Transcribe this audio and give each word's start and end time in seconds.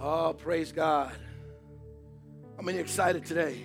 Oh, 0.00 0.32
praise 0.32 0.70
God. 0.70 1.12
How 2.56 2.62
many 2.62 2.78
excited 2.78 3.24
today 3.24 3.60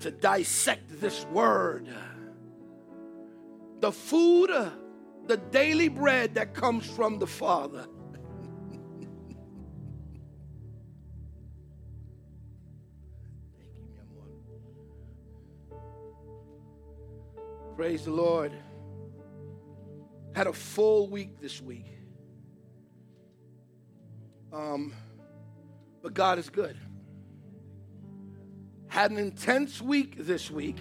to 0.00 0.10
dissect 0.10 1.00
this 1.00 1.24
word? 1.26 1.88
The 3.80 3.90
food, 3.90 4.50
the 5.26 5.36
daily 5.38 5.88
bread 5.88 6.34
that 6.34 6.52
comes 6.52 6.84
from 6.86 7.18
the 7.18 7.26
Father. 7.26 7.86
Praise 17.74 18.04
the 18.04 18.10
Lord. 18.10 18.52
Had 20.34 20.46
a 20.46 20.52
full 20.52 21.08
week 21.08 21.40
this 21.40 21.60
week. 21.60 21.86
Um, 24.52 24.92
but 26.02 26.14
God 26.14 26.38
is 26.38 26.50
good. 26.50 26.76
Had 28.88 29.10
an 29.10 29.18
intense 29.18 29.80
week 29.80 30.16
this 30.18 30.50
week, 30.50 30.76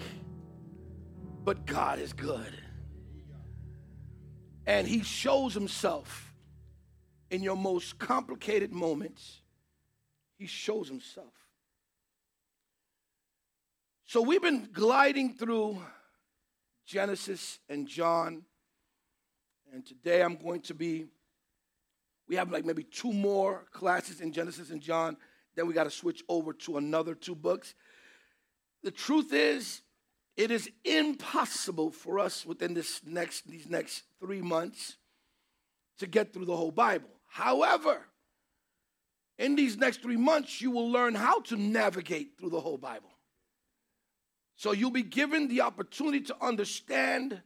but 1.43 1.65
God 1.65 1.99
is 1.99 2.11
good. 2.11 2.53
And 4.65 4.87
He 4.87 5.03
shows 5.03 5.53
Himself 5.53 6.33
in 7.29 7.41
your 7.41 7.55
most 7.55 7.97
complicated 7.97 8.73
moments. 8.73 9.41
He 10.37 10.47
shows 10.47 10.89
Himself. 10.89 11.33
So 14.05 14.21
we've 14.21 14.41
been 14.41 14.67
gliding 14.73 15.35
through 15.35 15.81
Genesis 16.85 17.59
and 17.69 17.87
John. 17.87 18.43
And 19.71 19.85
today 19.85 20.21
I'm 20.21 20.35
going 20.35 20.59
to 20.63 20.73
be, 20.73 21.05
we 22.31 22.37
have 22.37 22.49
like 22.49 22.63
maybe 22.63 22.83
two 22.83 23.11
more 23.11 23.65
classes 23.73 24.21
in 24.21 24.31
Genesis 24.31 24.69
and 24.69 24.79
John. 24.79 25.17
Then 25.57 25.67
we 25.67 25.73
got 25.73 25.83
to 25.83 25.91
switch 25.91 26.23
over 26.29 26.53
to 26.53 26.77
another 26.77 27.13
two 27.13 27.35
books. 27.35 27.75
The 28.83 28.91
truth 28.91 29.33
is, 29.33 29.81
it 30.37 30.49
is 30.49 30.71
impossible 30.85 31.91
for 31.91 32.19
us 32.19 32.45
within 32.45 32.73
this 32.73 33.01
next, 33.05 33.49
these 33.49 33.67
next 33.67 34.03
three 34.21 34.41
months 34.41 34.95
to 35.97 36.07
get 36.07 36.31
through 36.31 36.45
the 36.45 36.55
whole 36.55 36.71
Bible. 36.71 37.09
However, 37.27 38.07
in 39.37 39.57
these 39.57 39.75
next 39.75 40.01
three 40.01 40.15
months, 40.15 40.61
you 40.61 40.71
will 40.71 40.89
learn 40.89 41.15
how 41.15 41.41
to 41.41 41.57
navigate 41.57 42.37
through 42.39 42.51
the 42.51 42.61
whole 42.61 42.77
Bible. 42.77 43.11
So 44.55 44.71
you'll 44.71 44.91
be 44.91 45.03
given 45.03 45.49
the 45.49 45.61
opportunity 45.61 46.21
to 46.21 46.35
understand 46.41 47.41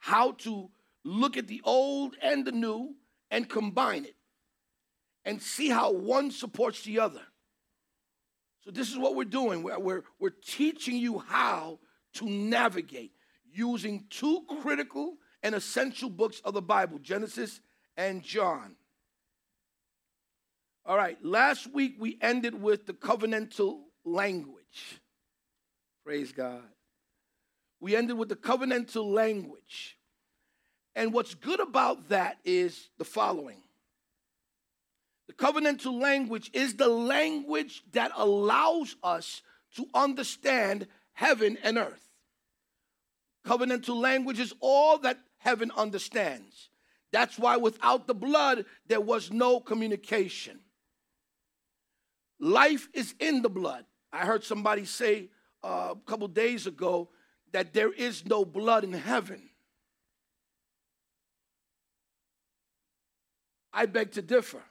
how 0.00 0.32
to 0.38 0.70
look 1.04 1.36
at 1.36 1.46
the 1.46 1.60
old 1.62 2.16
and 2.20 2.44
the 2.44 2.50
new 2.50 2.96
and 3.30 3.48
combine 3.48 4.04
it 4.04 4.14
and 5.28 5.42
see 5.42 5.68
how 5.68 5.92
one 5.92 6.30
supports 6.30 6.82
the 6.84 7.00
other. 7.00 7.20
So 8.62 8.70
this 8.70 8.90
is 8.90 8.96
what 8.96 9.14
we're 9.14 9.24
doing. 9.24 9.62
We're, 9.62 9.78
we're, 9.78 10.02
we're 10.18 10.30
teaching 10.30 10.96
you 10.96 11.18
how 11.18 11.80
to 12.14 12.24
navigate 12.24 13.12
using 13.52 14.06
two 14.08 14.44
critical 14.62 15.16
and 15.42 15.54
essential 15.54 16.08
books 16.08 16.40
of 16.46 16.54
the 16.54 16.62
Bible, 16.62 16.98
Genesis 16.98 17.60
and 17.94 18.22
John. 18.22 18.76
All 20.86 20.96
right, 20.96 21.22
last 21.22 21.70
week 21.74 21.96
we 21.98 22.16
ended 22.22 22.54
with 22.54 22.86
the 22.86 22.94
covenantal 22.94 23.80
language. 24.06 25.02
Praise 26.06 26.32
God. 26.32 26.62
We 27.80 27.94
ended 27.94 28.16
with 28.16 28.30
the 28.30 28.36
covenantal 28.36 29.12
language. 29.12 29.98
And 30.96 31.12
what's 31.12 31.34
good 31.34 31.60
about 31.60 32.08
that 32.08 32.38
is 32.46 32.88
the 32.96 33.04
following 33.04 33.60
the 35.28 35.34
covenantal 35.34 36.00
language 36.00 36.50
is 36.54 36.74
the 36.74 36.88
language 36.88 37.84
that 37.92 38.10
allows 38.16 38.96
us 39.02 39.42
to 39.76 39.86
understand 39.94 40.88
heaven 41.12 41.58
and 41.62 41.76
earth. 41.76 42.08
Covenantal 43.46 44.00
language 44.00 44.40
is 44.40 44.54
all 44.60 44.98
that 44.98 45.18
heaven 45.36 45.70
understands. 45.76 46.70
That's 47.12 47.38
why 47.38 47.58
without 47.58 48.06
the 48.06 48.14
blood, 48.14 48.64
there 48.86 49.00
was 49.00 49.30
no 49.30 49.60
communication. 49.60 50.60
Life 52.40 52.88
is 52.94 53.14
in 53.20 53.42
the 53.42 53.50
blood. 53.50 53.84
I 54.12 54.24
heard 54.24 54.44
somebody 54.44 54.86
say 54.86 55.28
uh, 55.62 55.94
a 55.94 56.10
couple 56.10 56.28
days 56.28 56.66
ago 56.66 57.10
that 57.52 57.74
there 57.74 57.92
is 57.92 58.24
no 58.24 58.44
blood 58.44 58.84
in 58.84 58.92
heaven. 58.92 59.50
I 63.72 63.86
beg 63.86 64.12
to 64.12 64.22
differ. 64.22 64.62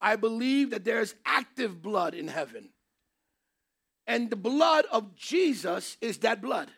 I 0.00 0.16
believe 0.16 0.70
that 0.70 0.84
there 0.84 1.00
is 1.00 1.14
active 1.24 1.82
blood 1.82 2.14
in 2.14 2.28
heaven. 2.28 2.70
And 4.06 4.30
the 4.30 4.36
blood 4.36 4.86
of 4.90 5.14
Jesus 5.14 5.96
is 6.00 6.18
that 6.18 6.40
blood 6.40 6.70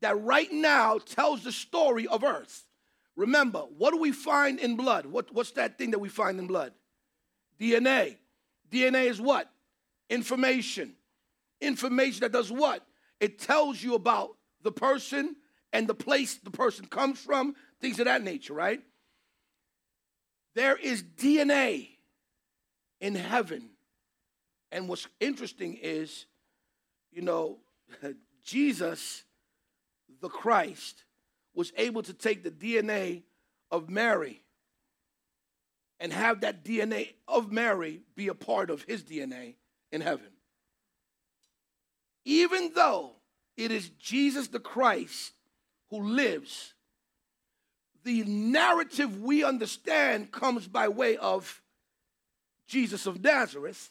that 0.00 0.20
right 0.22 0.52
now 0.52 0.98
tells 0.98 1.44
the 1.44 1.52
story 1.52 2.06
of 2.06 2.24
earth. 2.24 2.64
Remember, 3.16 3.60
what 3.60 3.92
do 3.92 3.98
we 3.98 4.12
find 4.12 4.58
in 4.58 4.76
blood? 4.76 5.06
What, 5.06 5.32
what's 5.32 5.52
that 5.52 5.78
thing 5.78 5.92
that 5.92 5.98
we 5.98 6.08
find 6.08 6.38
in 6.38 6.46
blood? 6.46 6.72
DNA. 7.58 8.16
DNA 8.70 9.06
is 9.08 9.20
what? 9.20 9.50
Information 10.10 10.94
information 11.64 12.20
that 12.20 12.32
does 12.32 12.52
what? 12.52 12.86
It 13.20 13.38
tells 13.38 13.82
you 13.82 13.94
about 13.94 14.36
the 14.62 14.72
person 14.72 15.36
and 15.72 15.88
the 15.88 15.94
place 15.94 16.36
the 16.36 16.50
person 16.50 16.86
comes 16.86 17.18
from, 17.18 17.54
things 17.80 17.98
of 17.98 18.04
that 18.04 18.22
nature, 18.22 18.54
right? 18.54 18.80
There 20.54 20.76
is 20.76 21.02
DNA 21.02 21.88
in 23.00 23.14
heaven. 23.14 23.70
And 24.72 24.88
what's 24.88 25.06
interesting 25.20 25.78
is, 25.80 26.26
you 27.12 27.22
know, 27.22 27.58
Jesus, 28.44 29.24
the 30.20 30.28
Christ, 30.28 31.04
was 31.54 31.72
able 31.76 32.02
to 32.02 32.12
take 32.12 32.42
the 32.42 32.50
DNA 32.50 33.22
of 33.70 33.88
Mary 33.88 34.42
and 36.00 36.12
have 36.12 36.40
that 36.40 36.64
DNA 36.64 37.14
of 37.28 37.52
Mary 37.52 38.02
be 38.16 38.28
a 38.28 38.34
part 38.34 38.70
of 38.70 38.82
his 38.82 39.02
DNA 39.02 39.54
in 39.92 40.00
heaven 40.00 40.34
even 42.24 42.72
though 42.74 43.12
it 43.56 43.70
is 43.70 43.90
Jesus 43.90 44.48
the 44.48 44.60
Christ 44.60 45.32
who 45.90 46.02
lives, 46.02 46.73
the 48.04 48.22
narrative 48.24 49.20
we 49.20 49.44
understand 49.44 50.30
comes 50.30 50.68
by 50.68 50.88
way 50.88 51.16
of 51.16 51.62
Jesus 52.66 53.06
of 53.06 53.22
Nazareth, 53.22 53.90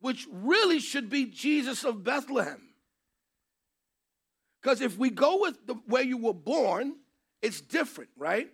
which 0.00 0.26
really 0.30 0.78
should 0.78 1.08
be 1.08 1.26
Jesus 1.26 1.84
of 1.84 2.04
Bethlehem. 2.04 2.62
Because 4.60 4.80
if 4.80 4.98
we 4.98 5.10
go 5.10 5.40
with 5.40 5.66
the 5.66 5.76
way 5.86 6.02
you 6.02 6.18
were 6.18 6.34
born, 6.34 6.96
it's 7.42 7.60
different, 7.60 8.10
right? 8.16 8.48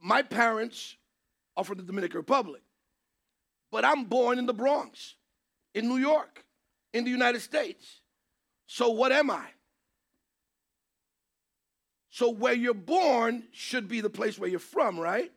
My 0.00 0.22
parents 0.22 0.96
are 1.56 1.64
from 1.64 1.78
the 1.78 1.82
Dominican 1.84 2.18
Republic, 2.18 2.62
but 3.72 3.84
I'm 3.84 4.04
born 4.04 4.38
in 4.38 4.46
the 4.46 4.54
Bronx, 4.54 5.14
in 5.74 5.88
New 5.88 5.96
York 5.96 6.46
in 6.96 7.04
the 7.04 7.10
United 7.10 7.42
States. 7.42 8.00
So, 8.66 8.88
what 8.88 9.12
am 9.12 9.30
I? 9.30 9.44
So, 12.16 12.30
where 12.30 12.54
you're 12.54 12.72
born 12.72 13.42
should 13.52 13.88
be 13.88 14.00
the 14.00 14.08
place 14.08 14.38
where 14.38 14.48
you're 14.48 14.58
from, 14.58 14.98
right? 14.98 15.30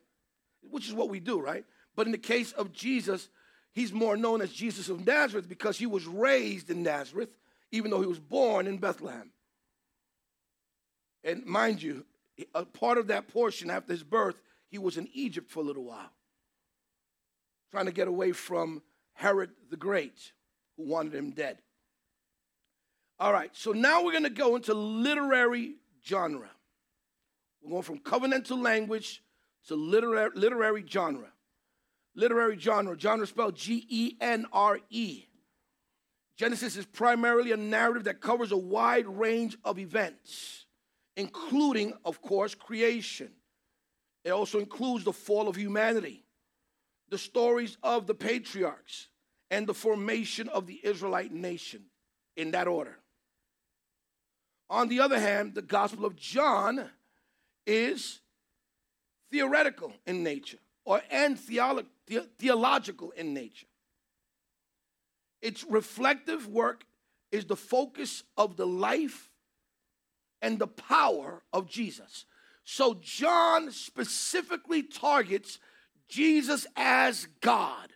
Which 0.62 0.88
is 0.88 0.94
what 0.94 1.10
we 1.10 1.20
do, 1.20 1.42
right? 1.42 1.66
But 1.94 2.06
in 2.06 2.14
the 2.14 2.18
case 2.18 2.54
of 2.54 2.72
Jesus, 2.72 3.28
he's 3.74 3.92
more 3.92 4.16
known 4.16 4.40
as 4.40 4.50
Jesus 4.50 4.88
of 4.88 5.06
Nazareth 5.06 5.50
because 5.50 5.78
he 5.78 5.86
was 5.86 6.08
raised 6.08 6.70
in 6.70 6.82
Nazareth, 6.82 7.28
even 7.74 7.92
though 7.92 8.00
he 8.00 8.08
was 8.08 8.22
born 8.22 8.66
in 8.66 8.78
Bethlehem. 8.78 9.30
And 11.22 11.46
mind 11.46 11.84
you, 11.84 12.06
a 12.56 12.64
part 12.64 12.98
of 12.98 13.08
that 13.08 13.28
portion 13.28 13.70
after 13.70 13.92
his 13.92 14.04
birth, 14.04 14.42
he 14.70 14.78
was 14.78 14.96
in 14.96 15.10
Egypt 15.12 15.52
for 15.52 15.60
a 15.60 15.64
little 15.64 15.84
while, 15.84 16.14
trying 17.72 17.88
to 17.88 17.92
get 17.92 18.08
away 18.08 18.32
from 18.32 18.82
Herod 19.16 19.50
the 19.70 19.76
Great 19.76 20.32
who 20.78 20.84
wanted 20.84 21.14
him 21.14 21.32
dead. 21.32 21.58
All 23.20 23.34
right, 23.34 23.52
so 23.52 23.74
now 23.74 24.02
we're 24.02 24.14
going 24.14 24.24
to 24.24 24.30
go 24.30 24.56
into 24.56 24.74
literary 24.74 25.76
genre. 26.08 26.48
We're 27.62 27.72
going 27.72 27.84
from 27.84 28.00
covenantal 28.00 28.62
language 28.62 29.24
to 29.68 29.76
literary, 29.76 30.32
literary 30.36 30.86
genre. 30.88 31.32
Literary 32.16 32.58
genre, 32.58 33.00
genre 33.00 33.28
spelled 33.28 33.56
G 33.56 33.86
E 33.88 34.18
N 34.20 34.46
R 34.52 34.80
E. 34.90 35.26
Genesis 36.38 36.78
is 36.78 36.86
primarily 36.86 37.52
a 37.52 37.58
narrative 37.58 38.06
that 38.06 38.22
covers 38.22 38.52
a 38.52 38.58
wide 38.58 39.06
range 39.08 39.58
of 39.66 39.78
events, 39.78 40.66
including, 41.18 41.94
of 42.06 42.22
course, 42.22 42.56
creation. 42.56 43.32
It 44.24 44.32
also 44.32 44.60
includes 44.60 45.04
the 45.04 45.14
fall 45.14 45.48
of 45.48 45.58
humanity, 45.58 46.24
the 47.10 47.18
stories 47.18 47.78
of 47.84 48.08
the 48.08 48.16
patriarchs, 48.16 49.10
and 49.52 49.68
the 49.68 49.74
formation 49.74 50.48
of 50.50 50.66
the 50.66 50.80
Israelite 50.84 51.34
nation 51.34 51.86
in 52.38 52.52
that 52.52 52.68
order. 52.68 53.00
On 54.70 54.88
the 54.88 55.00
other 55.02 55.20
hand, 55.20 55.56
the 55.56 55.62
Gospel 55.62 56.06
of 56.06 56.16
John 56.16 56.90
is 57.66 58.20
theoretical 59.32 59.94
in 60.06 60.24
nature 60.24 60.60
or 60.86 61.02
and 61.10 61.38
theolo- 61.38 61.86
the- 62.08 62.30
theological 62.38 63.12
in 63.12 63.34
nature. 63.34 63.68
Its 65.42 65.64
reflective 65.64 66.48
work 66.48 66.84
is 67.32 67.46
the 67.46 67.56
focus 67.56 68.24
of 68.36 68.58
the 68.58 68.68
life 68.68 69.30
and 70.42 70.60
the 70.60 70.68
power 70.68 71.44
of 71.54 71.70
Jesus. 71.70 72.26
So 72.64 72.96
John 72.96 73.72
specifically 73.72 74.84
targets 74.84 75.60
Jesus 76.08 76.66
as 76.76 77.28
God. 77.42 77.94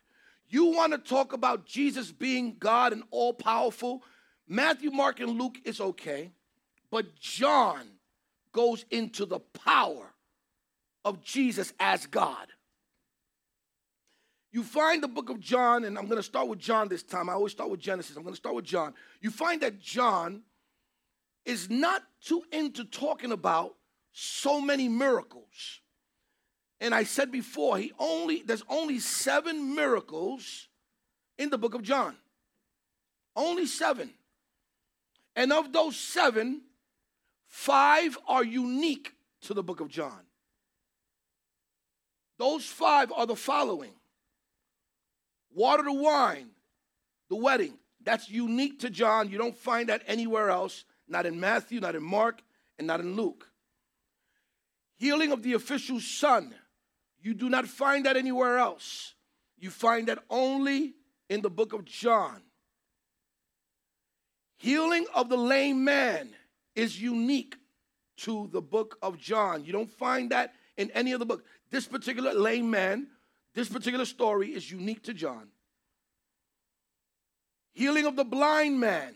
You 0.47 0.65
want 0.65 0.91
to 0.93 0.99
talk 0.99 1.33
about 1.33 1.65
Jesus 1.65 2.11
being 2.11 2.57
God 2.59 2.93
and 2.93 3.03
all 3.09 3.33
powerful? 3.33 4.03
Matthew, 4.47 4.91
Mark, 4.91 5.19
and 5.19 5.39
Luke 5.39 5.57
is 5.63 5.81
okay, 5.81 6.31
but 6.91 7.15
John 7.15 7.81
goes 8.53 8.85
into 8.89 9.25
the 9.25 9.39
power 9.39 10.13
of 11.03 11.21
Jesus 11.21 11.73
as 11.79 12.05
God. 12.05 12.47
You 14.51 14.63
find 14.63 15.01
the 15.01 15.07
book 15.07 15.29
of 15.29 15.39
John, 15.39 15.83
and 15.83 15.97
I'm 15.97 16.05
going 16.05 16.17
to 16.17 16.23
start 16.23 16.47
with 16.47 16.59
John 16.59 16.87
this 16.87 17.01
time. 17.01 17.27
I 17.27 17.33
always 17.33 17.51
start 17.51 17.71
with 17.71 17.79
Genesis. 17.79 18.15
I'm 18.15 18.21
going 18.21 18.33
to 18.33 18.37
start 18.37 18.55
with 18.55 18.65
John. 18.65 18.93
You 19.19 19.31
find 19.31 19.61
that 19.61 19.79
John 19.79 20.43
is 21.43 21.69
not 21.69 22.03
too 22.23 22.43
into 22.51 22.85
talking 22.85 23.31
about 23.31 23.75
so 24.11 24.61
many 24.61 24.87
miracles. 24.87 25.81
And 26.79 26.93
I 26.93 27.03
said 27.03 27.31
before, 27.31 27.77
he 27.77 27.91
only 27.97 28.43
there's 28.45 28.63
only 28.69 28.99
seven 28.99 29.73
miracles 29.73 30.67
in 31.37 31.49
the 31.49 31.57
book 31.57 31.73
of 31.73 31.81
John. 31.81 32.15
Only 33.35 33.65
seven. 33.65 34.11
And 35.35 35.51
of 35.51 35.73
those 35.73 35.97
seven, 35.97 36.61
five 37.53 38.17
are 38.27 38.43
unique 38.43 39.13
to 39.41 39.53
the 39.53 39.61
book 39.61 39.79
of 39.79 39.87
John. 39.87 40.19
Those 42.39 42.65
five 42.65 43.11
are 43.11 43.27
the 43.27 43.35
following 43.35 43.93
water 45.53 45.83
to 45.83 45.93
wine, 45.93 46.49
the 47.29 47.35
wedding. 47.35 47.77
That's 48.03 48.27
unique 48.27 48.79
to 48.79 48.89
John. 48.89 49.29
You 49.29 49.37
don't 49.37 49.55
find 49.55 49.89
that 49.89 50.01
anywhere 50.07 50.49
else, 50.49 50.83
not 51.07 51.27
in 51.27 51.39
Matthew, 51.39 51.79
not 51.79 51.95
in 51.95 52.01
Mark, 52.01 52.41
and 52.79 52.87
not 52.87 52.99
in 52.99 53.15
Luke. 53.15 53.47
Healing 54.95 55.31
of 55.31 55.43
the 55.43 55.53
official 55.53 55.99
son. 55.99 56.55
You 57.21 57.35
do 57.35 57.49
not 57.49 57.67
find 57.67 58.07
that 58.07 58.17
anywhere 58.17 58.57
else. 58.57 59.13
You 59.59 59.69
find 59.69 60.07
that 60.07 60.23
only 60.27 60.95
in 61.29 61.41
the 61.41 61.51
book 61.51 61.71
of 61.71 61.85
John. 61.85 62.41
Healing 64.57 65.05
of 65.13 65.29
the 65.29 65.37
lame 65.37 65.83
man 65.83 66.35
is 66.75 67.01
unique 67.01 67.55
to 68.17 68.49
the 68.51 68.61
book 68.61 68.97
of 69.01 69.17
John. 69.17 69.65
You 69.65 69.73
don't 69.73 69.89
find 69.89 70.31
that 70.31 70.53
in 70.77 70.91
any 70.91 71.13
other 71.13 71.25
book. 71.25 71.43
This 71.71 71.87
particular 71.87 72.33
lame 72.33 72.69
man, 72.69 73.07
this 73.53 73.69
particular 73.69 74.05
story 74.05 74.49
is 74.49 74.69
unique 74.71 75.03
to 75.03 75.13
John. 75.13 75.47
Healing 77.73 78.05
of 78.05 78.15
the 78.15 78.23
blind 78.23 78.79
man. 78.79 79.15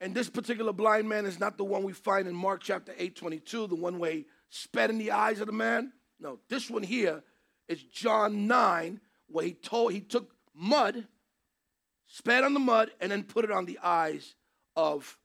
And 0.00 0.14
this 0.14 0.30
particular 0.30 0.72
blind 0.72 1.08
man 1.08 1.26
is 1.26 1.38
not 1.38 1.58
the 1.58 1.64
one 1.64 1.82
we 1.82 1.92
find 1.92 2.26
in 2.26 2.34
Mark 2.34 2.62
chapter 2.62 2.94
8, 2.96 3.16
22, 3.16 3.66
the 3.66 3.74
one 3.74 4.02
he 4.02 4.24
spat 4.48 4.88
in 4.88 4.96
the 4.96 5.10
eyes 5.10 5.40
of 5.40 5.46
the 5.46 5.52
man. 5.52 5.92
No, 6.18 6.38
this 6.48 6.70
one 6.70 6.82
here 6.82 7.22
is 7.68 7.82
John 7.82 8.46
9, 8.46 9.00
where 9.28 9.44
he 9.44 9.52
told 9.52 9.92
he 9.92 10.00
took 10.00 10.30
mud, 10.54 11.06
spat 12.06 12.44
on 12.44 12.54
the 12.54 12.60
mud, 12.60 12.90
and 13.00 13.12
then 13.12 13.24
put 13.24 13.44
it 13.44 13.50
on 13.50 13.66
the 13.66 13.78
eyes 13.82 14.34
of 14.74 15.18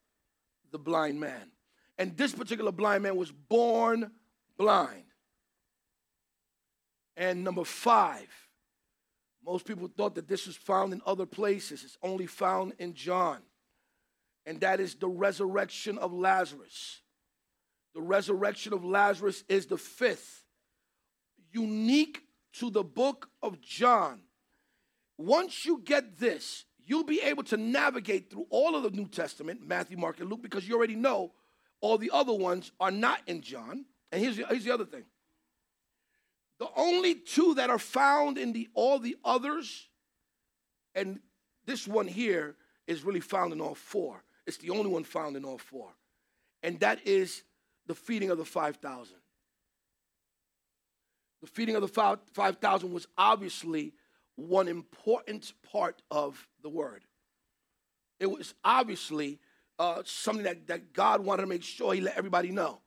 the 0.76 0.80
blind 0.80 1.18
man. 1.18 1.52
And 1.98 2.18
this 2.18 2.34
particular 2.34 2.74
blind 2.74 3.04
man 3.04 3.16
was 3.16 3.32
born 3.32 4.12
blind. 4.58 5.06
And 7.16 7.46
number 7.46 7.64
five, 7.64 8.28
most 9.46 9.66
people 9.66 9.88
thought 9.88 10.16
that 10.16 10.28
this 10.28 10.46
was 10.46 10.58
found 10.58 10.92
in 10.92 11.02
other 11.06 11.26
places. 11.26 11.86
It's 11.86 11.98
only 12.04 12.28
found 12.28 12.74
in 12.78 12.94
John. 12.94 13.38
And 14.46 14.60
that 14.60 14.82
is 14.82 14.96
the 14.96 15.08
resurrection 15.08 15.98
of 15.98 16.12
Lazarus. 16.12 17.00
The 17.94 18.02
resurrection 18.02 18.74
of 18.74 18.84
Lazarus 18.84 19.46
is 19.48 19.68
the 19.68 19.78
fifth, 19.78 20.44
unique 21.54 22.20
to 22.60 22.70
the 22.70 22.84
book 22.84 23.30
of 23.42 23.62
John. 23.62 24.20
Once 25.18 25.66
you 25.66 25.82
get 25.86 26.20
this, 26.20 26.66
you'll 26.86 27.04
be 27.04 27.22
able 27.22 27.44
to 27.44 27.58
navigate 27.58 28.30
through 28.30 28.46
all 28.50 28.76
of 28.76 28.84
the 28.84 28.92
New 28.92 29.08
Testament, 29.08 29.66
Matthew, 29.66 29.98
Mark, 29.98 30.20
and 30.20 30.30
Luke, 30.30 30.42
because 30.42 30.68
you 30.68 30.76
already 30.76 30.96
know 30.96 31.32
all 31.82 31.98
the 31.98 32.12
other 32.14 32.34
ones 32.34 32.72
are 32.80 32.92
not 32.92 33.20
in 33.28 33.42
John. 33.42 33.86
And 34.12 34.22
here's 34.22 34.38
the, 34.38 34.46
here's 34.48 34.64
the 34.64 34.74
other 34.74 34.86
thing 34.86 35.04
the 36.60 36.70
only 36.76 37.16
two 37.16 37.56
that 37.56 37.70
are 37.70 37.80
found 37.80 38.38
in 38.38 38.54
the 38.54 38.70
all 38.74 39.00
the 39.00 39.18
others, 39.26 39.88
and 40.94 41.20
this 41.66 41.88
one 41.88 42.08
here 42.08 42.56
is 42.88 43.04
really 43.04 43.20
found 43.20 43.52
in 43.52 43.60
all 43.60 43.76
four. 43.76 44.24
It's 44.46 44.58
the 44.58 44.70
only 44.70 44.90
one 44.90 45.04
found 45.04 45.36
in 45.36 45.44
all 45.44 45.58
four. 45.58 45.90
And 46.64 46.80
that 46.80 47.06
is 47.06 47.44
the 47.88 47.96
feeding 47.96 48.30
of 48.30 48.38
the 48.38 48.46
5,000. 48.46 49.16
The 51.42 51.48
feeding 51.48 51.76
of 51.76 51.82
the 51.82 52.18
5,000 52.34 52.92
was 52.92 53.08
obviously 53.18 53.94
one 54.36 54.68
important 54.68 55.54
part 55.72 56.02
of 56.12 56.48
the 56.62 56.70
word. 56.70 57.04
It 58.20 58.28
was 58.28 58.54
obviously 58.64 59.40
uh, 59.80 60.02
something 60.06 60.44
that, 60.44 60.68
that 60.68 60.94
God 60.94 61.24
wanted 61.24 61.44
to 61.44 61.48
make 61.48 61.64
sure 61.64 61.94
He 61.94 62.02
let 62.02 62.18
everybody 62.18 62.52
know. 62.52 62.80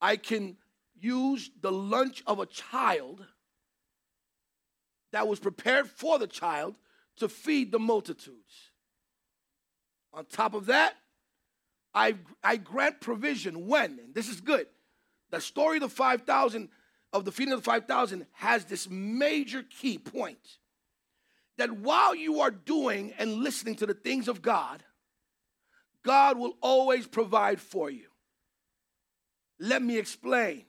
I 0.00 0.16
can 0.16 0.56
use 0.98 1.50
the 1.60 1.72
lunch 1.72 2.22
of 2.26 2.38
a 2.38 2.46
child 2.46 3.24
that 5.12 5.28
was 5.28 5.40
prepared 5.40 5.88
for 5.88 6.18
the 6.18 6.26
child 6.26 6.76
to 7.16 7.28
feed 7.28 7.72
the 7.72 7.78
multitudes. 7.78 8.70
On 10.12 10.24
top 10.24 10.54
of 10.54 10.66
that, 10.66 10.94
I, 11.94 12.16
I 12.42 12.56
grant 12.56 13.00
provision 13.00 13.66
when, 13.66 13.98
and 13.98 14.14
this 14.14 14.28
is 14.28 14.40
good. 14.40 14.66
The 15.30 15.40
story 15.40 15.78
of 15.78 15.82
the 15.82 15.88
5,000, 15.88 16.68
of 17.12 17.24
the 17.24 17.32
feeding 17.32 17.52
of 17.52 17.60
the 17.60 17.64
5,000, 17.64 18.26
has 18.32 18.64
this 18.66 18.88
major 18.88 19.62
key 19.62 19.98
point 19.98 20.58
that 21.58 21.70
while 21.70 22.14
you 22.14 22.40
are 22.40 22.50
doing 22.50 23.12
and 23.18 23.42
listening 23.42 23.76
to 23.76 23.86
the 23.86 23.94
things 23.94 24.28
of 24.28 24.42
God, 24.42 24.82
God 26.02 26.38
will 26.38 26.56
always 26.60 27.06
provide 27.06 27.60
for 27.60 27.90
you. 27.90 28.06
Let 29.58 29.82
me 29.82 29.98
explain. 29.98 30.64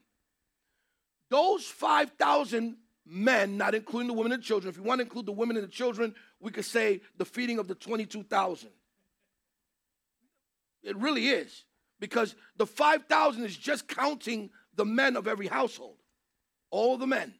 Those 1.29 1.65
5,000 1.65 2.77
men, 3.05 3.57
not 3.57 3.75
including 3.75 4.07
the 4.07 4.13
women 4.13 4.31
and 4.31 4.41
children, 4.41 4.69
if 4.69 4.77
you 4.77 4.83
want 4.83 4.99
to 4.99 5.03
include 5.03 5.25
the 5.25 5.31
women 5.31 5.57
and 5.57 5.65
the 5.65 5.71
children, 5.71 6.15
we 6.39 6.51
could 6.51 6.65
say 6.65 7.01
the 7.17 7.25
feeding 7.25 7.59
of 7.59 7.67
the 7.67 7.75
22,000. 7.75 8.69
It 10.83 10.97
really 10.97 11.27
is. 11.27 11.65
Because 11.99 12.35
the 12.57 12.67
5,000 12.67 13.43
is 13.43 13.57
just 13.57 13.87
counting 13.87 14.51
the 14.75 14.85
men 14.85 15.15
of 15.15 15.27
every 15.27 15.47
household, 15.47 15.97
all 16.69 16.97
the 16.97 17.07
men. 17.07 17.33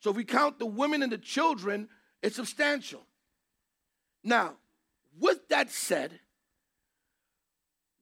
So 0.00 0.10
if 0.10 0.16
we 0.16 0.24
count 0.24 0.58
the 0.58 0.66
women 0.66 1.02
and 1.02 1.12
the 1.12 1.18
children, 1.18 1.88
it's 2.22 2.36
substantial. 2.36 3.06
Now, 4.22 4.56
with 5.18 5.48
that 5.48 5.70
said, 5.70 6.18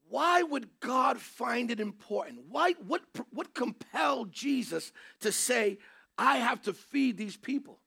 why 0.08 0.42
would 0.42 0.68
God 0.80 1.18
find 1.18 1.70
it 1.70 1.80
important? 1.80 2.42
Why, 2.48 2.74
what, 2.86 3.02
what 3.30 3.54
compelled 3.54 4.32
Jesus 4.32 4.92
to 5.20 5.32
say, 5.32 5.78
I 6.16 6.36
have 6.36 6.62
to 6.62 6.72
feed 6.72 7.16
these 7.16 7.36
people? 7.36 7.80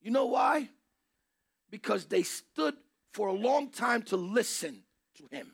You 0.00 0.10
know 0.10 0.26
why? 0.26 0.68
Because 1.70 2.06
they 2.06 2.22
stood 2.22 2.74
for 3.12 3.28
a 3.28 3.32
long 3.32 3.70
time 3.70 4.02
to 4.02 4.16
listen 4.16 4.82
to 5.16 5.28
him. 5.30 5.52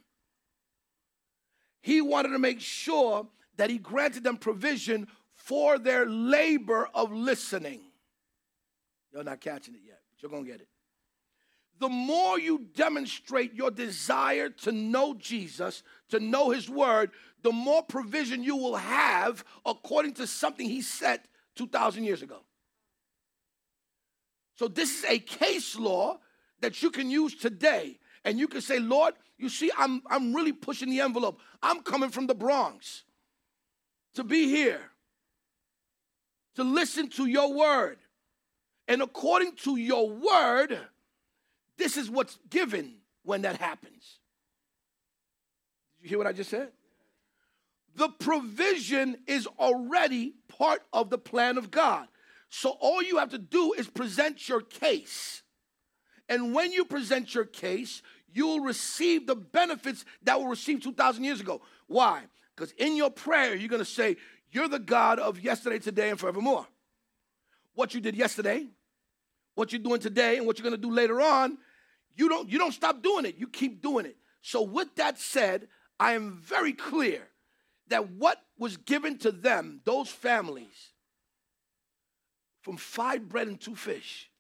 He 1.82 2.00
wanted 2.00 2.30
to 2.30 2.38
make 2.38 2.60
sure 2.60 3.26
that 3.56 3.70
he 3.70 3.78
granted 3.78 4.24
them 4.24 4.36
provision 4.36 5.08
for 5.34 5.78
their 5.78 6.06
labor 6.06 6.88
of 6.94 7.12
listening. 7.12 7.80
You're 9.12 9.24
not 9.24 9.40
catching 9.40 9.74
it 9.74 9.80
yet, 9.84 10.00
but 10.10 10.22
you're 10.22 10.30
going 10.30 10.44
to 10.44 10.50
get 10.50 10.60
it. 10.60 10.68
The 11.78 11.88
more 11.88 12.38
you 12.38 12.66
demonstrate 12.74 13.54
your 13.54 13.70
desire 13.70 14.50
to 14.50 14.72
know 14.72 15.14
Jesus, 15.14 15.82
to 16.10 16.20
know 16.20 16.50
his 16.50 16.68
word, 16.68 17.10
the 17.42 17.52
more 17.52 17.82
provision 17.82 18.44
you 18.44 18.56
will 18.56 18.76
have 18.76 19.44
according 19.64 20.12
to 20.14 20.26
something 20.26 20.68
he 20.68 20.82
said 20.82 21.20
2,000 21.56 22.04
years 22.04 22.20
ago. 22.20 22.40
So, 24.56 24.68
this 24.68 24.98
is 24.98 25.04
a 25.10 25.18
case 25.18 25.74
law 25.74 26.18
that 26.60 26.82
you 26.82 26.90
can 26.90 27.10
use 27.10 27.34
today. 27.34 27.98
And 28.26 28.38
you 28.38 28.46
can 28.46 28.60
say, 28.60 28.78
Lord, 28.78 29.14
you 29.38 29.48
see, 29.48 29.70
I'm, 29.76 30.02
I'm 30.06 30.34
really 30.34 30.52
pushing 30.52 30.90
the 30.90 31.00
envelope. 31.00 31.40
I'm 31.62 31.80
coming 31.80 32.10
from 32.10 32.26
the 32.26 32.34
Bronx 32.34 33.04
to 34.14 34.24
be 34.24 34.48
here, 34.48 34.82
to 36.56 36.64
listen 36.64 37.08
to 37.10 37.24
your 37.24 37.54
word. 37.54 37.98
And 38.90 39.00
according 39.00 39.56
to 39.62 39.76
your 39.76 40.10
word, 40.10 40.78
this 41.78 41.96
is 41.96 42.10
what's 42.10 42.38
given 42.50 42.96
when 43.22 43.42
that 43.42 43.56
happens. 43.56 44.18
Did 45.96 46.02
you 46.02 46.08
hear 46.10 46.18
what 46.18 46.26
I 46.26 46.32
just 46.32 46.50
said? 46.50 46.72
the 48.00 48.08
provision 48.08 49.16
is 49.26 49.46
already 49.58 50.34
part 50.48 50.82
of 50.92 51.10
the 51.10 51.18
plan 51.18 51.58
of 51.58 51.70
God. 51.70 52.08
So 52.48 52.70
all 52.80 53.02
you 53.02 53.18
have 53.18 53.30
to 53.30 53.38
do 53.38 53.74
is 53.74 53.88
present 53.88 54.48
your 54.48 54.60
case. 54.60 55.42
And 56.28 56.54
when 56.54 56.72
you 56.72 56.84
present 56.84 57.34
your 57.34 57.44
case, 57.44 58.02
you'll 58.32 58.60
receive 58.60 59.26
the 59.26 59.36
benefits 59.36 60.04
that 60.22 60.40
were 60.40 60.48
received 60.48 60.82
2,000 60.82 61.24
years 61.24 61.40
ago. 61.40 61.60
Why? 61.86 62.22
Because 62.56 62.72
in 62.72 62.96
your 62.96 63.10
prayer, 63.10 63.54
you're 63.54 63.68
going 63.68 63.80
to 63.80 63.84
say, 63.84 64.16
You're 64.50 64.68
the 64.68 64.78
God 64.78 65.18
of 65.18 65.40
yesterday, 65.40 65.78
today, 65.78 66.10
and 66.10 66.18
forevermore. 66.18 66.66
What 67.74 67.94
you 67.94 68.00
did 68.00 68.16
yesterday, 68.16 68.66
what 69.54 69.72
you're 69.72 69.82
doing 69.82 70.00
today, 70.00 70.36
and 70.36 70.46
what 70.46 70.58
you're 70.58 70.68
going 70.68 70.80
to 70.80 70.88
do 70.88 70.94
later 70.94 71.20
on, 71.20 71.58
you 72.16 72.28
don't, 72.28 72.48
you 72.48 72.58
don't 72.58 72.72
stop 72.72 73.02
doing 73.02 73.24
it. 73.24 73.36
You 73.36 73.46
keep 73.46 73.82
doing 73.82 74.06
it. 74.06 74.16
So, 74.42 74.62
with 74.62 74.94
that 74.96 75.18
said, 75.18 75.68
I 75.98 76.12
am 76.12 76.40
very 76.42 76.72
clear 76.72 77.22
that 77.88 78.10
what 78.10 78.40
was 78.58 78.76
given 78.76 79.18
to 79.18 79.32
them, 79.32 79.80
those 79.84 80.08
families, 80.08 80.92
from 82.62 82.76
five 82.76 83.28
bread 83.28 83.48
and 83.48 83.60
two 83.60 83.74
fish, 83.74 84.30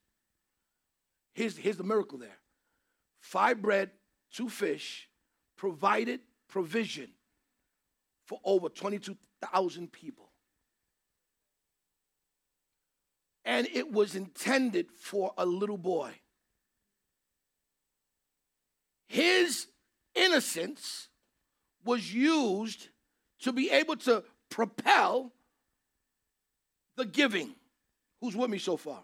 here's, 1.32 1.56
here's 1.56 1.76
the 1.76 1.84
miracle 1.84 2.18
there 2.18 2.38
five 3.20 3.60
bread, 3.60 3.90
two 4.32 4.48
fish, 4.48 5.08
provided 5.56 6.20
provision 6.48 7.08
for 8.24 8.40
over 8.44 8.68
22,000 8.68 9.92
people. 9.92 10.29
And 13.50 13.66
it 13.74 13.90
was 13.90 14.14
intended 14.14 14.92
for 14.96 15.32
a 15.36 15.44
little 15.44 15.76
boy. 15.76 16.12
His 19.08 19.66
innocence 20.14 21.08
was 21.84 22.14
used 22.14 22.90
to 23.40 23.50
be 23.50 23.68
able 23.70 23.96
to 23.96 24.22
propel 24.50 25.32
the 26.96 27.04
giving. 27.04 27.56
Who's 28.20 28.36
with 28.36 28.50
me 28.50 28.58
so 28.58 28.76
far? 28.76 29.02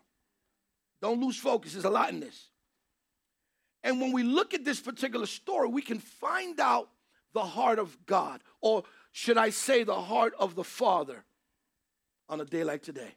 Don't 1.02 1.20
lose 1.20 1.36
focus. 1.36 1.72
There's 1.72 1.84
a 1.84 1.90
lot 1.90 2.10
in 2.10 2.20
this. 2.20 2.50
And 3.82 4.00
when 4.00 4.12
we 4.12 4.22
look 4.22 4.54
at 4.54 4.64
this 4.64 4.78
particular 4.78 5.26
story, 5.26 5.68
we 5.68 5.82
can 5.82 5.98
find 5.98 6.60
out 6.60 6.88
the 7.34 7.42
heart 7.42 7.80
of 7.80 7.98
God, 8.06 8.42
or 8.60 8.84
should 9.10 9.38
I 9.38 9.50
say, 9.50 9.82
the 9.82 10.00
heart 10.00 10.34
of 10.38 10.54
the 10.54 10.62
Father 10.62 11.24
on 12.28 12.40
a 12.40 12.44
day 12.44 12.62
like 12.62 12.84
today. 12.84 13.16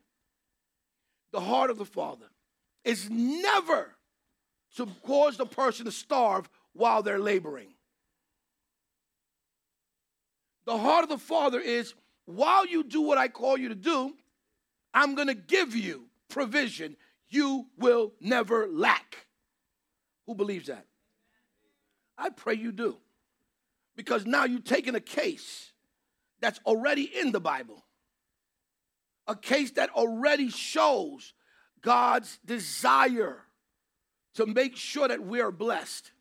The 1.31 1.41
heart 1.41 1.69
of 1.69 1.77
the 1.77 1.85
Father 1.85 2.25
is 2.83 3.09
never 3.09 3.95
to 4.75 4.87
cause 5.03 5.37
the 5.37 5.45
person 5.45 5.85
to 5.85 5.91
starve 5.91 6.49
while 6.73 7.03
they're 7.03 7.19
laboring. 7.19 7.73
The 10.65 10.77
heart 10.77 11.03
of 11.03 11.09
the 11.09 11.17
Father 11.17 11.59
is 11.59 11.93
while 12.25 12.65
you 12.65 12.83
do 12.83 13.01
what 13.01 13.17
I 13.17 13.27
call 13.27 13.57
you 13.57 13.69
to 13.69 13.75
do, 13.75 14.13
I'm 14.93 15.15
going 15.15 15.27
to 15.27 15.33
give 15.33 15.75
you 15.75 16.05
provision. 16.29 16.95
You 17.29 17.67
will 17.77 18.13
never 18.21 18.67
lack. 18.67 19.25
Who 20.25 20.35
believes 20.35 20.67
that? 20.67 20.85
I 22.17 22.29
pray 22.29 22.53
you 22.53 22.71
do. 22.71 22.97
Because 23.95 24.25
now 24.25 24.45
you're 24.45 24.59
taking 24.59 24.95
a 24.95 24.99
case 24.99 25.71
that's 26.39 26.59
already 26.65 27.03
in 27.03 27.31
the 27.31 27.39
Bible, 27.39 27.83
a 29.29 29.35
case 29.35 29.71
that 29.71 29.91
already 29.91 30.49
shows 30.49 31.33
God's 31.81 32.39
desire 32.43 33.37
to 34.33 34.45
make 34.45 34.75
sure 34.75 35.07
that 35.07 35.23
we 35.23 35.39
are 35.39 35.51
blessed. 35.51 36.11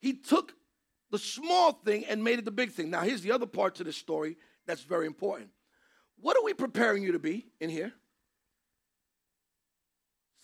He 0.00 0.14
took 0.14 0.54
the 1.10 1.18
small 1.18 1.72
thing 1.72 2.04
and 2.06 2.22
made 2.22 2.38
it 2.38 2.44
the 2.44 2.50
big 2.50 2.70
thing. 2.70 2.90
Now, 2.90 3.00
here's 3.00 3.22
the 3.22 3.32
other 3.32 3.46
part 3.46 3.74
to 3.76 3.84
this 3.84 3.96
story 3.96 4.36
that's 4.66 4.82
very 4.82 5.06
important. 5.06 5.50
What 6.20 6.36
are 6.36 6.44
we 6.44 6.54
preparing 6.54 7.02
you 7.02 7.12
to 7.12 7.18
be 7.18 7.48
in 7.60 7.68
here? 7.68 7.92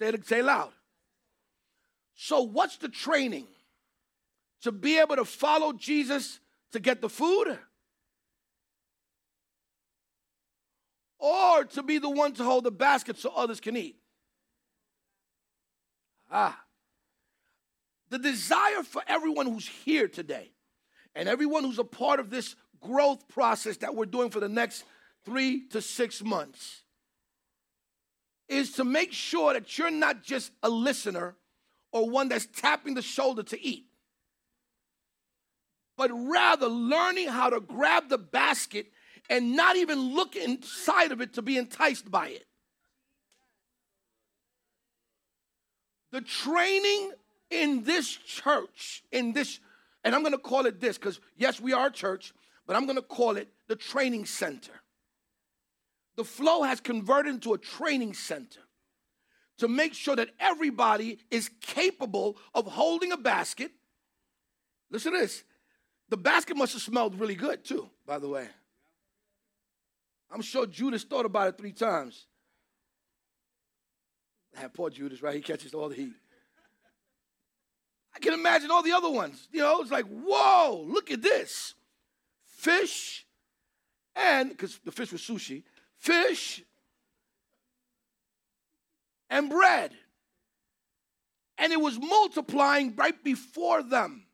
Say 0.00 0.08
it, 0.08 0.26
say 0.26 0.42
loud. 0.42 0.73
So, 2.16 2.42
what's 2.42 2.76
the 2.76 2.88
training? 2.88 3.46
To 4.62 4.73
be 4.73 4.99
able 4.99 5.16
to 5.16 5.25
follow 5.25 5.73
Jesus 5.73 6.40
to 6.73 6.80
get 6.80 7.00
the 7.00 7.08
food? 7.08 7.58
Or 11.18 11.64
to 11.64 11.82
be 11.82 11.99
the 11.99 12.11
one 12.11 12.32
to 12.35 12.44
hold 12.44 12.64
the 12.64 12.70
basket 12.70 13.18
so 13.18 13.32
others 13.35 13.61
can 13.61 13.76
eat? 13.76 13.96
Ah. 16.30 16.61
The 18.11 18.18
desire 18.18 18.82
for 18.85 19.02
everyone 19.06 19.46
who's 19.46 19.66
here 19.66 20.08
today 20.08 20.52
and 21.14 21.28
everyone 21.28 21.64
who's 21.64 21.78
a 21.78 21.85
part 21.85 22.20
of 22.20 22.30
this 22.30 22.54
growth 22.80 23.26
process 23.28 23.78
that 23.78 23.94
we're 23.94 24.06
doing 24.06 24.30
for 24.30 24.40
the 24.40 24.49
next 24.49 24.85
three 25.25 25.66
to 25.68 25.80
six 25.80 26.23
months 26.23 26.82
is 28.49 28.73
to 28.73 28.85
make 28.85 29.12
sure 29.12 29.52
that 29.54 29.76
you're 29.76 29.90
not 29.90 30.23
just 30.23 30.52
a 30.62 30.68
listener 30.68 31.35
or 31.90 32.08
one 32.08 32.28
that's 32.28 32.46
tapping 32.46 32.94
the 32.94 33.02
shoulder 33.02 33.42
to 33.42 33.61
eat, 33.61 33.87
but 35.96 36.11
rather 36.12 36.68
learning 36.68 37.28
how 37.28 37.50
to 37.50 37.61
grab 37.61 38.08
the 38.08 38.18
basket 38.18 38.87
and 39.28 39.56
not 39.56 39.76
even 39.76 40.14
look 40.14 40.37
inside 40.37 41.12
of 41.12 41.21
it 41.21 41.35
to 41.35 41.42
be 41.42 41.59
enticed 41.59 42.11
by 42.11 42.28
it. 42.28 42.47
The 46.12 46.21
training 46.21 47.12
in 47.50 47.85
this 47.85 48.09
church, 48.09 49.02
in 49.12 49.33
this 49.33 49.61
and 50.06 50.14
I'm 50.14 50.25
to 50.25 50.38
call 50.38 50.66
it 50.66 50.80
this 50.80 50.97
because, 50.97 51.18
yes, 51.37 51.61
we 51.61 51.73
are 51.73 51.88
a 51.88 51.90
church, 51.90 52.33
but 52.64 52.76
I'm 52.76 52.87
to 52.87 53.02
call 53.02 53.37
it 53.37 53.49
the 53.66 53.75
training 53.75 54.25
center. 54.25 54.71
The 56.14 56.23
flow 56.23 56.62
has 56.62 56.80
converted 56.80 57.35
into 57.35 57.54
a 57.54 57.59
training 57.59 58.14
center 58.14 58.61
to 59.59 59.66
make 59.66 59.95
sure 59.95 60.14
that 60.14 60.30
everybody 60.38 61.18
is 61.28 61.50
capable 61.61 62.37
of 62.54 62.66
holding 62.66 63.11
a 63.11 63.16
basket. 63.16 63.73
Listen 64.88 65.12
to 65.12 65.18
this. 65.18 65.42
The 66.09 66.16
basket 66.16 66.56
must 66.56 66.75
have 66.75 66.83
smelled 66.83 67.18
really 67.18 67.35
good, 67.35 67.64
too, 67.64 67.90
by 68.06 68.21
the 68.21 68.28
way. 68.28 68.47
I'm 70.30 70.42
sure 70.42 70.66
Judas 70.66 71.04
thought 71.04 71.25
about 71.25 71.49
it 71.49 71.59
three 71.59 71.73
times. 71.73 72.26
Have 74.54 74.73
poor 74.75 74.90
Judas, 74.90 75.23
right? 75.23 75.35
He 75.35 75.40
catches 75.40 75.75
all 75.75 75.88
the 75.88 75.95
heat. 75.95 76.14
I 78.14 78.18
can 78.18 78.33
imagine 78.33 78.71
all 78.71 78.83
the 78.83 78.92
other 78.92 79.11
ones. 79.11 79.47
You 79.52 79.61
know, 79.61 79.83
it's 79.83 79.90
like, 79.90 80.06
whoa, 80.06 80.85
look 80.88 81.11
at 81.11 81.21
this. 81.21 81.75
Fish 82.45 83.26
and, 84.14 84.49
because 84.49 84.80
the 84.85 84.90
fish 84.90 85.12
was 85.12 85.21
sushi, 85.21 85.62
fish 85.99 86.62
and 89.28 89.50
bread. 89.50 89.92
And 91.59 91.73
it 91.73 91.80
was 91.80 91.99
multiplying 91.99 92.95
right 92.97 93.23
before 93.23 93.83
them. 93.83 94.26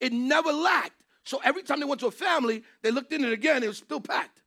It 0.00 0.12
never 0.12 0.52
lacked. 0.52 1.02
So 1.24 1.40
every 1.42 1.62
time 1.62 1.80
they 1.80 1.86
went 1.86 2.00
to 2.00 2.06
a 2.08 2.12
family, 2.12 2.62
they 2.82 2.90
looked 2.90 3.12
in 3.12 3.24
it 3.24 3.32
again, 3.32 3.62
it 3.62 3.68
was 3.68 3.78
still 3.78 4.00
packed. 4.00 4.42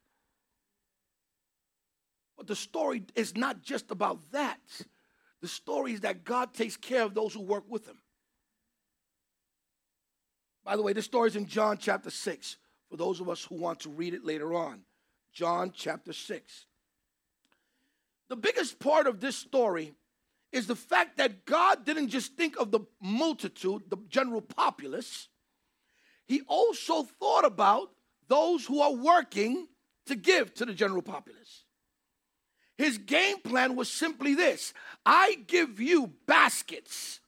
But 2.39 2.47
the 2.47 2.55
story 2.55 3.03
is 3.15 3.35
not 3.35 3.61
just 3.61 3.91
about 3.91 4.31
that. 4.31 4.61
The 5.41 5.47
story 5.49 5.91
is 5.91 6.01
that 6.01 6.23
God 6.23 6.53
takes 6.53 6.77
care 6.77 7.03
of 7.03 7.13
those 7.13 7.33
who 7.33 7.41
work 7.41 7.65
with 7.67 7.85
him. 7.85 7.97
By 10.63 10.77
the 10.77 10.81
way, 10.81 10.93
this 10.93 11.03
story 11.03 11.27
is 11.27 11.35
in 11.35 11.47
John 11.47 11.77
chapter 11.77 12.09
6 12.09 12.57
for 12.89 12.95
those 12.95 13.19
of 13.19 13.27
us 13.27 13.43
who 13.43 13.55
want 13.55 13.81
to 13.81 13.89
read 13.89 14.13
it 14.13 14.23
later 14.23 14.53
on. 14.53 14.83
John 15.33 15.73
chapter 15.75 16.13
6. 16.13 16.65
The 18.29 18.37
biggest 18.37 18.79
part 18.79 19.05
of 19.05 19.19
this 19.19 19.35
story 19.35 19.91
is 20.53 20.65
the 20.65 20.77
fact 20.77 21.17
that 21.17 21.45
God 21.45 21.85
didn't 21.85 22.07
just 22.07 22.37
think 22.37 22.57
of 22.57 22.71
the 22.71 22.79
multitude, 23.01 23.83
the 23.89 23.97
general 24.07 24.41
populace, 24.41 25.27
He 26.25 26.41
also 26.47 27.03
thought 27.03 27.43
about 27.43 27.91
those 28.29 28.65
who 28.65 28.79
are 28.79 28.93
working 28.93 29.67
to 30.05 30.15
give 30.15 30.53
to 30.53 30.65
the 30.65 30.73
general 30.73 31.01
populace. 31.01 31.65
His 32.79 32.97
game 32.97 33.41
plan 33.41 33.75
was 33.75 33.91
simply 33.91 34.33
this 34.33 34.73
I 35.05 35.37
give 35.47 35.79
you 35.79 36.11
baskets 36.25 37.19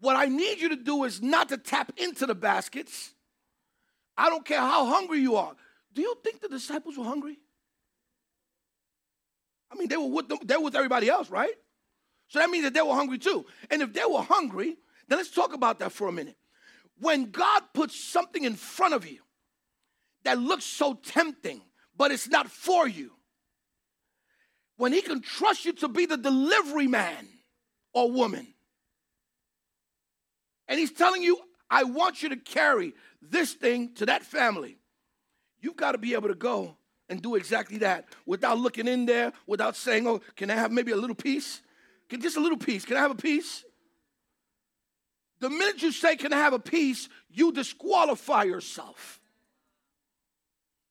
what 0.00 0.16
I 0.16 0.26
need 0.26 0.60
you 0.60 0.70
to 0.70 0.76
do 0.76 1.04
is 1.04 1.22
not 1.22 1.50
to 1.50 1.58
tap 1.58 1.92
into 1.96 2.26
the 2.26 2.34
baskets. 2.34 3.12
I 4.16 4.28
don't 4.28 4.44
care 4.44 4.60
how 4.60 4.86
hungry 4.86 5.20
you 5.20 5.36
are. 5.36 5.54
Do 5.92 6.02
you 6.02 6.14
think 6.24 6.40
the 6.40 6.48
disciples 6.48 6.96
were 6.96 7.04
hungry? 7.04 7.38
I 9.70 9.76
mean, 9.76 9.88
they 9.88 9.96
were 9.96 10.08
with 10.08 10.28
them, 10.28 10.38
they 10.44 10.56
were 10.56 10.64
with 10.64 10.74
everybody 10.76 11.08
else, 11.08 11.30
right? 11.30 11.52
So 12.28 12.38
that 12.38 12.50
means 12.50 12.64
that 12.64 12.74
they 12.74 12.82
were 12.82 12.94
hungry 12.94 13.18
too. 13.18 13.44
And 13.70 13.82
if 13.82 13.92
they 13.92 14.04
were 14.04 14.22
hungry, 14.22 14.76
then 15.08 15.18
let's 15.18 15.30
talk 15.30 15.52
about 15.52 15.78
that 15.80 15.92
for 15.92 16.08
a 16.08 16.12
minute. 16.12 16.36
When 16.98 17.30
God 17.30 17.62
puts 17.74 17.98
something 17.98 18.44
in 18.44 18.54
front 18.54 18.94
of 18.94 19.06
you 19.06 19.20
that 20.24 20.38
looks 20.38 20.64
so 20.64 20.94
tempting, 20.94 21.60
but 21.96 22.10
it's 22.10 22.28
not 22.28 22.50
for 22.50 22.88
you, 22.88 23.12
when 24.80 24.92
He 24.92 25.02
can 25.02 25.20
trust 25.20 25.64
you 25.64 25.72
to 25.74 25.88
be 25.88 26.06
the 26.06 26.16
delivery 26.16 26.86
man 26.86 27.28
or 27.92 28.10
woman, 28.10 28.46
and 30.68 30.78
he's 30.78 30.92
telling 30.92 31.22
you, 31.22 31.36
I 31.68 31.82
want 31.82 32.22
you 32.22 32.28
to 32.28 32.36
carry 32.36 32.94
this 33.20 33.52
thing 33.54 33.92
to 33.96 34.06
that 34.06 34.22
family. 34.22 34.78
You've 35.60 35.76
got 35.76 35.92
to 35.92 35.98
be 35.98 36.14
able 36.14 36.28
to 36.28 36.34
go 36.34 36.76
and 37.08 37.20
do 37.20 37.34
exactly 37.34 37.78
that 37.78 38.06
without 38.24 38.58
looking 38.58 38.86
in 38.86 39.04
there, 39.04 39.32
without 39.48 39.74
saying, 39.74 40.06
oh, 40.06 40.20
can 40.36 40.48
I 40.48 40.54
have 40.54 40.70
maybe 40.70 40.92
a 40.92 40.96
little 40.96 41.16
piece? 41.16 41.60
Can, 42.08 42.20
just 42.20 42.36
a 42.36 42.40
little 42.40 42.56
piece. 42.56 42.84
Can 42.84 42.96
I 42.96 43.00
have 43.00 43.10
a 43.10 43.16
piece? 43.16 43.64
The 45.40 45.50
minute 45.50 45.82
you 45.82 45.90
say, 45.90 46.16
Can 46.16 46.32
I 46.32 46.36
have 46.36 46.52
a 46.52 46.58
piece? 46.58 47.08
you 47.32 47.52
disqualify 47.52 48.44
yourself. 48.44 49.20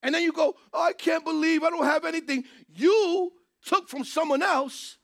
And 0.02 0.16
then 0.16 0.24
you 0.24 0.32
go, 0.32 0.56
oh, 0.74 0.82
I 0.82 0.94
can't 0.94 1.26
believe 1.26 1.64
I 1.64 1.70
don't 1.70 1.86
have 1.86 2.06
anything. 2.06 2.46
You 2.74 3.34
took 3.66 3.90
from 3.90 4.04
someone 4.04 4.42
else 4.42 4.98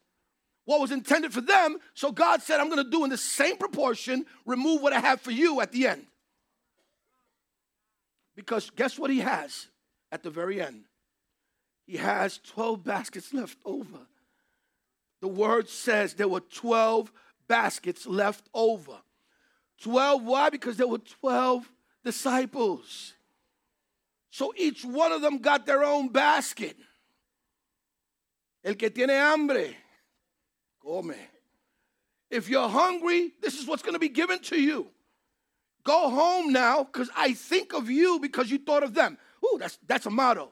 what 0.65 0.81
was 0.81 0.91
intended 0.91 1.33
for 1.33 1.41
them. 1.41 1.77
So 1.93 2.11
God 2.11 2.41
said, 2.41 2.59
I'm 2.59 2.69
going 2.69 2.83
to 2.83 2.89
do 2.89 3.03
in 3.03 3.09
the 3.09 3.17
same 3.17 3.57
proportion, 3.57 4.25
remove 4.45 4.81
what 4.81 4.93
I 4.93 4.99
have 4.99 5.21
for 5.21 5.31
you 5.31 5.61
at 5.61 5.71
the 5.71 5.87
end. 5.87 6.05
Because 8.35 8.69
guess 8.71 8.99
what 8.99 9.11
he 9.11 9.19
has 9.19 9.67
at 10.11 10.23
the 10.23 10.29
very 10.29 10.61
end? 10.61 10.83
He 11.85 11.97
has 11.97 12.39
12 12.39 12.83
baskets 12.83 13.33
left 13.33 13.57
over. 13.63 13.99
The 15.21 15.27
word 15.27 15.69
says 15.69 16.13
there 16.13 16.27
were 16.27 16.41
12 16.41 17.11
baskets 17.47 18.05
left 18.05 18.49
over. 18.53 18.97
12, 19.81 20.23
why? 20.23 20.49
Because 20.49 20.77
there 20.77 20.87
were 20.87 20.99
12 20.99 21.69
disciples. 22.03 23.13
So 24.31 24.53
each 24.57 24.83
one 24.83 25.11
of 25.11 25.21
them 25.21 25.37
got 25.37 25.65
their 25.65 25.83
own 25.83 26.09
basket. 26.09 26.75
El 28.65 28.75
que 28.75 28.89
tiene 28.89 29.13
hambre, 29.13 29.77
come. 30.81 31.15
If 32.31 32.49
you're 32.49 32.67
hungry, 32.67 33.31
this 33.39 33.59
is 33.59 33.67
what's 33.67 33.83
going 33.83 33.93
to 33.93 33.99
be 33.99 34.09
given 34.09 34.39
to 34.39 34.59
you. 34.59 34.87
Go 35.83 36.09
home 36.09 36.51
now 36.51 36.83
because 36.83 37.11
I 37.15 37.33
think 37.33 37.73
of 37.73 37.91
you 37.91 38.19
because 38.19 38.49
you 38.49 38.57
thought 38.57 38.81
of 38.81 38.95
them. 38.95 39.19
Ooh, 39.45 39.57
that's, 39.59 39.77
that's 39.85 40.07
a 40.07 40.09
motto. 40.09 40.51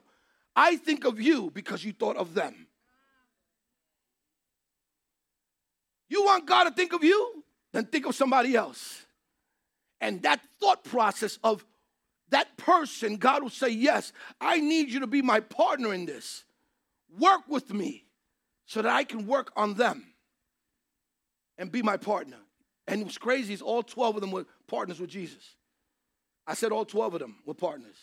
I 0.54 0.76
think 0.76 1.04
of 1.04 1.20
you 1.20 1.50
because 1.52 1.84
you 1.84 1.92
thought 1.92 2.16
of 2.16 2.34
them. 2.34 2.68
You 6.08 6.24
want 6.24 6.46
God 6.46 6.64
to 6.64 6.70
think 6.70 6.92
of 6.92 7.02
you? 7.02 7.42
Then 7.72 7.86
think 7.86 8.06
of 8.06 8.14
somebody 8.14 8.54
else. 8.54 9.04
And 10.00 10.22
that 10.22 10.40
thought 10.60 10.84
process 10.84 11.40
of 11.42 11.64
that 12.28 12.56
person, 12.56 13.16
God 13.16 13.42
will 13.42 13.50
say, 13.50 13.70
Yes, 13.70 14.12
I 14.40 14.60
need 14.60 14.90
you 14.90 15.00
to 15.00 15.08
be 15.08 15.20
my 15.20 15.40
partner 15.40 15.92
in 15.92 16.06
this. 16.06 16.44
Work 17.18 17.42
with 17.48 17.72
me 17.72 18.04
so 18.66 18.82
that 18.82 18.92
I 18.92 19.04
can 19.04 19.26
work 19.26 19.52
on 19.56 19.74
them 19.74 20.14
and 21.58 21.70
be 21.70 21.82
my 21.82 21.96
partner. 21.96 22.38
And 22.86 23.00
it 23.00 23.04
was 23.04 23.18
crazy, 23.18 23.54
is 23.54 23.62
all 23.62 23.82
12 23.82 24.16
of 24.16 24.20
them 24.20 24.30
were 24.30 24.46
partners 24.66 25.00
with 25.00 25.10
Jesus. 25.10 25.54
I 26.46 26.54
said 26.54 26.72
all 26.72 26.84
12 26.84 27.14
of 27.14 27.20
them 27.20 27.36
were 27.46 27.54
partners. 27.54 27.96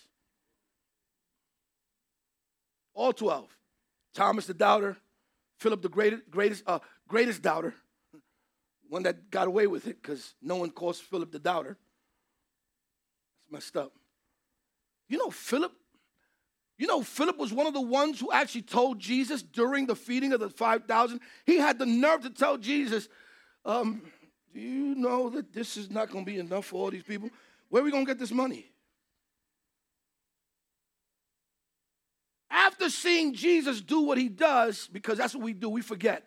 All 2.93 3.13
12. 3.13 3.47
Thomas 4.13 4.47
the 4.47 4.53
doubter, 4.53 4.97
Philip 5.57 5.81
the 5.81 5.89
greatest, 5.89 6.23
greatest, 6.29 6.63
uh, 6.67 6.79
greatest 7.07 7.41
doubter, 7.41 7.73
one 8.89 9.03
that 9.03 9.29
got 9.29 9.47
away 9.47 9.67
with 9.67 9.87
it 9.87 10.01
because 10.01 10.33
no 10.41 10.57
one 10.57 10.71
calls 10.71 10.99
Philip 10.99 11.31
the 11.31 11.39
doubter. 11.39 11.77
It's 13.37 13.51
messed 13.51 13.77
up. 13.77 13.93
You 15.07 15.17
know, 15.17 15.29
Philip, 15.29 15.71
you 16.81 16.87
know, 16.87 17.03
Philip 17.03 17.37
was 17.37 17.53
one 17.53 17.67
of 17.67 17.75
the 17.75 17.81
ones 17.81 18.19
who 18.19 18.31
actually 18.31 18.63
told 18.63 18.97
Jesus 18.97 19.43
during 19.43 19.85
the 19.85 19.93
feeding 19.93 20.33
of 20.33 20.39
the 20.39 20.49
5,000, 20.49 21.19
he 21.45 21.57
had 21.57 21.77
the 21.77 21.85
nerve 21.85 22.21
to 22.21 22.31
tell 22.31 22.57
Jesus, 22.57 23.07
um, 23.63 24.01
Do 24.51 24.59
you 24.59 24.95
know 24.95 25.29
that 25.29 25.53
this 25.53 25.77
is 25.77 25.91
not 25.91 26.09
going 26.09 26.25
to 26.25 26.31
be 26.31 26.39
enough 26.39 26.65
for 26.65 26.77
all 26.77 26.89
these 26.89 27.03
people? 27.03 27.29
Where 27.69 27.83
are 27.83 27.85
we 27.85 27.91
going 27.91 28.03
to 28.03 28.09
get 28.09 28.17
this 28.17 28.31
money? 28.31 28.65
After 32.49 32.89
seeing 32.89 33.35
Jesus 33.35 33.79
do 33.79 34.01
what 34.01 34.17
he 34.17 34.27
does, 34.27 34.89
because 34.91 35.19
that's 35.19 35.35
what 35.35 35.43
we 35.43 35.53
do, 35.53 35.69
we 35.69 35.83
forget. 35.83 36.25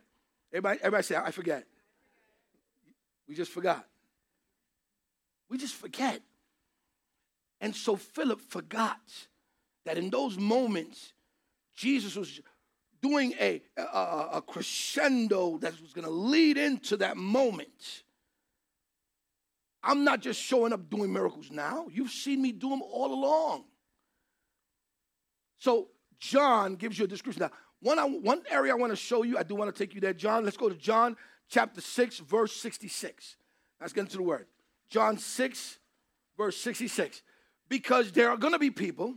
Everybody, 0.52 0.78
everybody 0.82 1.02
say, 1.02 1.16
I 1.16 1.32
forget. 1.32 1.64
We 3.26 3.34
just 3.34 3.50
forgot. 3.50 3.84
We 5.50 5.58
just 5.58 5.74
forget. 5.74 6.20
And 7.60 7.74
so 7.74 7.96
Philip 7.96 8.40
forgot 8.40 9.00
that 9.84 9.98
in 9.98 10.10
those 10.10 10.38
moments, 10.38 11.12
Jesus 11.74 12.16
was 12.16 12.40
doing 13.02 13.34
a, 13.38 13.62
a, 13.76 14.28
a 14.34 14.42
crescendo 14.46 15.58
that 15.58 15.78
was 15.80 15.92
going 15.92 16.06
to 16.06 16.10
lead 16.10 16.56
into 16.56 16.96
that 16.98 17.16
moment. 17.16 18.02
I'm 19.82 20.04
not 20.04 20.20
just 20.20 20.40
showing 20.40 20.72
up 20.72 20.88
doing 20.88 21.12
miracles 21.12 21.50
now. 21.50 21.86
You've 21.92 22.10
seen 22.10 22.40
me 22.40 22.52
do 22.52 22.70
them 22.70 22.80
all 22.80 23.12
along. 23.12 23.64
So 25.58 25.88
John 26.18 26.76
gives 26.76 26.98
you 26.98 27.04
a 27.04 27.08
description. 27.08 27.42
Now, 27.42 27.50
one, 27.80 28.22
one 28.22 28.42
area 28.50 28.72
I 28.72 28.76
want 28.76 28.92
to 28.92 28.96
show 28.96 29.22
you, 29.22 29.36
I 29.36 29.42
do 29.42 29.54
want 29.54 29.74
to 29.74 29.78
take 29.78 29.94
you 29.94 30.00
there. 30.00 30.14
John, 30.14 30.44
let's 30.44 30.56
go 30.56 30.70
to 30.70 30.74
John 30.74 31.16
chapter 31.50 31.82
6, 31.82 32.18
verse 32.20 32.56
66. 32.56 33.36
Let's 33.80 33.92
get 33.92 34.02
into 34.02 34.16
the 34.16 34.22
word. 34.22 34.46
John 34.88 35.18
6, 35.18 35.78
verse 36.38 36.56
66. 36.56 37.22
Because 37.68 38.12
there 38.12 38.30
are 38.30 38.38
going 38.38 38.54
to 38.54 38.58
be 38.58 38.70
people 38.70 39.16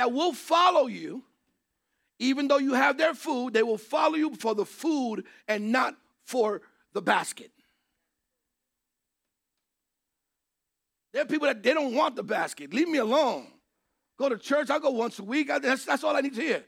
that 0.00 0.12
will 0.12 0.32
follow 0.32 0.86
you, 0.86 1.22
even 2.18 2.48
though 2.48 2.56
you 2.56 2.72
have 2.72 2.96
their 2.96 3.12
food, 3.12 3.52
they 3.52 3.62
will 3.62 3.76
follow 3.76 4.14
you 4.14 4.34
for 4.34 4.54
the 4.54 4.64
food 4.64 5.26
and 5.46 5.70
not 5.70 5.94
for 6.24 6.62
the 6.94 7.02
basket. 7.02 7.50
There 11.12 11.20
are 11.20 11.26
people 11.26 11.48
that 11.48 11.62
they 11.62 11.74
don't 11.74 11.94
want 11.94 12.16
the 12.16 12.22
basket. 12.22 12.72
Leave 12.72 12.88
me 12.88 12.96
alone. 12.96 13.48
Go 14.18 14.30
to 14.30 14.38
church. 14.38 14.70
I 14.70 14.78
go 14.78 14.88
once 14.88 15.18
a 15.18 15.22
week. 15.22 15.50
I, 15.50 15.58
that's, 15.58 15.84
that's 15.84 16.02
all 16.02 16.16
I 16.16 16.22
need 16.22 16.34
to 16.34 16.40
hear. 16.40 16.64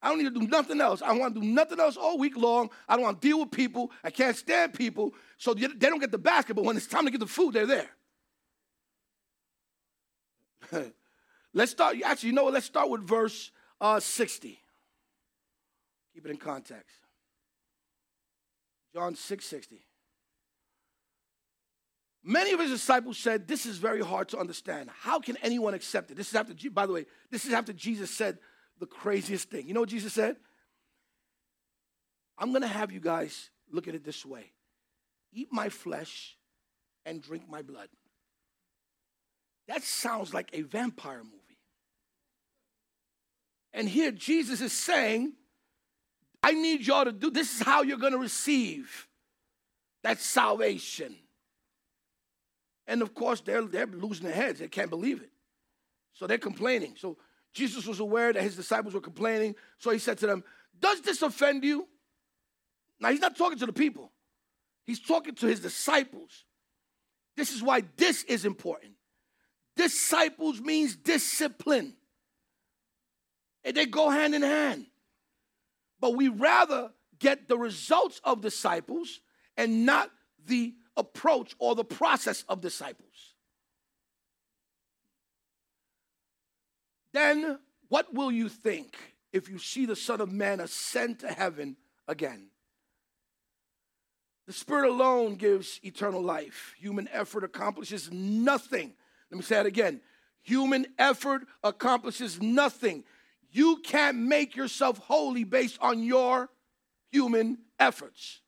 I 0.00 0.08
don't 0.08 0.16
need 0.16 0.32
to 0.32 0.40
do 0.40 0.46
nothing 0.46 0.80
else. 0.80 1.02
I 1.02 1.12
want 1.12 1.34
to 1.34 1.42
do 1.42 1.46
nothing 1.46 1.78
else 1.78 1.98
all 1.98 2.16
week 2.16 2.38
long. 2.38 2.70
I 2.88 2.96
don't 2.96 3.02
want 3.02 3.20
to 3.20 3.28
deal 3.28 3.40
with 3.40 3.50
people. 3.50 3.90
I 4.02 4.08
can't 4.08 4.34
stand 4.34 4.72
people. 4.72 5.12
So 5.36 5.52
they 5.52 5.66
don't 5.66 6.00
get 6.00 6.10
the 6.10 6.16
basket, 6.16 6.54
but 6.54 6.64
when 6.64 6.78
it's 6.78 6.86
time 6.86 7.04
to 7.04 7.10
get 7.10 7.20
the 7.20 7.26
food, 7.26 7.52
they're 7.52 7.66
there. 7.66 7.90
let's 11.54 11.72
start. 11.72 11.96
Actually, 12.04 12.28
you 12.28 12.34
know 12.34 12.44
what? 12.44 12.54
Let's 12.54 12.66
start 12.66 12.88
with 12.88 13.06
verse 13.06 13.50
uh, 13.80 14.00
60. 14.00 14.58
Keep 16.14 16.26
it 16.26 16.30
in 16.30 16.36
context. 16.36 16.96
John 18.94 19.14
6 19.14 19.44
60. 19.44 19.84
Many 22.24 22.52
of 22.52 22.60
his 22.60 22.70
disciples 22.70 23.18
said, 23.18 23.48
This 23.48 23.66
is 23.66 23.78
very 23.78 24.00
hard 24.00 24.28
to 24.28 24.38
understand. 24.38 24.90
How 25.00 25.18
can 25.18 25.36
anyone 25.38 25.74
accept 25.74 26.10
it? 26.10 26.16
This 26.16 26.28
is 26.28 26.34
after, 26.34 26.54
by 26.70 26.86
the 26.86 26.92
way, 26.92 27.06
this 27.30 27.46
is 27.46 27.52
after 27.52 27.72
Jesus 27.72 28.10
said 28.10 28.38
the 28.78 28.86
craziest 28.86 29.50
thing. 29.50 29.66
You 29.66 29.74
know 29.74 29.80
what 29.80 29.88
Jesus 29.88 30.12
said? 30.12 30.36
I'm 32.38 32.50
going 32.50 32.62
to 32.62 32.68
have 32.68 32.92
you 32.92 33.00
guys 33.00 33.50
look 33.70 33.88
at 33.88 33.94
it 33.94 34.04
this 34.04 34.24
way 34.24 34.52
eat 35.32 35.48
my 35.50 35.68
flesh 35.70 36.36
and 37.06 37.22
drink 37.22 37.48
my 37.48 37.62
blood. 37.62 37.88
That 39.68 39.82
sounds 39.82 40.34
like 40.34 40.50
a 40.52 40.62
vampire 40.62 41.22
movie. 41.24 41.41
And 43.72 43.88
here 43.88 44.10
Jesus 44.10 44.60
is 44.60 44.72
saying, 44.72 45.32
I 46.42 46.52
need 46.52 46.86
y'all 46.86 47.04
to 47.04 47.12
do 47.12 47.30
this 47.30 47.60
is 47.60 47.62
how 47.66 47.82
you're 47.82 47.98
going 47.98 48.12
to 48.12 48.18
receive 48.18 49.08
that 50.02 50.20
salvation. 50.20 51.14
And 52.86 53.00
of 53.00 53.14
course, 53.14 53.40
they're, 53.40 53.62
they're 53.62 53.86
losing 53.86 54.26
their 54.26 54.34
heads. 54.34 54.58
They 54.58 54.68
can't 54.68 54.90
believe 54.90 55.22
it. 55.22 55.30
So 56.14 56.26
they're 56.26 56.38
complaining. 56.38 56.94
So 56.96 57.16
Jesus 57.52 57.86
was 57.86 58.00
aware 58.00 58.32
that 58.32 58.42
his 58.42 58.56
disciples 58.56 58.94
were 58.94 59.00
complaining. 59.00 59.54
So 59.78 59.90
he 59.90 59.98
said 59.98 60.18
to 60.18 60.26
them, 60.26 60.44
Does 60.78 61.00
this 61.00 61.22
offend 61.22 61.64
you? 61.64 61.86
Now, 63.00 63.10
he's 63.10 63.20
not 63.20 63.36
talking 63.36 63.58
to 63.58 63.66
the 63.66 63.72
people, 63.72 64.10
he's 64.84 65.00
talking 65.00 65.34
to 65.36 65.46
his 65.46 65.60
disciples. 65.60 66.44
This 67.36 67.52
is 67.52 67.62
why 67.62 67.82
this 67.96 68.24
is 68.24 68.44
important. 68.44 68.92
Disciples 69.74 70.60
means 70.60 70.96
discipline, 70.96 71.94
and 73.64 73.76
they 73.76 73.86
go 73.86 74.10
hand 74.10 74.34
in 74.34 74.42
hand. 74.42 74.86
But 76.00 76.16
we 76.16 76.28
rather 76.28 76.90
get 77.18 77.48
the 77.48 77.56
results 77.56 78.20
of 78.24 78.40
disciples 78.40 79.20
and 79.56 79.86
not 79.86 80.10
the 80.46 80.74
approach 80.96 81.54
or 81.58 81.74
the 81.74 81.84
process 81.84 82.44
of 82.48 82.60
disciples. 82.60 83.08
Then 87.12 87.58
what 87.88 88.12
will 88.12 88.32
you 88.32 88.48
think 88.48 88.96
if 89.32 89.48
you 89.48 89.58
see 89.58 89.86
the 89.86 89.96
Son 89.96 90.20
of 90.20 90.32
Man 90.32 90.60
ascend 90.60 91.20
to 91.20 91.28
heaven 91.28 91.76
again? 92.08 92.48
The 94.46 94.52
Spirit 94.52 94.88
alone 94.88 95.36
gives 95.36 95.78
eternal 95.84 96.22
life. 96.22 96.74
Human 96.78 97.08
effort 97.12 97.44
accomplishes 97.44 98.10
nothing. 98.10 98.94
Let 99.30 99.36
me 99.36 99.42
say 99.42 99.56
that 99.56 99.66
again. 99.66 100.00
Human 100.42 100.86
effort 100.98 101.42
accomplishes 101.62 102.40
nothing. 102.40 103.04
You 103.52 103.76
can't 103.84 104.16
make 104.16 104.56
yourself 104.56 104.96
holy 104.96 105.44
based 105.44 105.78
on 105.80 106.02
your 106.02 106.48
human 107.10 107.58
efforts. 107.78 108.40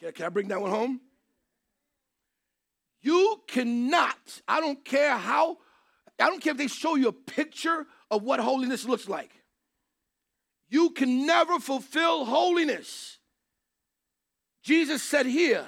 Can, 0.00 0.12
can 0.12 0.24
I 0.24 0.28
bring 0.30 0.48
that 0.48 0.60
one 0.60 0.70
home? 0.70 1.00
You 3.02 3.42
cannot, 3.46 4.16
I 4.48 4.60
don't 4.60 4.82
care 4.82 5.14
how, 5.16 5.58
I 6.18 6.26
don't 6.26 6.42
care 6.42 6.52
if 6.52 6.58
they 6.58 6.68
show 6.68 6.94
you 6.96 7.08
a 7.08 7.12
picture 7.12 7.86
of 8.10 8.22
what 8.22 8.40
holiness 8.40 8.86
looks 8.86 9.08
like. 9.08 9.32
You 10.70 10.90
can 10.90 11.26
never 11.26 11.58
fulfill 11.58 12.24
holiness. 12.24 13.18
Jesus 14.62 15.02
said 15.02 15.26
here, 15.26 15.66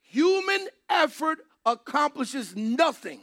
human 0.00 0.68
effort 0.88 1.38
accomplishes 1.64 2.54
nothing. 2.54 3.20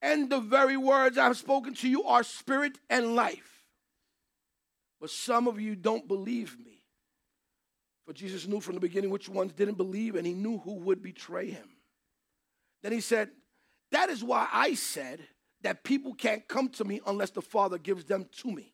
And 0.00 0.30
the 0.30 0.40
very 0.40 0.76
words 0.76 1.18
I've 1.18 1.36
spoken 1.36 1.74
to 1.74 1.88
you 1.88 2.04
are 2.04 2.22
spirit 2.22 2.78
and 2.88 3.14
life. 3.14 3.64
But 5.00 5.10
some 5.10 5.46
of 5.48 5.60
you 5.60 5.74
don't 5.74 6.06
believe 6.06 6.56
me. 6.58 6.84
For 8.06 8.12
Jesus 8.12 8.46
knew 8.46 8.60
from 8.60 8.74
the 8.74 8.80
beginning 8.80 9.10
which 9.10 9.28
ones 9.28 9.52
didn't 9.52 9.76
believe, 9.76 10.14
and 10.14 10.26
he 10.26 10.32
knew 10.32 10.58
who 10.58 10.74
would 10.76 11.02
betray 11.02 11.50
him. 11.50 11.68
Then 12.82 12.92
he 12.92 13.00
said, 13.00 13.30
That 13.90 14.08
is 14.08 14.24
why 14.24 14.48
I 14.52 14.74
said 14.74 15.20
that 15.62 15.84
people 15.84 16.14
can't 16.14 16.46
come 16.46 16.68
to 16.70 16.84
me 16.84 17.00
unless 17.06 17.30
the 17.30 17.42
Father 17.42 17.78
gives 17.78 18.04
them 18.04 18.26
to 18.38 18.50
me. 18.50 18.72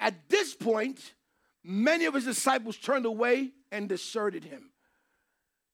At 0.00 0.28
this 0.28 0.54
point, 0.54 1.14
many 1.62 2.06
of 2.06 2.14
his 2.14 2.24
disciples 2.24 2.76
turned 2.76 3.06
away 3.06 3.52
and 3.70 3.88
deserted 3.88 4.44
him. 4.44 4.70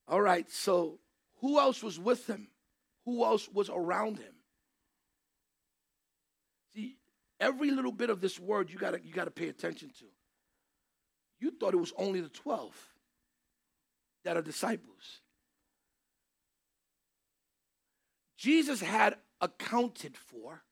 All 0.06 0.20
right, 0.20 0.50
so 0.50 0.98
who 1.40 1.58
else 1.58 1.82
was 1.82 1.98
with 1.98 2.26
him? 2.26 2.48
Who 3.04 3.24
else 3.24 3.48
was 3.48 3.68
around 3.68 4.18
him? 4.18 4.34
See, 6.74 6.96
every 7.38 7.70
little 7.70 7.92
bit 7.92 8.10
of 8.10 8.20
this 8.20 8.38
word 8.38 8.70
you 8.70 8.78
gotta 8.78 9.00
you 9.02 9.12
gotta 9.12 9.30
pay 9.30 9.48
attention 9.48 9.90
to. 9.98 10.04
You 11.40 11.52
thought 11.52 11.74
it 11.74 11.78
was 11.78 11.92
only 11.96 12.20
the 12.20 12.28
12 12.28 12.74
that 14.24 14.36
are 14.36 14.42
disciples. 14.42 15.20
Jesus 18.36 18.80
had 18.80 19.16
accounted 19.40 20.16
for 20.16 20.62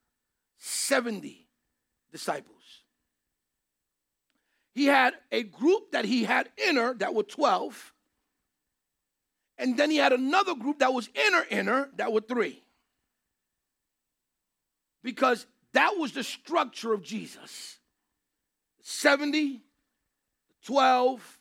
70 0.57 1.47
disciples. 2.11 2.83
He 4.73 4.85
had 4.85 5.13
a 5.31 5.43
group 5.43 5.91
that 5.91 6.05
he 6.05 6.23
had 6.23 6.49
inner 6.57 6.93
that 6.95 7.13
were 7.13 7.23
12. 7.23 7.93
And 9.59 9.75
then 9.77 9.91
he 9.91 9.97
had 9.97 10.13
another 10.13 10.55
group 10.55 10.79
that 10.79 10.93
was 10.93 11.09
inner, 11.13 11.45
inner, 11.51 11.89
that 11.97 12.13
were 12.13 12.21
three. 12.21 12.63
Because 15.03 15.45
that 15.73 15.97
was 15.97 16.13
the 16.13 16.23
structure 16.23 16.93
of 16.93 17.03
Jesus 17.03 17.77
70, 18.81 19.61
12, 20.65 21.39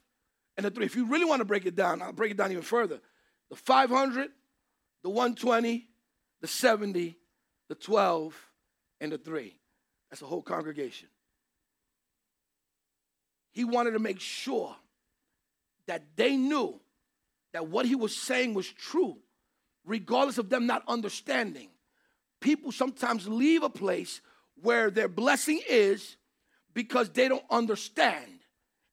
and 0.57 0.67
the 0.67 0.71
three. 0.71 0.85
If 0.85 0.97
you 0.97 1.07
really 1.07 1.25
want 1.25 1.41
to 1.41 1.45
break 1.45 1.65
it 1.65 1.77
down, 1.77 2.03
I'll 2.03 2.13
break 2.13 2.33
it 2.33 2.37
down 2.37 2.51
even 2.51 2.63
further. 2.63 3.01
The 3.51 3.57
500, 3.57 4.31
the 5.05 5.09
120, 5.09 5.89
the 6.41 6.47
70, 6.47 7.17
the 7.69 7.75
12, 7.77 8.35
and 9.01 9.13
the 9.13 9.19
three. 9.19 9.59
That's 10.11 10.23
a 10.23 10.27
whole 10.27 10.43
congregation. 10.43 11.09
He 13.53 13.65
wanted 13.65 13.93
to 13.93 13.99
make 13.99 14.21
sure 14.21 14.75
that 15.87 16.03
they 16.17 16.37
knew 16.37 16.81
that 17.59 17.67
what 17.67 17.87
he 17.87 17.97
was 17.97 18.15
saying 18.15 18.55
was 18.55 18.69
true, 18.69 19.17
regardless 19.85 20.39
of 20.39 20.49
them 20.49 20.65
not 20.65 20.85
understanding. 20.87 21.71
People 22.39 22.71
sometimes 22.71 23.27
leave 23.27 23.65
a 23.65 23.69
place 23.69 24.21
where 24.63 24.93
their 24.93 25.09
blessing 25.09 25.61
is 25.69 26.19
because 26.73 27.11
they 27.11 27.27
don't 27.27 27.43
understand. 27.51 28.31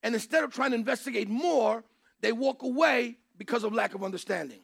And 0.01 0.15
instead 0.15 0.43
of 0.43 0.51
trying 0.51 0.71
to 0.71 0.77
investigate 0.77 1.29
more, 1.29 1.83
they 2.21 2.31
walk 2.31 2.63
away 2.63 3.17
because 3.37 3.63
of 3.63 3.71
lack 3.71 3.93
of 3.93 4.03
understanding. 4.03 4.61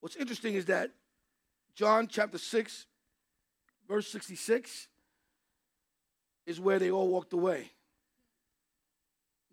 What's 0.00 0.16
interesting 0.16 0.56
is 0.56 0.66
that 0.66 0.90
John 1.74 2.06
chapter 2.06 2.36
6, 2.36 2.86
verse 3.88 4.12
66 4.12 4.88
is 6.44 6.60
where 6.60 6.78
they 6.78 6.90
all 6.90 7.08
walked 7.08 7.32
away. 7.32 7.70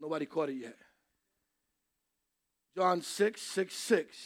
Nobody 0.02 0.26
caught 0.26 0.50
it 0.50 0.58
yet. 0.58 0.76
John 2.76 3.02
6, 3.02 3.42
6, 3.42 3.74
6. 3.74 4.18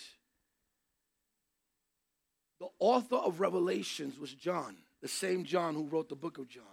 The 2.60 2.68
author 2.80 3.18
of 3.18 3.40
Revelations 3.40 4.18
was 4.18 4.34
John, 4.34 4.78
the 5.02 5.08
same 5.08 5.44
John 5.44 5.76
who 5.76 5.88
wrote 5.88 6.10
the 6.10 6.16
book 6.16 6.38
of 6.38 6.48
John. 6.48 6.64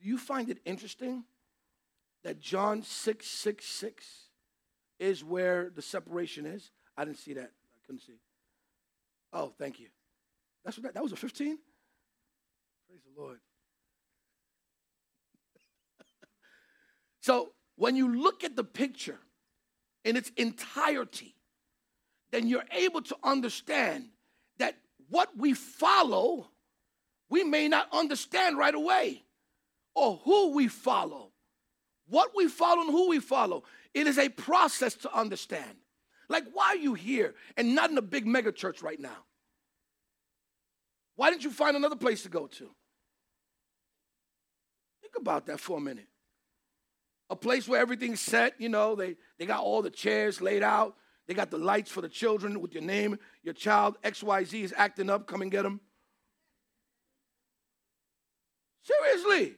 Do 0.00 0.08
you 0.08 0.18
find 0.18 0.48
it 0.48 0.58
interesting 0.64 1.24
that 2.24 2.40
John 2.40 2.82
6, 2.82 3.26
6, 3.26 3.64
6 3.64 4.06
is 4.98 5.22
where 5.24 5.70
the 5.74 5.82
separation 5.82 6.46
is? 6.46 6.70
I 6.96 7.04
didn't 7.04 7.18
see 7.18 7.34
that. 7.34 7.50
I 7.50 7.86
couldn't 7.86 8.00
see. 8.00 8.20
Oh, 9.32 9.52
thank 9.58 9.80
you. 9.80 9.88
That's 10.64 10.76
what 10.76 10.84
that, 10.84 10.94
that 10.94 11.02
was 11.02 11.12
a 11.12 11.16
15? 11.16 11.58
Praise 12.88 13.00
the 13.14 13.20
Lord. 13.20 13.38
so 17.20 17.52
when 17.76 17.96
you 17.96 18.22
look 18.22 18.44
at 18.44 18.56
the 18.56 18.64
picture 18.64 19.18
in 20.04 20.16
its 20.16 20.30
entirety, 20.36 21.34
then 22.30 22.48
you're 22.48 22.64
able 22.72 23.02
to 23.02 23.16
understand 23.22 24.08
that 24.58 24.76
what 25.08 25.36
we 25.36 25.54
follow, 25.54 26.48
we 27.28 27.44
may 27.44 27.68
not 27.68 27.88
understand 27.92 28.58
right 28.58 28.74
away, 28.74 29.22
or 29.94 30.20
who 30.24 30.54
we 30.54 30.68
follow. 30.68 31.30
What 32.08 32.32
we 32.34 32.48
follow 32.48 32.82
and 32.82 32.90
who 32.90 33.08
we 33.08 33.20
follow. 33.20 33.62
It 33.94 34.06
is 34.06 34.18
a 34.18 34.28
process 34.28 34.94
to 34.94 35.14
understand. 35.14 35.76
Like, 36.28 36.44
why 36.52 36.68
are 36.68 36.76
you 36.76 36.94
here 36.94 37.34
and 37.56 37.74
not 37.74 37.90
in 37.90 37.98
a 37.98 38.02
big 38.02 38.26
mega 38.26 38.52
church 38.52 38.82
right 38.82 38.98
now? 38.98 39.24
Why 41.16 41.30
didn't 41.30 41.44
you 41.44 41.50
find 41.50 41.76
another 41.76 41.96
place 41.96 42.22
to 42.22 42.28
go 42.28 42.46
to? 42.46 42.70
Think 45.02 45.14
about 45.18 45.46
that 45.46 45.60
for 45.60 45.76
a 45.76 45.80
minute. 45.80 46.08
A 47.32 47.34
place 47.34 47.66
where 47.66 47.80
everything's 47.80 48.20
set, 48.20 48.60
you 48.60 48.68
know, 48.68 48.94
they, 48.94 49.16
they 49.38 49.46
got 49.46 49.62
all 49.62 49.80
the 49.80 49.88
chairs 49.88 50.42
laid 50.42 50.62
out, 50.62 50.96
they 51.26 51.32
got 51.32 51.50
the 51.50 51.56
lights 51.56 51.90
for 51.90 52.02
the 52.02 52.08
children 52.10 52.60
with 52.60 52.74
your 52.74 52.82
name, 52.82 53.18
your 53.42 53.54
child, 53.54 53.96
XYZ 54.04 54.62
is 54.64 54.74
acting 54.76 55.08
up, 55.08 55.26
come 55.26 55.40
and 55.40 55.50
get 55.50 55.62
them. 55.62 55.80
Seriously. 58.82 59.54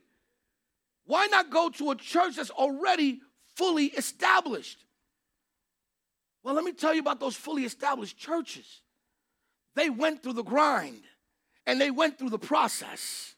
Why 1.06 1.26
not 1.26 1.50
go 1.50 1.68
to 1.70 1.90
a 1.90 1.96
church 1.96 2.36
that's 2.36 2.50
already 2.50 3.20
fully 3.56 3.86
established? 3.86 4.78
Well, 6.44 6.54
let 6.54 6.62
me 6.62 6.74
tell 6.74 6.94
you 6.94 7.00
about 7.00 7.18
those 7.18 7.34
fully 7.34 7.64
established 7.64 8.16
churches. 8.16 8.82
They 9.74 9.90
went 9.90 10.22
through 10.22 10.34
the 10.34 10.44
grind 10.44 11.02
and 11.66 11.80
they 11.80 11.90
went 11.90 12.20
through 12.20 12.30
the 12.30 12.38
process. 12.38 13.34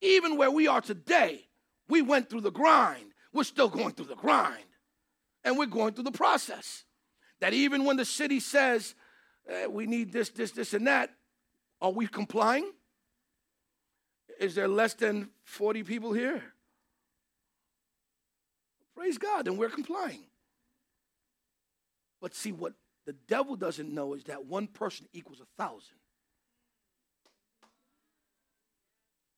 Even 0.00 0.36
where 0.36 0.50
we 0.50 0.66
are 0.66 0.80
today, 0.80 1.46
we 1.88 2.02
went 2.02 2.28
through 2.28 2.40
the 2.40 2.50
grind. 2.50 3.07
We're 3.38 3.44
still 3.44 3.68
going 3.68 3.92
through 3.92 4.06
the 4.06 4.16
grind. 4.16 4.64
And 5.44 5.56
we're 5.56 5.66
going 5.66 5.94
through 5.94 6.02
the 6.02 6.10
process. 6.10 6.82
That 7.40 7.54
even 7.54 7.84
when 7.84 7.96
the 7.96 8.04
city 8.04 8.40
says, 8.40 8.96
eh, 9.48 9.66
we 9.66 9.86
need 9.86 10.12
this, 10.12 10.30
this, 10.30 10.50
this, 10.50 10.74
and 10.74 10.88
that, 10.88 11.10
are 11.80 11.92
we 11.92 12.08
complying? 12.08 12.72
Is 14.40 14.56
there 14.56 14.66
less 14.66 14.94
than 14.94 15.30
40 15.44 15.84
people 15.84 16.12
here? 16.12 16.42
Praise 18.96 19.18
God, 19.18 19.46
and 19.46 19.56
we're 19.56 19.68
complying. 19.68 20.24
But 22.20 22.34
see, 22.34 22.50
what 22.50 22.72
the 23.06 23.12
devil 23.28 23.54
doesn't 23.54 23.94
know 23.94 24.14
is 24.14 24.24
that 24.24 24.46
one 24.46 24.66
person 24.66 25.06
equals 25.12 25.40
a 25.40 25.62
thousand. 25.62 25.98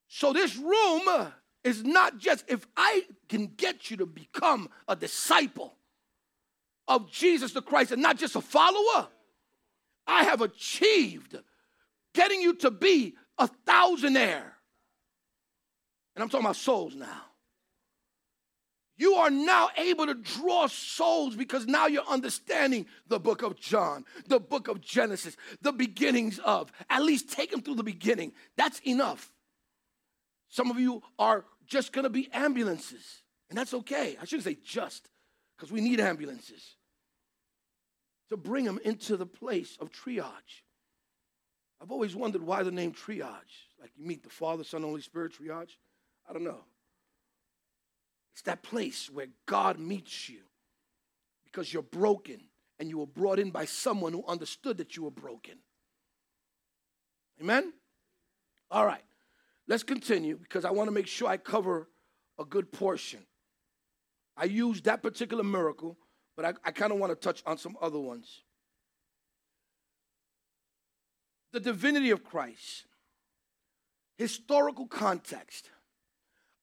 So 0.09 0.33
this 0.33 0.57
room 0.57 1.33
is 1.65 1.85
not 1.85 2.19
just 2.19 2.45
if 2.49 2.67
I 2.77 3.05
can 3.29 3.47
get 3.57 3.91
you 3.91 3.99
to 3.99 4.07
become 4.07 4.69
a 4.89 4.97
disciple 4.97 5.75
of 6.89 7.11
Jesus 7.11 7.53
the 7.53 7.63
Christ 7.63 7.93
and 7.93 8.03
not 8.03 8.17
just 8.17 8.37
a 8.37 8.41
follower, 8.41 9.09
I 10.07 10.25
have 10.25 10.41
achieved 10.41 11.39
getting 12.15 12.41
you 12.41 12.55
to 12.57 12.71
be 12.71 13.15
a 13.39 13.49
thousandaire. 13.67 14.53
And 16.17 16.23
I'm 16.23 16.29
talking 16.29 16.47
about 16.47 16.57
souls 16.57 16.95
now. 16.97 17.23
You 18.97 19.15
are 19.15 19.31
now 19.31 19.71
able 19.79 20.05
to 20.07 20.15
draw 20.15 20.67
souls 20.67 21.35
because 21.35 21.67
now 21.67 21.87
you're 21.87 22.05
understanding 22.07 22.85
the 23.09 23.19
book 23.19 23.41
of 23.41 23.59
John, 23.59 24.05
the 24.27 24.39
book 24.39 24.69
of 24.69 24.83
Genesis, 24.83 25.39
the 25.63 25.73
beginnings 25.73 26.39
of. 26.41 26.71
At 26.91 27.03
least 27.03 27.31
take 27.31 27.51
them 27.51 27.63
through 27.63 27.77
the 27.77 27.83
beginning. 27.83 28.33
That's 28.59 28.79
enough. 28.81 29.33
Some 30.51 30.71
of 30.71 30.79
you 30.79 31.03
are 31.19 31.45
just 31.67 31.93
to 31.93 32.11
be 32.11 32.29
ambulances, 32.33 33.23
and 33.49 33.57
that's 33.57 33.73
okay. 33.73 34.17
I 34.21 34.25
shouldn't 34.25 34.45
say 34.45 34.59
just, 34.65 35.09
because 35.57 35.73
we 35.73 35.81
need 35.81 36.01
ambulances 36.01 36.77
to 38.29 38.37
bring 38.37 38.65
them 38.65 38.81
into 38.85 39.17
the 39.17 39.27
place 39.27 39.77
of 39.81 39.91
triage. 39.91 40.63
I've 41.81 41.93
always 41.93 42.15
wondered 42.15 42.43
why 42.43 42.63
the 42.63 42.71
name 42.71 42.93
triage. 42.93 43.69
Like 43.81 43.93
you 43.97 44.05
meet 44.05 44.23
the 44.23 44.29
Father, 44.29 44.65
Son, 44.65 44.83
Holy 44.83 45.01
Spirit, 45.01 45.33
triage. 45.33 45.77
I 46.29 46.33
don't 46.33 46.45
know. 46.45 46.65
It's 48.33 48.43
that 48.43 48.63
place 48.63 49.09
where 49.11 49.29
God 49.47 49.79
meets 49.79 50.29
you 50.29 50.41
because 51.45 51.73
you're 51.73 51.83
broken 51.83 52.41
and 52.79 52.89
you 52.89 52.99
were 52.99 53.07
brought 53.07 53.39
in 53.39 53.51
by 53.51 53.65
someone 53.65 54.13
who 54.13 54.25
understood 54.27 54.79
that 54.79 54.97
you 54.97 55.05
were 55.05 55.11
broken. 55.11 55.55
Amen? 57.41 57.73
All 58.71 58.87
right, 58.87 59.03
let's 59.71 59.85
continue 59.85 60.37
because 60.37 60.65
I 60.65 60.73
want 60.73 60.89
to 60.89 60.93
make 60.93 61.07
sure 61.07 61.29
I 61.29 61.37
cover 61.37 61.89
a 62.39 62.45
good 62.45 62.73
portion. 62.73 63.21
I 64.37 64.45
used 64.45 64.85
that 64.85 65.01
particular 65.01 65.45
miracle, 65.45 65.97
but 66.37 66.45
I, 66.45 66.53
I 66.65 66.73
kind 66.73 66.93
of 66.93 66.99
want 66.99 67.13
to 67.13 67.17
touch 67.17 67.43
on 67.47 67.57
some 67.57 67.77
other 67.81 68.01
ones. 68.01 68.43
The 71.53 71.61
divinity 71.61 72.11
of 72.11 72.25
Christ, 72.25 72.87
historical 74.19 74.87
context. 74.87 75.71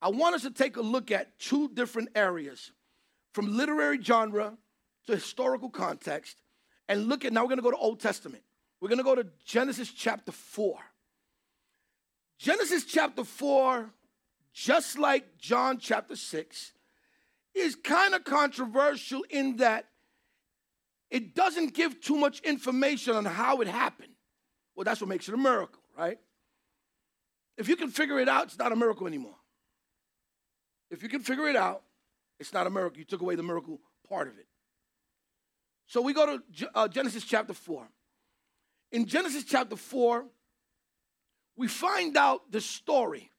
I 0.02 0.10
want 0.10 0.36
us 0.36 0.42
to 0.42 0.52
take 0.52 0.76
a 0.76 0.82
look 0.82 1.10
at 1.10 1.40
two 1.40 1.70
different 1.70 2.10
areas 2.14 2.72
from 3.34 3.56
literary 3.56 4.02
genre 4.02 4.58
to 5.08 5.14
historical 5.14 5.70
context 5.70 6.42
and 6.90 7.08
look 7.08 7.24
at 7.24 7.32
now 7.32 7.44
we're 7.44 7.50
going 7.50 7.58
to 7.58 7.64
go 7.64 7.72
to 7.72 7.78
Old 7.78 8.02
Testament. 8.02 8.44
We're 8.82 8.90
going 8.90 9.00
to 9.00 9.04
go 9.04 9.16
to 9.16 9.26
Genesis 9.46 9.92
chapter 9.92 10.34
4. 10.34 10.78
Genesis 12.38 12.86
chapter 12.86 13.24
4, 13.24 13.90
just 14.54 14.98
like 14.98 15.38
John 15.38 15.80
chapter 15.80 16.16
6, 16.16 16.74
is 17.56 17.76
kind 17.76 18.14
of 18.14 18.24
controversial 18.24 19.24
in 19.30 19.58
that 19.58 19.86
it 21.10 21.34
doesn't 21.34 21.74
give 21.74 22.00
too 22.02 22.18
much 22.18 22.40
information 22.42 23.16
on 23.16 23.26
how 23.26 23.62
it 23.62 23.68
happened. 23.68 24.14
Well, 24.76 24.84
that's 24.84 25.02
what 25.02 25.08
makes 25.08 25.28
it 25.28 25.34
a 25.34 25.38
miracle, 25.38 25.82
right? 25.98 26.20
If 27.58 27.68
you 27.68 27.76
can 27.76 27.90
figure 27.90 28.20
it 28.20 28.30
out, 28.30 28.46
it's 28.46 28.60
not 28.60 28.72
a 28.72 28.76
miracle 28.76 29.08
anymore. 29.08 29.36
If 30.92 31.02
you 31.02 31.10
can 31.10 31.22
figure 31.22 31.48
it 31.48 31.56
out, 31.56 31.82
it's 32.40 32.54
not 32.54 32.68
a 32.68 32.70
miracle. 32.70 33.00
You 33.00 33.06
took 33.06 33.22
away 33.22 33.36
the 33.36 33.44
miracle 33.44 33.80
part 34.08 34.28
of 34.28 34.38
it. 34.38 34.46
So 35.88 36.02
we 36.02 36.14
go 36.14 36.38
to 36.38 36.70
uh, 36.76 36.88
Genesis 36.88 37.24
chapter 37.24 37.54
4. 37.54 37.88
In 38.92 39.06
Genesis 39.06 39.44
chapter 39.44 39.76
4, 39.76 40.26
we 41.58 41.68
find 41.68 42.16
out 42.16 42.52
the 42.52 42.62
story 42.62 43.32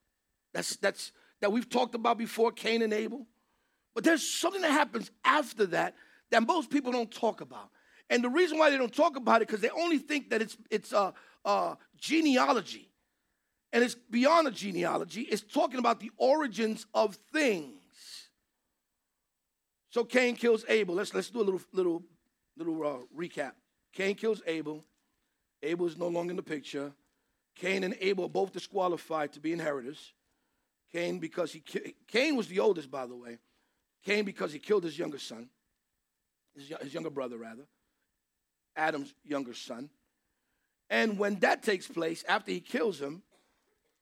that's, 0.52 0.76
that's, 0.76 1.12
that 1.40 1.52
we've 1.52 1.68
talked 1.68 1.94
about 1.94 2.18
before 2.18 2.50
Cain 2.50 2.82
and 2.82 2.92
Abel. 2.92 3.26
But 3.94 4.04
there's 4.04 4.28
something 4.28 4.62
that 4.62 4.72
happens 4.72 5.10
after 5.24 5.66
that 5.66 5.94
that 6.30 6.46
most 6.46 6.70
people 6.70 6.92
don't 6.92 7.10
talk 7.10 7.40
about. 7.40 7.70
And 8.10 8.22
the 8.22 8.28
reason 8.28 8.58
why 8.58 8.70
they 8.70 8.76
don't 8.76 8.94
talk 8.94 9.16
about 9.16 9.42
it 9.42 9.48
because 9.48 9.60
they 9.60 9.70
only 9.70 9.98
think 9.98 10.30
that 10.30 10.42
it's, 10.42 10.56
it's 10.70 10.92
a, 10.92 11.14
a 11.44 11.76
genealogy. 11.96 12.90
And 13.72 13.84
it's 13.84 13.94
beyond 13.94 14.48
a 14.48 14.50
genealogy, 14.50 15.22
it's 15.22 15.42
talking 15.42 15.78
about 15.78 16.00
the 16.00 16.10
origins 16.16 16.86
of 16.94 17.16
things. 17.32 17.74
So 19.90 20.04
Cain 20.04 20.36
kills 20.36 20.64
Abel. 20.68 20.94
Let's, 20.94 21.14
let's 21.14 21.30
do 21.30 21.40
a 21.40 21.42
little, 21.42 21.60
little, 21.72 22.02
little 22.56 22.86
uh, 22.86 23.18
recap. 23.18 23.52
Cain 23.92 24.14
kills 24.14 24.42
Abel. 24.46 24.84
Abel 25.62 25.86
is 25.86 25.96
no 25.96 26.08
longer 26.08 26.30
in 26.30 26.36
the 26.36 26.42
picture. 26.42 26.92
Cain 27.60 27.84
and 27.84 27.96
Abel 28.00 28.28
both 28.28 28.52
disqualified 28.52 29.32
to 29.32 29.40
be 29.40 29.52
inheritors. 29.52 30.12
Cain 30.92 31.18
because 31.18 31.52
he 31.52 31.62
Cain 32.06 32.36
was 32.36 32.48
the 32.48 32.60
oldest, 32.60 32.90
by 32.90 33.06
the 33.06 33.16
way. 33.16 33.38
Cain 34.04 34.24
because 34.24 34.52
he 34.52 34.58
killed 34.58 34.84
his 34.84 34.98
younger 34.98 35.18
son, 35.18 35.48
his, 36.54 36.72
his 36.80 36.94
younger 36.94 37.10
brother 37.10 37.36
rather, 37.36 37.64
Adam's 38.76 39.12
younger 39.24 39.54
son. 39.54 39.90
And 40.88 41.18
when 41.18 41.40
that 41.40 41.62
takes 41.62 41.86
place, 41.86 42.24
after 42.28 42.50
he 42.50 42.60
kills 42.60 43.00
him, 43.00 43.22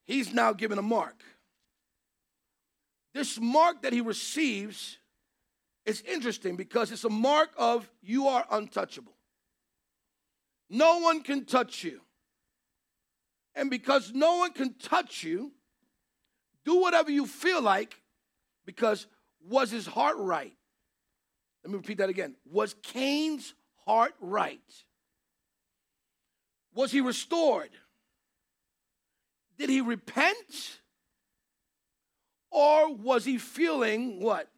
he's 0.05 0.33
now 0.33 0.53
given 0.53 0.79
a 0.79 0.83
mark. 0.83 1.21
This 3.15 3.41
mark 3.41 3.83
that 3.83 3.93
he 3.93 4.03
receives 4.03 4.99
is 5.87 6.03
interesting 6.03 6.57
because 6.57 6.93
it's 6.93 7.05
a 7.05 7.11
mark 7.11 7.51
of 7.57 7.91
you 8.03 8.29
are 8.29 8.47
untouchable. 8.51 9.15
No 10.69 10.99
one 10.99 11.23
can 11.23 11.45
touch 11.47 11.83
you. 11.83 12.03
And 13.57 13.71
because 13.71 14.13
no 14.13 14.37
one 14.37 14.53
can 14.53 14.75
touch 14.75 15.25
you, 15.25 15.51
do 16.65 16.81
whatever 16.81 17.11
you 17.11 17.27
feel 17.27 17.63
like 17.63 18.01
because 18.67 19.07
was 19.49 19.71
his 19.71 19.87
heart 19.87 20.17
right? 20.19 20.53
Let 21.65 21.71
me 21.73 21.79
repeat 21.79 21.99
that 21.99 22.11
again. 22.11 22.37
Was 22.45 22.75
Cain's 22.83 23.55
heart 23.87 24.13
right? 24.21 24.61
Was 26.75 26.93
he 26.93 27.01
restored? 27.01 27.71
Did 29.59 29.71
he 29.71 29.81
repent? 29.81 30.81
Or 32.51 32.95
was 32.95 33.25
he 33.25 33.39
feeling 33.39 34.21
what? 34.21 34.49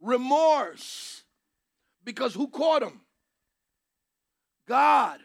Remorse. 0.00 1.22
Because 2.04 2.32
who 2.32 2.48
caught 2.48 2.82
him? 2.82 3.00
God. 4.66 5.20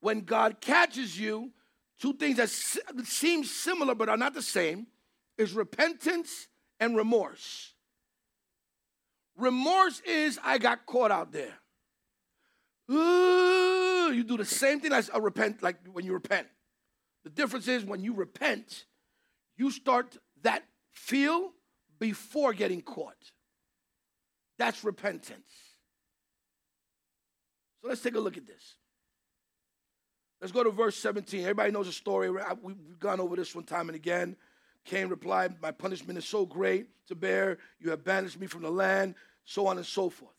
When 0.00 0.22
God 0.22 0.60
catches 0.60 1.18
you, 1.18 1.52
two 2.00 2.14
things 2.14 2.38
that 2.38 2.48
seem 2.48 3.44
similar 3.44 3.94
but 3.94 4.08
are 4.08 4.16
not 4.16 4.34
the 4.34 4.42
same 4.42 4.86
is 5.36 5.52
repentance 5.52 6.48
and 6.78 6.96
remorse. 6.96 7.74
Remorse 9.36 10.00
is 10.00 10.38
I 10.42 10.58
got 10.58 10.86
caught 10.86 11.10
out 11.10 11.32
there. 11.32 11.54
Ooh, 12.90 14.12
you 14.12 14.24
do 14.24 14.36
the 14.36 14.44
same 14.44 14.80
thing 14.80 14.92
as 14.92 15.10
a 15.12 15.20
repent, 15.20 15.62
like 15.62 15.76
when 15.92 16.04
you 16.04 16.12
repent. 16.12 16.48
The 17.24 17.30
difference 17.30 17.68
is 17.68 17.84
when 17.84 18.02
you 18.02 18.14
repent, 18.14 18.86
you 19.56 19.70
start 19.70 20.16
that 20.42 20.64
feel 20.90 21.52
before 21.98 22.52
getting 22.52 22.80
caught. 22.80 23.30
That's 24.58 24.82
repentance. 24.84 25.52
So 27.80 27.88
let's 27.88 28.02
take 28.02 28.14
a 28.14 28.20
look 28.20 28.36
at 28.36 28.46
this. 28.46 28.76
Let's 30.40 30.52
go 30.52 30.64
to 30.64 30.70
verse 30.70 30.96
17. 30.96 31.40
Everybody 31.40 31.70
knows 31.70 31.86
the 31.86 31.92
story. 31.92 32.30
We've 32.30 32.98
gone 32.98 33.20
over 33.20 33.36
this 33.36 33.54
one 33.54 33.64
time 33.64 33.88
and 33.88 33.96
again. 33.96 34.36
Cain 34.84 35.08
replied, 35.08 35.60
My 35.60 35.70
punishment 35.70 36.18
is 36.18 36.24
so 36.24 36.46
great 36.46 36.86
to 37.08 37.14
bear. 37.14 37.58
You 37.78 37.90
have 37.90 38.04
banished 38.04 38.40
me 38.40 38.46
from 38.46 38.62
the 38.62 38.70
land, 38.70 39.14
so 39.44 39.66
on 39.66 39.76
and 39.76 39.84
so 39.84 40.08
forth. 40.08 40.34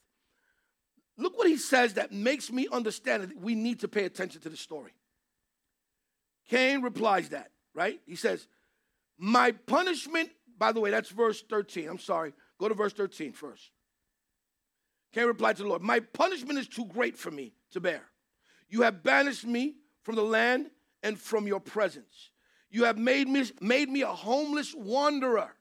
Look 1.17 1.37
what 1.37 1.47
he 1.47 1.57
says 1.57 1.93
that 1.95 2.11
makes 2.11 2.51
me 2.51 2.67
understand 2.71 3.23
that 3.23 3.37
we 3.39 3.53
need 3.53 3.81
to 3.81 3.87
pay 3.87 4.05
attention 4.05 4.41
to 4.41 4.49
the 4.49 4.57
story. 4.57 4.93
Cain 6.49 6.81
replies 6.81 7.29
that, 7.29 7.51
right? 7.75 7.99
He 8.07 8.15
says, 8.15 8.47
My 9.19 9.51
punishment, 9.51 10.31
by 10.57 10.71
the 10.71 10.79
way, 10.79 10.89
that's 10.89 11.09
verse 11.09 11.43
13. 11.47 11.87
I'm 11.87 11.99
sorry. 11.99 12.33
Go 12.59 12.67
to 12.67 12.73
verse 12.73 12.93
13 12.93 13.33
first. 13.33 13.69
Cain 15.13 15.25
replied 15.25 15.57
to 15.57 15.63
the 15.63 15.69
Lord, 15.69 15.83
My 15.83 15.99
punishment 15.99 16.57
is 16.57 16.67
too 16.67 16.85
great 16.85 17.17
for 17.17 17.29
me 17.29 17.53
to 17.71 17.79
bear. 17.79 18.01
You 18.67 18.81
have 18.81 19.03
banished 19.03 19.45
me 19.45 19.75
from 20.03 20.15
the 20.15 20.23
land 20.23 20.69
and 21.03 21.19
from 21.19 21.47
your 21.47 21.59
presence. 21.59 22.31
You 22.69 22.85
have 22.85 22.97
made 22.97 23.27
me, 23.27 23.43
made 23.59 23.89
me 23.89 24.01
a 24.01 24.07
homeless 24.07 24.73
wanderer. 24.73 25.53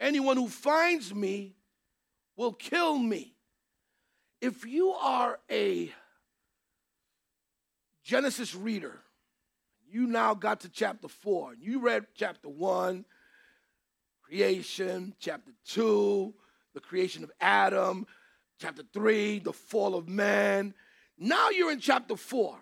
Anyone 0.00 0.36
who 0.36 0.48
finds 0.48 1.14
me 1.14 1.56
will 2.36 2.52
kill 2.52 2.96
me. 2.98 3.34
If 4.40 4.64
you 4.64 4.90
are 4.92 5.40
a 5.50 5.92
Genesis 8.04 8.54
reader, 8.54 9.00
you 9.90 10.06
now 10.06 10.34
got 10.34 10.60
to 10.60 10.68
chapter 10.68 11.08
4, 11.08 11.54
you 11.60 11.80
read 11.80 12.06
chapter 12.14 12.48
1, 12.48 13.04
creation, 14.22 15.14
chapter 15.18 15.50
2, 15.66 16.32
the 16.74 16.80
creation 16.80 17.24
of 17.24 17.32
Adam, 17.40 18.06
chapter 18.60 18.82
3, 18.92 19.40
the 19.40 19.52
fall 19.52 19.94
of 19.94 20.08
man. 20.08 20.74
Now 21.18 21.50
you're 21.50 21.72
in 21.72 21.80
chapter 21.80 22.16
4. 22.16 22.58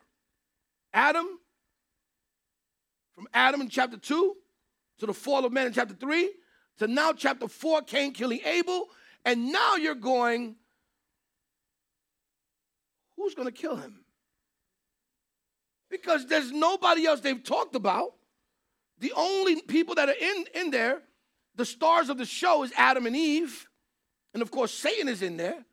Adam, 0.94 1.26
from 3.14 3.28
Adam 3.34 3.60
in 3.60 3.68
chapter 3.68 3.98
2 3.98 4.34
to 4.98 5.06
the 5.06 5.12
fall 5.12 5.44
of 5.44 5.52
man 5.52 5.66
in 5.66 5.72
chapter 5.72 5.94
3 5.94 6.30
to 6.78 6.86
now 6.86 7.12
chapter 7.12 7.48
4, 7.48 7.82
Cain 7.82 8.12
killing 8.12 8.40
Abel. 8.44 8.86
And 9.24 9.52
now 9.52 9.76
you're 9.76 9.94
going, 9.94 10.56
who's 13.16 13.34
going 13.34 13.48
to 13.48 13.52
kill 13.52 13.76
him? 13.76 14.04
Because 15.90 16.26
there's 16.26 16.52
nobody 16.52 17.06
else 17.06 17.20
they've 17.20 17.42
talked 17.42 17.74
about. 17.74 18.12
The 18.98 19.12
only 19.16 19.60
people 19.62 19.94
that 19.96 20.08
are 20.08 20.14
in, 20.18 20.44
in 20.54 20.70
there, 20.70 21.02
the 21.54 21.64
stars 21.64 22.08
of 22.08 22.18
the 22.18 22.24
show, 22.24 22.62
is 22.62 22.72
Adam 22.76 23.06
and 23.06 23.16
Eve. 23.16 23.68
And 24.32 24.42
of 24.42 24.50
course, 24.50 24.72
Satan 24.72 25.08
is 25.08 25.22
in 25.22 25.36
there. 25.36 25.64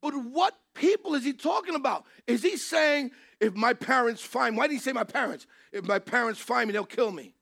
But 0.00 0.12
what 0.14 0.54
people 0.78 1.14
is 1.14 1.24
he 1.24 1.32
talking 1.32 1.74
about? 1.74 2.04
Is 2.26 2.42
he 2.42 2.56
saying, 2.56 3.10
if 3.40 3.54
my 3.54 3.74
parents 3.74 4.22
find 4.22 4.54
me, 4.54 4.58
why 4.58 4.68
did 4.68 4.74
he 4.74 4.78
say 4.78 4.92
my 4.92 5.04
parents? 5.04 5.46
If 5.72 5.84
my 5.84 5.98
parents 5.98 6.40
find 6.40 6.68
me, 6.68 6.72
they'll 6.72 6.84
kill 6.84 7.10
me. 7.10 7.34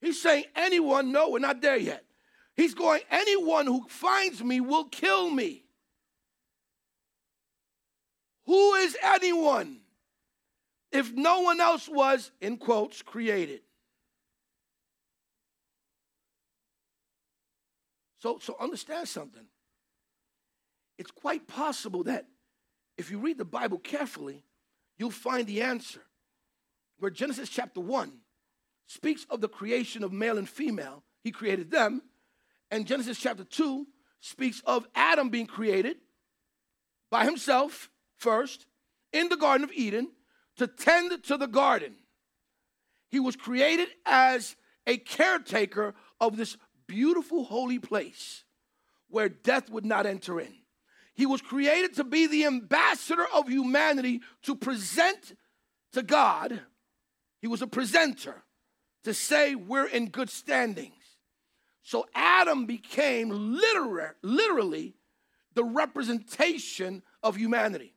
He's 0.00 0.20
saying, 0.20 0.44
anyone, 0.56 1.12
no, 1.12 1.30
we're 1.30 1.38
not 1.38 1.60
there 1.60 1.76
yet. 1.76 2.04
He's 2.56 2.74
going, 2.74 3.02
anyone 3.10 3.66
who 3.66 3.84
finds 3.88 4.42
me 4.42 4.60
will 4.60 4.84
kill 4.84 5.30
me. 5.30 5.64
Who 8.46 8.74
is 8.74 8.96
anyone 9.02 9.80
if 10.90 11.12
no 11.12 11.42
one 11.42 11.60
else 11.60 11.88
was, 11.88 12.30
in 12.40 12.56
quotes, 12.56 13.02
created? 13.02 13.60
So, 18.20 18.38
so 18.40 18.56
understand 18.58 19.06
something. 19.06 19.44
It's 20.98 21.10
quite 21.12 21.46
possible 21.46 22.04
that 22.04 22.26
if 22.96 23.10
you 23.10 23.18
read 23.18 23.38
the 23.38 23.44
Bible 23.44 23.78
carefully, 23.78 24.44
you'll 24.98 25.10
find 25.10 25.46
the 25.46 25.62
answer. 25.62 26.02
Where 26.98 27.10
Genesis 27.10 27.48
chapter 27.48 27.80
1 27.80 28.12
speaks 28.86 29.24
of 29.30 29.40
the 29.40 29.48
creation 29.48 30.02
of 30.02 30.12
male 30.12 30.36
and 30.36 30.48
female, 30.48 31.04
he 31.22 31.30
created 31.30 31.70
them. 31.70 32.02
And 32.70 32.86
Genesis 32.86 33.18
chapter 33.18 33.44
2 33.44 33.86
speaks 34.20 34.60
of 34.66 34.86
Adam 34.96 35.28
being 35.28 35.46
created 35.46 35.98
by 37.10 37.24
himself 37.24 37.88
first 38.16 38.66
in 39.12 39.28
the 39.28 39.36
Garden 39.36 39.62
of 39.64 39.72
Eden 39.72 40.10
to 40.56 40.66
tend 40.66 41.22
to 41.24 41.36
the 41.36 41.46
garden. 41.46 41.94
He 43.10 43.20
was 43.20 43.36
created 43.36 43.88
as 44.04 44.56
a 44.86 44.96
caretaker 44.98 45.94
of 46.20 46.36
this 46.36 46.56
beautiful 46.88 47.44
holy 47.44 47.78
place 47.78 48.44
where 49.08 49.28
death 49.28 49.70
would 49.70 49.86
not 49.86 50.04
enter 50.04 50.40
in. 50.40 50.52
He 51.18 51.26
was 51.26 51.42
created 51.42 51.96
to 51.96 52.04
be 52.04 52.28
the 52.28 52.44
ambassador 52.44 53.26
of 53.34 53.48
humanity 53.48 54.20
to 54.42 54.54
present 54.54 55.36
to 55.92 56.04
God. 56.04 56.60
He 57.40 57.48
was 57.48 57.60
a 57.60 57.66
presenter 57.66 58.44
to 59.02 59.12
say 59.12 59.56
we're 59.56 59.88
in 59.88 60.10
good 60.10 60.30
standings. 60.30 60.94
So 61.82 62.06
Adam 62.14 62.66
became 62.66 63.30
literar- 63.30 64.14
literally 64.22 64.94
the 65.54 65.64
representation 65.64 67.02
of 67.20 67.34
humanity. 67.34 67.96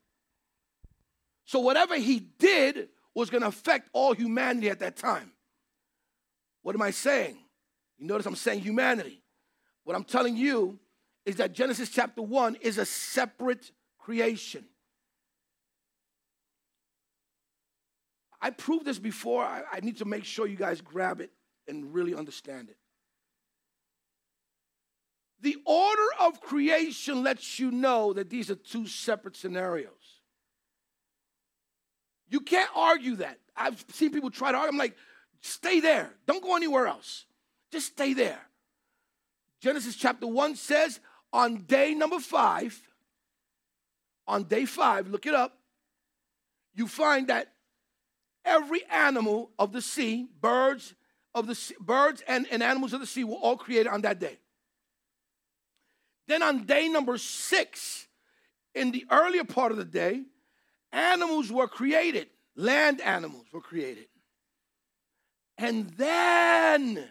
So 1.46 1.60
whatever 1.60 1.98
he 1.98 2.22
did 2.40 2.90
was 3.14 3.30
going 3.30 3.42
to 3.42 3.50
affect 3.50 3.88
all 3.94 4.16
humanity 4.16 4.68
at 4.68 4.80
that 4.80 4.96
time. 4.96 5.32
What 6.64 6.74
am 6.74 6.82
I 6.82 6.90
saying? 6.90 7.38
You 8.00 8.08
notice 8.08 8.26
I'm 8.26 8.36
saying 8.36 8.62
humanity. 8.62 9.22
What 9.84 9.96
I'm 9.96 10.06
telling 10.06 10.38
you 10.38 10.80
is 11.26 11.38
that 11.38 11.54
Genesis 11.54 11.90
chapter 11.90 12.22
1 12.22 12.58
is 12.62 12.78
a 12.78 12.86
separate 12.86 13.72
creation. 14.00 14.66
I 18.42 18.50
proved 18.50 18.86
this 18.86 18.98
before. 18.98 19.44
I, 19.44 19.62
I, 19.72 19.80
need 19.82 19.98
to 19.98 20.06
make 20.06 20.26
sure 20.26 20.48
you 20.48 20.56
guys 20.58 20.82
grab 20.82 21.22
it 21.22 21.30
and 21.68 21.94
really 21.94 22.16
understand 22.16 22.70
it. 22.70 22.78
The 25.42 25.58
order 25.66 26.08
of 26.20 26.42
creation 26.42 27.24
lets 27.24 27.60
you 27.60 27.72
know 27.72 28.14
that 28.14 28.30
these 28.30 28.50
are 28.50 28.56
two 28.56 28.88
separate 28.88 29.36
scenarios. 29.36 30.22
You 32.30 32.40
can't 32.40 32.70
argue 32.76 33.18
that. 33.18 33.38
I've 33.56 33.84
seen 33.90 34.12
people 34.12 34.32
try 34.32 34.52
to 34.52 34.58
argue. 34.58 34.72
I'm 34.72 34.78
like, 34.78 34.96
stay 35.42 35.80
there. 35.80 36.14
Don't 36.26 36.42
go 36.42 36.56
anywhere 36.56 36.88
else. 36.88 37.26
Just 37.72 37.88
stay 37.88 38.14
there. 38.14 38.40
Genesis 39.60 39.96
chapter 39.96 40.26
1 40.26 40.56
says, 40.56 41.00
on 41.34 41.64
day 41.64 41.94
number 41.94 42.20
five, 42.20 42.80
on 44.28 44.44
day 44.44 44.66
five, 44.66 45.08
look 45.08 45.26
it 45.26 45.34
up, 45.34 45.58
you 46.74 46.88
find 46.88 47.28
that 47.28 47.52
every 48.46 48.84
animal 48.90 49.52
of 49.60 49.72
the 49.72 49.82
sea, 49.82 50.28
birds 50.40 50.94
of 51.34 51.48
the 51.48 51.56
sea, 51.56 51.76
birds 51.80 52.24
and, 52.28 52.48
and 52.52 52.62
animals 52.64 52.94
of 52.94 53.00
the 53.00 53.08
sea 53.08 53.24
were 53.24 53.36
all 53.36 53.58
created 53.58 53.88
on 53.88 54.02
that 54.02 54.20
day. 54.20 54.38
Then 56.28 56.44
on 56.44 56.66
day 56.66 56.88
number 56.88 57.18
six, 57.18 58.08
in 58.74 58.92
the 58.92 59.06
earlier 59.10 59.44
part 59.44 59.72
of 59.72 59.78
the 59.78 59.86
day, 59.86 60.24
animals 60.92 61.52
were 61.52 61.68
created, 61.68 62.28
land 62.56 63.02
animals 63.02 63.46
were 63.52 63.62
created. 63.62 64.06
And 65.58 65.90
then 65.92 67.08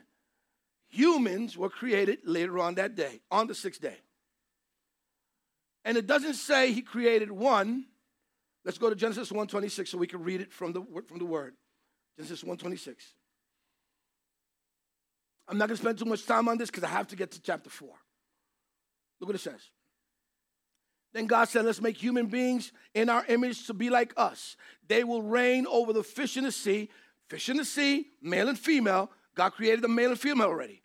humans 0.88 1.56
were 1.56 1.68
created 1.68 2.18
later 2.24 2.58
on 2.58 2.74
that 2.76 2.94
day, 2.94 3.20
on 3.30 3.46
the 3.46 3.54
sixth 3.54 3.80
day. 3.80 3.96
And 5.84 5.96
it 5.96 6.06
doesn't 6.06 6.34
say 6.34 6.72
he 6.72 6.82
created 6.82 7.30
one. 7.30 7.86
Let's 8.64 8.78
go 8.78 8.90
to 8.90 8.96
Genesis 8.96 9.30
1:26 9.30 9.88
so 9.88 9.98
we 9.98 10.06
can 10.06 10.22
read 10.22 10.40
it 10.40 10.52
from 10.52 10.72
the, 10.72 10.82
from 11.06 11.18
the 11.18 11.24
word. 11.24 11.54
Genesis 12.16 12.42
1:26. 12.42 12.94
I'm 15.48 15.58
not 15.58 15.66
going 15.66 15.76
to 15.76 15.82
spend 15.82 15.98
too 15.98 16.04
much 16.04 16.26
time 16.26 16.48
on 16.48 16.58
this 16.58 16.70
because 16.70 16.84
I 16.84 16.88
have 16.88 17.08
to 17.08 17.16
get 17.16 17.32
to 17.32 17.42
chapter 17.42 17.68
4. 17.68 17.88
Look 19.18 19.28
what 19.28 19.34
it 19.34 19.40
says. 19.40 19.60
Then 21.12 21.26
God 21.26 21.48
said, 21.48 21.64
Let's 21.64 21.80
make 21.80 21.96
human 21.96 22.26
beings 22.26 22.72
in 22.94 23.08
our 23.08 23.24
image 23.26 23.66
to 23.66 23.74
be 23.74 23.90
like 23.90 24.12
us. 24.16 24.56
They 24.86 25.02
will 25.02 25.22
reign 25.22 25.66
over 25.66 25.92
the 25.92 26.04
fish 26.04 26.36
in 26.36 26.44
the 26.44 26.52
sea. 26.52 26.88
Fish 27.28 27.48
in 27.48 27.56
the 27.56 27.64
sea, 27.64 28.06
male 28.22 28.48
and 28.48 28.58
female. 28.58 29.10
God 29.34 29.50
created 29.50 29.82
the 29.82 29.88
male 29.88 30.10
and 30.10 30.20
female 30.20 30.48
already. 30.48 30.82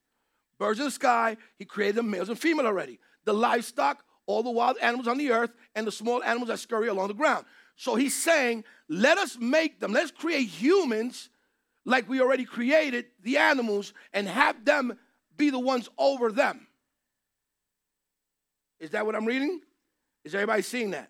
Birds 0.58 0.80
in 0.80 0.86
the 0.86 0.92
sky, 0.92 1.38
He 1.58 1.66
created 1.66 1.96
the 1.96 2.04
males 2.04 2.30
and 2.30 2.40
female 2.40 2.66
already. 2.66 3.00
The 3.26 3.34
livestock, 3.34 4.04
all 4.28 4.44
the 4.44 4.52
wild 4.52 4.78
animals 4.82 5.08
on 5.08 5.18
the 5.18 5.32
earth, 5.32 5.52
and 5.76 5.86
the 5.86 5.92
small 5.92 6.24
animals 6.24 6.50
that 6.50 6.60
scurry 6.60 6.88
along 6.88 7.10
the 7.10 7.14
ground. 7.14 7.46
So 7.76 7.96
He's 7.96 8.16
saying, 8.16 8.64
Let 8.90 9.18
us 9.18 9.38
make 9.40 9.80
them, 9.80 9.94
let's 9.94 10.12
create 10.12 10.48
humans 10.48 11.30
like 11.86 12.10
we 12.10 12.20
already 12.20 12.46
created 12.46 13.06
the 13.24 13.38
animals 13.38 13.94
and 14.14 14.28
have 14.28 14.66
them 14.66 14.98
be 15.38 15.50
the 15.50 15.60
ones 15.60 15.90
over 15.98 16.32
them. 16.32 16.68
Is 18.80 18.92
that 18.92 19.06
what 19.06 19.16
I'm 19.16 19.26
reading? 19.26 19.62
Is 20.24 20.34
everybody 20.34 20.64
seeing 20.64 20.92
that? 20.92 21.10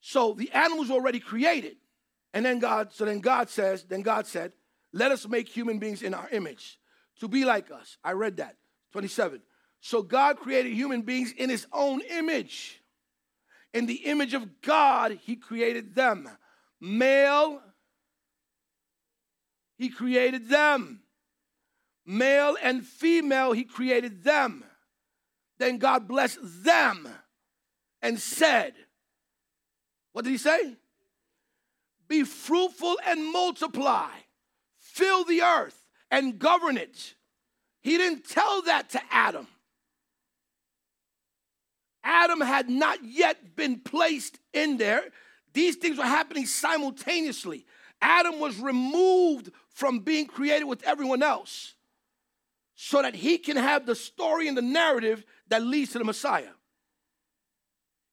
So 0.00 0.34
the 0.34 0.50
animals 0.52 0.88
were 0.88 0.96
already 0.96 1.20
created. 1.20 1.76
And 2.34 2.44
then 2.44 2.58
God, 2.58 2.92
so 2.92 3.04
then 3.04 3.20
God 3.20 3.48
says, 3.48 3.84
then 3.84 4.02
God 4.02 4.26
said, 4.26 4.52
let 4.92 5.10
us 5.12 5.26
make 5.26 5.48
human 5.48 5.78
beings 5.78 6.02
in 6.02 6.14
our 6.14 6.28
image 6.30 6.78
to 7.20 7.28
be 7.28 7.44
like 7.44 7.70
us. 7.70 7.98
I 8.04 8.12
read 8.12 8.36
that. 8.36 8.56
27. 8.92 9.40
So 9.80 10.02
God 10.02 10.38
created 10.38 10.72
human 10.72 11.02
beings 11.02 11.32
in 11.32 11.50
his 11.50 11.66
own 11.72 12.00
image. 12.10 12.80
In 13.72 13.86
the 13.86 14.06
image 14.06 14.34
of 14.34 14.60
God, 14.62 15.18
he 15.22 15.36
created 15.36 15.94
them. 15.94 16.28
Male, 16.80 17.60
he 19.76 19.88
created 19.88 20.48
them. 20.48 21.02
Male 22.04 22.56
and 22.62 22.84
female, 22.84 23.52
he 23.52 23.64
created 23.64 24.24
them. 24.24 24.64
Then 25.58 25.78
God 25.78 26.08
blessed 26.08 26.38
them 26.64 27.08
and 28.00 28.18
said, 28.18 28.74
What 30.12 30.24
did 30.24 30.30
he 30.30 30.38
say? 30.38 30.76
Be 32.08 32.24
fruitful 32.24 32.98
and 33.06 33.30
multiply, 33.32 34.08
fill 34.78 35.24
the 35.24 35.42
earth 35.42 35.84
and 36.10 36.38
govern 36.38 36.78
it. 36.78 37.14
He 37.80 37.98
didn't 37.98 38.26
tell 38.26 38.62
that 38.62 38.90
to 38.90 39.00
Adam. 39.10 39.46
Adam 42.04 42.40
had 42.40 42.68
not 42.68 43.04
yet 43.04 43.56
been 43.56 43.80
placed 43.80 44.38
in 44.52 44.76
there. 44.76 45.02
These 45.52 45.76
things 45.76 45.98
were 45.98 46.04
happening 46.04 46.46
simultaneously. 46.46 47.66
Adam 48.00 48.38
was 48.38 48.58
removed 48.58 49.50
from 49.70 50.00
being 50.00 50.26
created 50.26 50.64
with 50.64 50.82
everyone 50.84 51.22
else 51.22 51.74
so 52.74 53.02
that 53.02 53.14
he 53.14 53.38
can 53.38 53.56
have 53.56 53.86
the 53.86 53.94
story 53.94 54.46
and 54.46 54.56
the 54.56 54.62
narrative 54.62 55.24
that 55.48 55.62
leads 55.62 55.92
to 55.92 55.98
the 55.98 56.04
Messiah. 56.04 56.50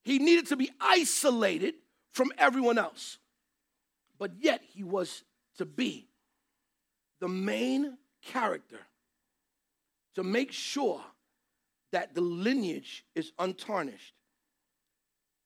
He 0.04 0.19
needed 0.19 0.48
to 0.48 0.56
be 0.56 0.71
isolated 0.80 1.76
from 2.12 2.32
everyone 2.38 2.78
else. 2.78 3.17
But 4.17 4.32
yet 4.39 4.62
he 4.74 4.84
was 4.84 5.24
to 5.58 5.65
be 5.65 6.08
the 7.19 7.28
main 7.28 7.98
character 8.21 8.80
to 10.15 10.24
make 10.24 10.52
sure 10.52 11.02
that 11.91 12.13
the 12.13 12.21
lineage 12.21 13.06
is 13.15 13.32
untarnished. 13.39 14.13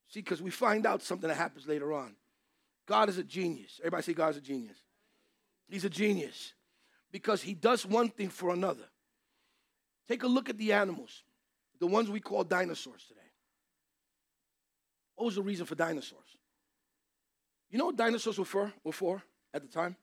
See, 0.08 0.20
because 0.20 0.42
we 0.42 0.50
find 0.50 0.86
out 0.86 1.02
something 1.02 1.28
that 1.28 1.36
happens 1.36 1.66
later 1.66 1.92
on. 1.92 2.16
God 2.86 3.08
is 3.08 3.18
a 3.18 3.22
genius. 3.22 3.78
Everybody 3.80 4.02
say 4.02 4.12
God 4.14 4.30
is 4.30 4.36
a 4.38 4.40
genius. 4.40 4.78
He's 5.68 5.84
a 5.84 5.90
genius 5.90 6.54
because 7.12 7.42
he 7.42 7.54
does 7.54 7.86
one 7.86 8.08
thing 8.08 8.28
for 8.28 8.50
another. 8.50 8.88
Take 10.08 10.24
a 10.24 10.26
look 10.26 10.48
at 10.48 10.58
the 10.58 10.72
animals, 10.72 11.22
the 11.78 11.86
ones 11.86 12.10
we 12.10 12.18
call 12.18 12.42
dinosaurs 12.42 13.04
today. 13.06 13.20
What 15.14 15.26
was 15.26 15.36
the 15.36 15.42
reason 15.42 15.66
for 15.66 15.76
dinosaurs? 15.76 16.36
You 17.70 17.78
know 17.78 17.86
what 17.86 17.96
dinosaurs 17.96 18.38
were 18.38 18.44
for, 18.44 18.72
were 18.82 18.92
for 18.92 19.22
at 19.54 19.62
the 19.62 19.68
time? 19.68 19.94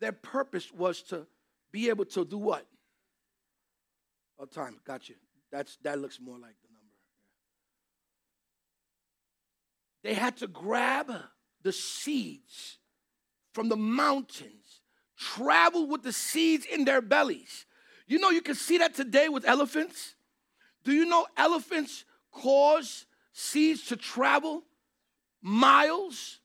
Their 0.00 0.12
purpose 0.12 0.72
was 0.72 1.02
to 1.04 1.26
be 1.70 1.90
able 1.90 2.06
to 2.06 2.24
do 2.24 2.38
what? 2.38 2.66
Oh, 4.38 4.46
time, 4.46 4.76
got 4.86 5.08
you. 5.08 5.16
That's, 5.56 5.78
that 5.84 5.98
looks 5.98 6.20
more 6.20 6.38
like 6.38 6.54
the 6.60 6.68
number. 6.68 6.92
They 10.02 10.12
had 10.12 10.36
to 10.38 10.46
grab 10.46 11.10
the 11.62 11.72
seeds 11.72 12.76
from 13.54 13.70
the 13.70 13.76
mountains, 13.76 14.82
travel 15.16 15.88
with 15.88 16.02
the 16.02 16.12
seeds 16.12 16.66
in 16.66 16.84
their 16.84 17.00
bellies. 17.00 17.64
You 18.06 18.18
know, 18.18 18.28
you 18.28 18.42
can 18.42 18.54
see 18.54 18.76
that 18.78 18.94
today 18.94 19.30
with 19.30 19.46
elephants. 19.46 20.14
Do 20.84 20.92
you 20.92 21.06
know 21.06 21.26
elephants 21.38 22.04
cause 22.32 23.06
seeds 23.32 23.86
to 23.86 23.96
travel 23.96 24.62
miles 25.40 26.40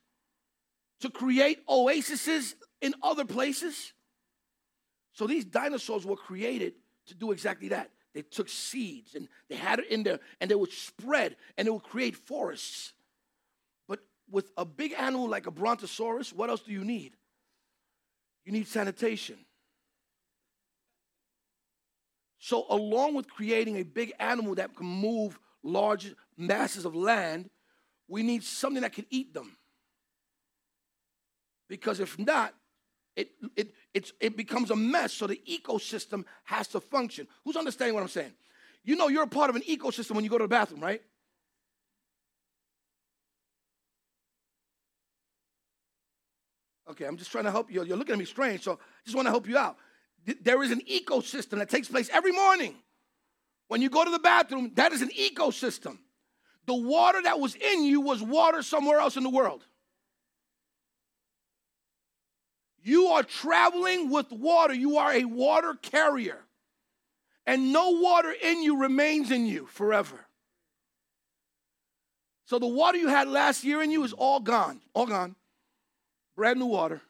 to 1.01 1.09
create 1.09 1.59
oases 1.67 2.55
in 2.79 2.93
other 3.03 3.25
places. 3.25 3.91
So 5.11 5.27
these 5.27 5.43
dinosaurs 5.43 6.05
were 6.05 6.15
created 6.15 6.75
to 7.07 7.13
do 7.13 7.33
exactly 7.33 7.67
that. 7.69 7.91
They 8.13 8.21
took 8.21 8.49
seeds 8.49 9.15
and 9.15 9.27
they 9.49 9.55
had 9.55 9.79
it 9.79 9.89
in 9.89 10.03
there 10.03 10.19
and 10.39 10.51
they 10.51 10.55
would 10.55 10.71
spread 10.71 11.35
and 11.57 11.67
it 11.67 11.71
would 11.71 11.83
create 11.83 12.15
forests. 12.15 12.93
But 13.87 13.99
with 14.29 14.51
a 14.57 14.65
big 14.65 14.93
animal 14.97 15.29
like 15.29 15.47
a 15.47 15.51
brontosaurus, 15.51 16.33
what 16.33 16.49
else 16.49 16.61
do 16.61 16.71
you 16.71 16.83
need? 16.83 17.15
You 18.45 18.51
need 18.51 18.67
sanitation. 18.67 19.37
So, 22.43 22.65
along 22.69 23.13
with 23.13 23.29
creating 23.29 23.77
a 23.77 23.83
big 23.83 24.13
animal 24.19 24.55
that 24.55 24.75
can 24.75 24.87
move 24.87 25.39
large 25.61 26.15
masses 26.35 26.85
of 26.85 26.95
land, 26.95 27.51
we 28.07 28.23
need 28.23 28.43
something 28.43 28.81
that 28.81 28.93
can 28.93 29.05
eat 29.11 29.31
them. 29.31 29.55
Because 31.69 31.99
if 31.99 32.17
not, 32.17 32.53
it, 33.15 33.31
it, 33.55 33.73
it's, 33.93 34.13
it 34.19 34.37
becomes 34.37 34.71
a 34.71 34.75
mess, 34.75 35.13
so 35.13 35.27
the 35.27 35.41
ecosystem 35.49 36.25
has 36.45 36.67
to 36.69 36.79
function. 36.79 37.27
Who's 37.43 37.55
understanding 37.55 37.93
what 37.93 38.03
I'm 38.03 38.09
saying? 38.09 38.31
You 38.83 38.95
know, 38.95 39.09
you're 39.09 39.23
a 39.23 39.27
part 39.27 39.49
of 39.49 39.55
an 39.55 39.63
ecosystem 39.63 40.11
when 40.11 40.23
you 40.23 40.29
go 40.29 40.37
to 40.37 40.45
the 40.45 40.47
bathroom, 40.47 40.81
right? 40.81 41.01
Okay, 46.89 47.05
I'm 47.05 47.17
just 47.17 47.31
trying 47.31 47.45
to 47.45 47.51
help 47.51 47.71
you. 47.71 47.83
You're 47.83 47.97
looking 47.97 48.13
at 48.13 48.19
me 48.19 48.25
strange, 48.25 48.63
so 48.63 48.73
I 48.73 48.77
just 49.05 49.15
want 49.15 49.25
to 49.27 49.31
help 49.31 49.47
you 49.47 49.57
out. 49.57 49.77
There 50.41 50.61
is 50.61 50.71
an 50.71 50.81
ecosystem 50.81 51.57
that 51.59 51.69
takes 51.69 51.87
place 51.87 52.09
every 52.11 52.31
morning. 52.31 52.75
When 53.67 53.81
you 53.81 53.89
go 53.89 54.03
to 54.03 54.11
the 54.11 54.19
bathroom, 54.19 54.71
that 54.75 54.91
is 54.91 55.01
an 55.01 55.09
ecosystem. 55.09 55.97
The 56.65 56.75
water 56.75 57.21
that 57.23 57.39
was 57.39 57.55
in 57.55 57.83
you 57.83 58.01
was 58.01 58.21
water 58.21 58.61
somewhere 58.61 58.99
else 58.99 59.15
in 59.15 59.23
the 59.23 59.29
world. 59.29 59.65
You 62.83 63.07
are 63.07 63.23
traveling 63.23 64.09
with 64.09 64.31
water. 64.31 64.73
You 64.73 64.97
are 64.97 65.13
a 65.13 65.25
water 65.25 65.75
carrier. 65.81 66.39
And 67.45 67.73
no 67.73 67.91
water 67.91 68.33
in 68.41 68.63
you 68.63 68.81
remains 68.81 69.31
in 69.31 69.45
you 69.45 69.67
forever. 69.67 70.25
So 72.45 72.59
the 72.59 72.67
water 72.67 72.97
you 72.97 73.07
had 73.07 73.27
last 73.27 73.63
year 73.63 73.81
in 73.81 73.91
you 73.91 74.03
is 74.03 74.13
all 74.13 74.39
gone. 74.39 74.81
All 74.93 75.05
gone. 75.05 75.35
Brand 76.35 76.59
new 76.59 76.65
water. 76.65 77.01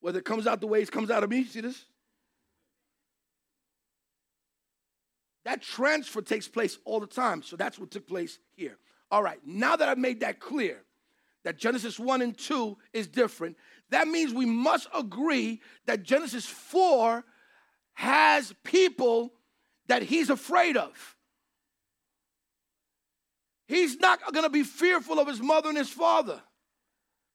Whether 0.00 0.18
it 0.18 0.24
comes 0.24 0.46
out 0.46 0.60
the 0.60 0.66
way 0.66 0.80
it 0.80 0.90
comes 0.90 1.10
out 1.10 1.24
of 1.24 1.30
me, 1.30 1.44
see 1.44 1.60
this? 1.60 1.84
That 5.44 5.62
transfer 5.62 6.22
takes 6.22 6.48
place 6.48 6.78
all 6.84 7.00
the 7.00 7.06
time. 7.06 7.42
So 7.42 7.56
that's 7.56 7.78
what 7.78 7.90
took 7.90 8.06
place 8.06 8.38
here. 8.56 8.78
All 9.10 9.22
right, 9.22 9.38
now 9.46 9.76
that 9.76 9.88
I've 9.88 9.98
made 9.98 10.20
that 10.20 10.40
clear, 10.40 10.82
that 11.44 11.56
Genesis 11.56 11.98
1 12.00 12.22
and 12.22 12.36
2 12.36 12.76
is 12.92 13.06
different, 13.06 13.56
that 13.90 14.08
means 14.08 14.32
we 14.32 14.46
must 14.46 14.88
agree 14.94 15.60
that 15.86 16.02
Genesis 16.02 16.46
4 16.46 17.24
has 17.94 18.52
people 18.64 19.32
that 19.88 20.02
he's 20.02 20.30
afraid 20.30 20.76
of. 20.76 21.16
He's 23.68 23.98
not 23.98 24.20
going 24.32 24.44
to 24.44 24.50
be 24.50 24.62
fearful 24.62 25.18
of 25.18 25.26
his 25.26 25.40
mother 25.40 25.68
and 25.68 25.78
his 25.78 25.90
father. 25.90 26.40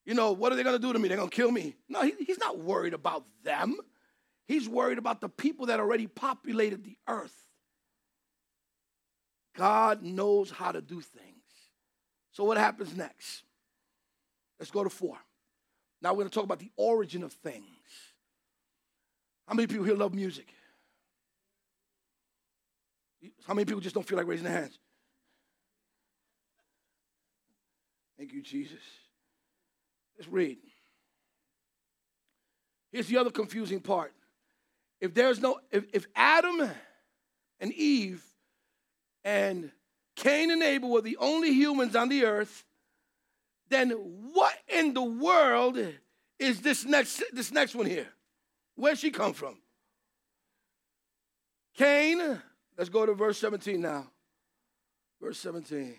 You 0.06 0.14
know, 0.14 0.32
what 0.32 0.52
are 0.52 0.56
they 0.56 0.64
going 0.64 0.76
to 0.76 0.82
do 0.82 0.94
to 0.94 1.00
me? 1.00 1.08
They're 1.08 1.18
going 1.18 1.30
to 1.30 1.36
kill 1.36 1.52
me. 1.52 1.76
No, 1.88 2.02
he, 2.02 2.14
he's 2.26 2.40
not 2.40 2.60
worried 2.60 2.94
about 2.94 3.26
them. 3.44 3.78
He's 4.48 4.68
worried 4.68 4.98
about 4.98 5.22
the 5.22 5.30
people 5.30 5.68
that 5.68 5.80
already 5.80 6.08
populated 6.08 6.84
the 6.84 6.98
earth. 7.08 7.36
God 9.56 10.02
knows 10.02 10.50
how 10.50 10.72
to 10.72 10.82
do 10.82 11.02
things. 11.02 11.28
So, 12.32 12.44
what 12.44 12.58
happens 12.58 12.96
next? 12.96 13.44
Let's 14.60 14.72
go 14.72 14.84
to 14.84 14.90
four. 14.90 15.18
Now, 16.02 16.12
we're 16.12 16.24
going 16.24 16.30
to 16.30 16.36
talk 16.36 16.44
about 16.44 16.60
the 16.60 16.72
origin 16.78 17.24
of 17.24 17.32
things. 17.34 17.66
How 19.48 19.54
many 19.54 19.68
people 19.68 19.86
here 19.86 19.96
love 19.96 20.14
music? 20.14 20.54
How 23.46 23.54
many 23.54 23.66
people 23.66 23.82
just 23.82 23.94
don't 23.94 24.08
feel 24.08 24.18
like 24.18 24.28
raising 24.28 24.46
their 24.46 24.54
hands? 24.54 24.80
Thank 28.18 28.34
you, 28.34 28.42
Jesus. 28.42 28.80
Let's 30.18 30.32
read. 30.32 30.58
Here's 32.92 33.08
the 33.08 33.18
other 33.18 33.32
confusing 33.32 33.80
part. 33.80 34.14
If 35.00 35.14
there's 35.14 35.40
no, 35.40 35.60
if, 35.72 35.86
if 35.94 36.06
Adam 36.16 36.70
and 37.60 37.74
Eve 37.74 38.24
and 39.24 39.72
Cain 40.16 40.52
and 40.52 40.62
Abel 40.62 40.90
were 40.90 41.02
the 41.02 41.18
only 41.18 41.54
humans 41.54 41.96
on 41.96 42.10
the 42.10 42.26
earth, 42.26 42.64
then 43.72 43.92
what 44.34 44.54
in 44.68 44.94
the 44.94 45.02
world 45.02 45.80
is 46.38 46.62
this 46.62 46.86
next 46.86 47.24
this 47.34 47.52
next 47.52 47.74
one 47.74 47.86
here? 47.86 48.08
Where'd 48.76 49.00
she 49.00 49.12
come 49.12 49.34
from? 49.34 49.58
Cain, 51.76 52.42
let's 52.78 52.90
go 52.90 53.06
to 53.06 53.14
verse 53.14 53.38
17 53.40 53.80
now. 53.80 54.08
Verse 55.22 55.40
17. 55.40 55.96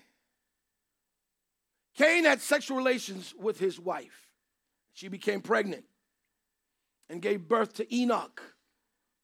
Cain 1.97 2.25
had 2.25 2.41
sexual 2.41 2.77
relations 2.77 3.35
with 3.39 3.59
his 3.59 3.81
wife. 3.81 4.33
She 4.93 5.09
became 5.09 5.41
pregnant 5.41 5.85
and 7.09 7.23
gave 7.23 7.49
birth 7.49 7.75
to 7.75 7.95
Enoch. 7.95 8.43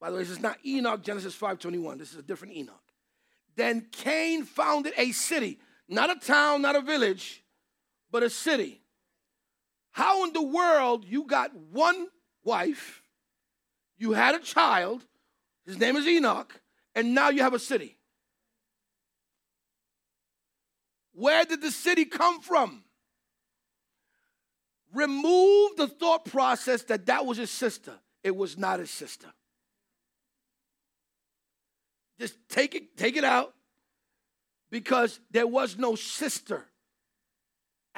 By 0.00 0.10
the 0.10 0.16
way, 0.16 0.22
this 0.22 0.30
is 0.30 0.40
not 0.40 0.58
Enoch, 0.64 1.02
Genesis 1.02 1.34
5:21. 1.34 1.98
This 1.98 2.12
is 2.12 2.18
a 2.18 2.22
different 2.22 2.54
Enoch. 2.54 2.92
Then 3.56 3.88
Cain 3.92 4.44
founded 4.44 4.94
a 4.96 5.12
city, 5.12 5.58
not 5.88 6.10
a 6.10 6.18
town, 6.18 6.62
not 6.62 6.76
a 6.76 6.80
village, 6.80 7.42
but 8.10 8.22
a 8.22 8.30
city. 8.30 8.82
How 9.90 10.24
in 10.24 10.32
the 10.32 10.42
world 10.42 11.04
you 11.04 11.24
got 11.24 11.54
one 11.54 12.08
wife, 12.44 13.02
you 13.96 14.12
had 14.12 14.34
a 14.34 14.38
child, 14.38 15.04
his 15.66 15.78
name 15.78 15.96
is 15.96 16.06
Enoch, 16.06 16.60
and 16.94 17.14
now 17.14 17.30
you 17.30 17.42
have 17.42 17.54
a 17.54 17.58
city? 17.58 17.98
Where 21.12 21.44
did 21.44 21.60
the 21.60 21.72
city 21.72 22.04
come 22.04 22.40
from? 22.40 22.84
Remove 24.94 25.76
the 25.76 25.88
thought 25.88 26.24
process 26.24 26.84
that 26.84 27.06
that 27.06 27.26
was 27.26 27.38
his 27.38 27.50
sister. 27.50 27.94
It 28.22 28.36
was 28.36 28.56
not 28.56 28.78
his 28.78 28.90
sister. 28.90 29.26
Just 32.20 32.36
take 32.48 32.76
it, 32.76 32.96
take 32.96 33.16
it 33.16 33.24
out 33.24 33.52
because 34.70 35.18
there 35.30 35.46
was 35.46 35.76
no 35.76 35.96
sister. 35.96 36.67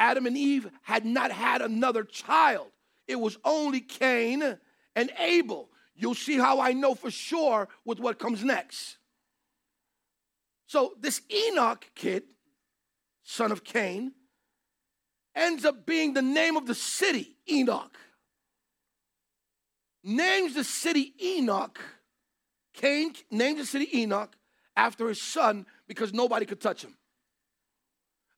Adam 0.00 0.26
and 0.26 0.36
Eve 0.36 0.68
had 0.82 1.04
not 1.04 1.30
had 1.30 1.60
another 1.62 2.02
child. 2.02 2.68
It 3.06 3.20
was 3.20 3.36
only 3.44 3.80
Cain 3.80 4.58
and 4.96 5.12
Abel. 5.18 5.68
You'll 5.94 6.14
see 6.14 6.38
how 6.38 6.58
I 6.58 6.72
know 6.72 6.94
for 6.94 7.10
sure 7.10 7.68
with 7.84 8.00
what 8.00 8.18
comes 8.18 8.42
next. 8.42 8.96
So, 10.66 10.94
this 10.98 11.20
Enoch 11.30 11.84
kid, 11.94 12.22
son 13.22 13.52
of 13.52 13.62
Cain, 13.62 14.12
ends 15.34 15.64
up 15.64 15.84
being 15.84 16.14
the 16.14 16.22
name 16.22 16.56
of 16.56 16.66
the 16.66 16.74
city, 16.74 17.36
Enoch. 17.48 17.98
Names 20.02 20.54
the 20.54 20.64
city 20.64 21.12
Enoch 21.22 21.78
Cain 22.72 23.12
named 23.30 23.58
the 23.58 23.66
city 23.66 23.88
Enoch 24.00 24.34
after 24.74 25.08
his 25.08 25.20
son 25.20 25.66
because 25.86 26.14
nobody 26.14 26.46
could 26.46 26.60
touch 26.60 26.82
him. 26.82 26.96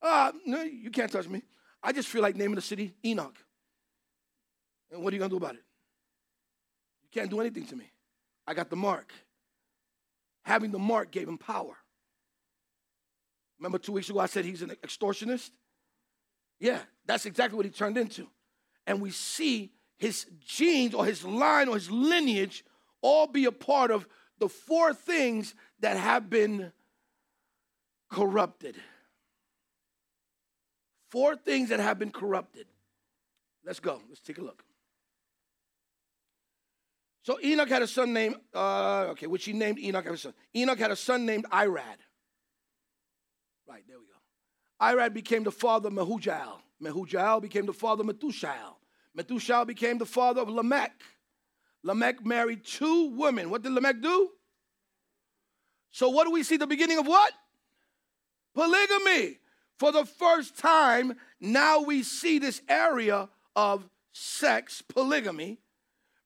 Uh, 0.03 0.33
no, 0.45 0.63
you 0.63 0.91
can't 0.91 1.11
touch 1.11 1.29
me. 1.29 1.43
I 1.83 1.93
just 1.93 2.09
feel 2.09 2.23
like 2.23 2.37
naming 2.37 2.57
the 2.57 2.61
city 2.61 2.95
Enoch. 3.05 3.37
And 4.91 5.03
what 5.03 5.13
are 5.13 5.17
you 5.17 5.19
going 5.19 5.31
to 5.31 5.39
do 5.39 5.43
about 5.43 5.55
it? 5.55 5.63
You 7.03 7.09
can't 7.13 7.31
do 7.31 7.41
anything 7.41 7.67
to 7.67 7.77
me. 7.77 7.91
I 8.47 8.55
got 8.55 8.69
the 8.69 8.77
mark. 8.77 9.13
Having 10.45 10.73
the 10.73 10.79
mark 10.79 11.11
gave 11.11 11.29
him 11.29 11.39
power. 11.39 11.77
Remember 13.59 13.79
two 13.79 13.93
weeks 13.93 14.11
ago 14.11 14.19
I 14.19 14.27
said 14.27 14.45
he's 14.45 14.63
an 14.63 14.71
extortionist? 14.85 15.51
Yeah, 16.59 16.81
that's 17.07 17.27
exactly 17.27 17.57
what 17.57 17.65
he 17.65 17.71
turned 17.71 17.97
into. 17.97 18.27
And 18.87 19.01
we 19.01 19.11
see 19.11 19.73
his 19.99 20.27
genes 20.45 20.95
or 20.95 21.05
his 21.05 21.25
line 21.25 21.69
or 21.69 21.75
his 21.75 21.91
lineage 21.91 22.65
all 23.03 23.29
be 23.29 23.45
a 23.45 23.53
part 23.53 23.93
of 23.93 24.09
the 24.39 24.49
four 24.49 24.93
things 24.93 25.55
that 25.79 25.97
have 25.97 26.29
been 26.29 26.73
corrupted. 28.11 28.77
Four 31.13 31.37
things 31.37 31.69
that 31.69 31.79
have 31.79 31.99
been 31.99 32.11
corrupted. 32.11 32.67
Let's 33.67 33.81
go. 33.81 34.01
Let's 34.09 34.23
take 34.23 34.39
a 34.39 34.41
look. 34.41 34.65
So 37.23 37.39
Enoch 37.45 37.69
had 37.69 37.83
a 37.83 37.87
son 37.87 38.15
named, 38.15 38.37
uh, 38.55 39.09
okay, 39.11 39.27
which 39.27 39.45
he 39.45 39.53
named 39.53 39.79
Enoch 39.79 40.07
had 40.07 40.15
a 40.15 40.17
son. 40.17 40.33
Enoch 40.57 40.79
had 40.79 40.91
a 40.91 40.97
son 40.97 41.27
named 41.27 41.45
Irad. 41.53 41.99
Right, 43.69 43.85
there 43.87 43.99
we 43.99 44.07
go. 44.07 44.81
Irad 44.81 45.13
became 45.13 45.45
the 45.45 45.53
father 45.53 45.89
of 45.89 45.93
Mehujael. 45.93 46.61
Mehujael 46.83 47.43
became 47.43 47.67
the 47.67 47.75
father 47.75 48.03
of 48.03 48.09
Methushael. 48.09 48.77
Methushael 49.15 49.67
became 49.67 49.99
the 49.99 50.07
father 50.07 50.41
of 50.41 50.49
Lamech. 50.49 50.99
Lamech 51.83 52.25
married 52.25 52.65
two 52.65 53.15
women. 53.19 53.51
What 53.51 53.61
did 53.61 53.73
Lamech 53.73 54.01
do? 54.01 54.31
So, 55.91 56.09
what 56.09 56.25
do 56.25 56.31
we 56.31 56.43
see 56.43 56.57
the 56.57 56.67
beginning 56.67 56.97
of 56.97 57.07
what? 57.07 57.35
Polygamy. 58.55 59.41
For 59.83 59.91
the 59.91 60.05
first 60.05 60.57
time, 60.57 61.17
now 61.41 61.81
we 61.83 62.05
see 62.05 62.39
this 62.39 62.63
area 62.69 63.29
of 63.57 63.89
sex, 64.13 64.81
polygamy, 64.81 65.59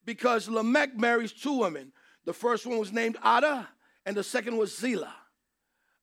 because 0.05 0.47
Lamech 0.47 0.95
marries 0.95 1.33
two 1.33 1.61
women. 1.61 1.93
The 2.27 2.35
first 2.35 2.67
one 2.67 2.77
was 2.77 2.93
named 2.93 3.17
Ada, 3.25 3.67
and 4.05 4.15
the 4.15 4.23
second 4.23 4.59
was 4.59 4.77
Zillah. 4.77 5.17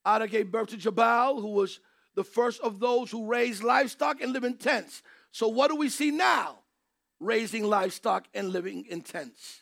Ada 0.04 0.28
gave 0.28 0.52
birth 0.52 0.70
to 0.70 0.78
Jabal, 0.78 1.42
who 1.42 1.50
was 1.50 1.80
the 2.16 2.24
first 2.24 2.60
of 2.62 2.80
those 2.80 3.12
who 3.12 3.28
raised 3.28 3.64
livestock 3.64 4.20
and 4.20 4.34
live 4.34 4.46
in 4.46 4.58
tents. 4.58 5.04
So, 5.32 5.48
what 5.48 5.70
do 5.70 5.76
we 5.76 5.90
see 5.90 6.10
now? 6.10 6.58
Raising 7.20 7.66
livestock 7.66 8.28
and 8.34 8.50
living 8.50 8.88
in 8.90 9.02
tents. 9.02 9.62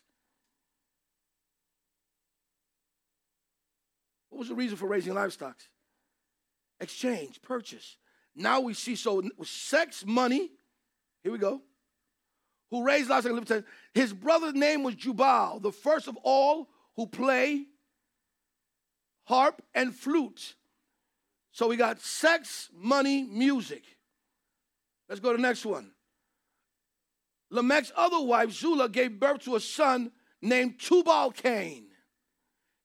What 4.30 4.40
was 4.40 4.48
the 4.48 4.56
reason 4.56 4.78
for 4.78 4.88
raising 4.88 5.14
livestock? 5.14 5.58
Exchange, 6.82 7.42
purchase. 7.44 7.98
Now 8.36 8.60
we 8.60 8.74
see 8.74 8.96
so 8.96 9.22
sex, 9.44 10.04
money. 10.06 10.50
Here 11.24 11.32
we 11.32 11.38
go. 11.38 11.62
Who 12.72 12.84
raised 12.84 13.10
livestock 13.10 13.50
and. 13.50 13.64
His 13.94 14.12
brother's 14.14 14.56
name 14.56 14.84
was 14.84 14.96
Jubal, 14.96 15.60
the 15.62 15.72
first 15.72 16.08
of 16.08 16.18
all 16.24 16.68
who 16.96 17.06
play 17.06 17.66
harp 19.26 19.62
and 19.76 19.96
flute. 19.96 20.56
So 21.52 21.68
we 21.68 21.76
got 21.76 22.02
sex, 22.02 22.70
money, 22.74 23.24
music. 23.24 23.84
Let's 25.08 25.22
go 25.22 25.32
to 25.32 25.38
the 25.38 25.42
next 25.42 25.66
one. 25.66 25.92
Lamech's 27.52 27.92
other 27.96 28.22
wife, 28.22 28.52
Zula, 28.52 28.90
gave 28.90 29.20
birth 29.20 29.44
to 29.44 29.56
a 29.56 29.60
son 29.60 30.12
named 30.42 30.80
Tubal 30.80 31.32
Cain. 31.32 31.91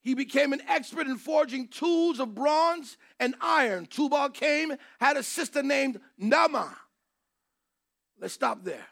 He 0.07 0.14
became 0.14 0.52
an 0.52 0.62
expert 0.68 1.09
in 1.09 1.16
forging 1.16 1.66
tools 1.66 2.20
of 2.20 2.32
bronze 2.32 2.96
and 3.18 3.34
iron. 3.40 3.86
Tubal 3.86 4.28
Cain, 4.28 4.78
had 5.00 5.16
a 5.16 5.22
sister 5.24 5.64
named 5.64 5.98
Naamah. 6.22 6.72
Let's 8.20 8.32
stop 8.32 8.62
there. 8.62 8.86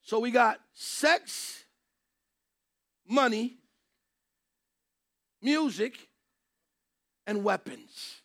So 0.00 0.18
we 0.18 0.30
got 0.30 0.58
sex, 0.72 1.66
money, 3.06 3.58
music, 5.42 6.08
and 7.26 7.44
weapons. 7.44 8.22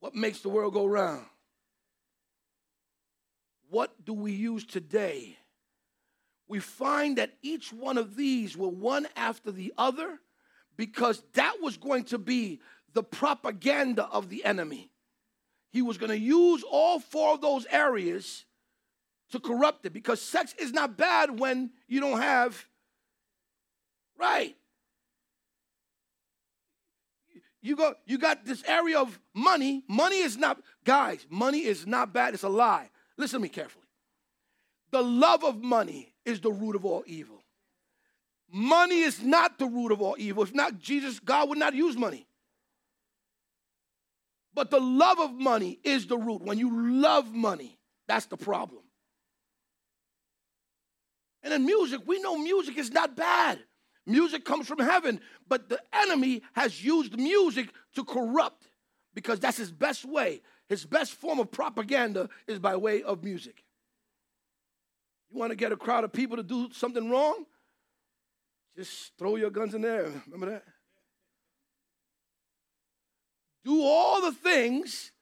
What 0.00 0.14
makes 0.14 0.40
the 0.40 0.50
world 0.50 0.74
go 0.74 0.84
round? 0.84 1.24
What 3.70 4.04
do 4.04 4.12
we 4.12 4.32
use 4.32 4.66
today? 4.66 5.38
We 6.48 6.58
find 6.60 7.18
that 7.18 7.32
each 7.42 7.72
one 7.72 7.98
of 7.98 8.16
these 8.16 8.56
were 8.56 8.68
one 8.68 9.06
after 9.16 9.50
the 9.50 9.72
other 9.78 10.18
because 10.76 11.22
that 11.34 11.60
was 11.60 11.76
going 11.76 12.04
to 12.04 12.18
be 12.18 12.60
the 12.92 13.02
propaganda 13.02 14.06
of 14.06 14.28
the 14.28 14.44
enemy. 14.44 14.90
He 15.70 15.82
was 15.82 15.96
going 15.98 16.10
to 16.10 16.18
use 16.18 16.62
all 16.70 17.00
four 17.00 17.34
of 17.34 17.40
those 17.40 17.66
areas 17.70 18.44
to 19.30 19.40
corrupt 19.40 19.86
it 19.86 19.92
because 19.92 20.20
sex 20.20 20.54
is 20.58 20.72
not 20.72 20.98
bad 20.98 21.38
when 21.38 21.70
you 21.88 22.00
don't 22.00 22.20
have, 22.20 22.66
right? 24.18 24.56
you 27.62 27.76
go 27.76 27.94
you 28.04 28.18
got 28.18 28.44
this 28.44 28.62
area 28.66 28.98
of 28.98 29.18
money 29.32 29.84
money 29.88 30.18
is 30.18 30.36
not 30.36 30.60
guys 30.84 31.26
money 31.30 31.64
is 31.64 31.86
not 31.86 32.12
bad 32.12 32.34
it's 32.34 32.42
a 32.42 32.48
lie 32.48 32.90
listen 33.16 33.38
to 33.38 33.42
me 33.42 33.48
carefully 33.48 33.81
the 34.92 35.02
love 35.02 35.42
of 35.42 35.60
money 35.60 36.14
is 36.24 36.40
the 36.40 36.52
root 36.52 36.76
of 36.76 36.84
all 36.84 37.02
evil. 37.06 37.42
Money 38.52 39.00
is 39.00 39.22
not 39.22 39.58
the 39.58 39.64
root 39.64 39.90
of 39.90 40.02
all 40.02 40.14
evil. 40.18 40.42
If 40.44 40.54
not 40.54 40.78
jesus 40.78 41.18
god 41.18 41.48
would 41.48 41.58
not 41.58 41.74
use 41.74 41.96
money. 41.96 42.26
But 44.54 44.70
the 44.70 44.80
love 44.80 45.18
of 45.18 45.32
money 45.32 45.78
is 45.82 46.06
the 46.06 46.18
root. 46.18 46.42
When 46.42 46.58
you 46.58 46.92
love 47.00 47.32
money 47.32 47.78
that's 48.06 48.26
the 48.26 48.36
problem. 48.36 48.82
And 51.42 51.54
in 51.54 51.64
music 51.64 52.02
we 52.06 52.20
know 52.20 52.36
music 52.36 52.76
is 52.76 52.92
not 52.92 53.16
bad. 53.16 53.58
Music 54.04 54.44
comes 54.44 54.66
from 54.66 54.80
heaven, 54.80 55.20
but 55.48 55.68
the 55.68 55.80
enemy 55.92 56.42
has 56.54 56.84
used 56.84 57.16
music 57.16 57.72
to 57.94 58.04
corrupt 58.04 58.68
because 59.14 59.38
that's 59.38 59.56
his 59.56 59.70
best 59.70 60.04
way. 60.04 60.42
His 60.68 60.84
best 60.84 61.12
form 61.12 61.38
of 61.38 61.50
propaganda 61.50 62.28
is 62.46 62.58
by 62.58 62.76
way 62.76 63.02
of 63.02 63.22
music. 63.22 63.64
You 65.32 65.38
want 65.38 65.50
to 65.50 65.56
get 65.56 65.72
a 65.72 65.76
crowd 65.76 66.04
of 66.04 66.12
people 66.12 66.36
to 66.36 66.42
do 66.42 66.68
something 66.72 67.08
wrong? 67.08 67.46
Just 68.76 69.12
throw 69.18 69.36
your 69.36 69.50
guns 69.50 69.74
in 69.74 69.80
there. 69.80 70.10
Remember 70.26 70.50
that? 70.50 70.64
Do 73.64 73.82
all 73.82 74.20
the 74.20 74.32
things 74.32 75.12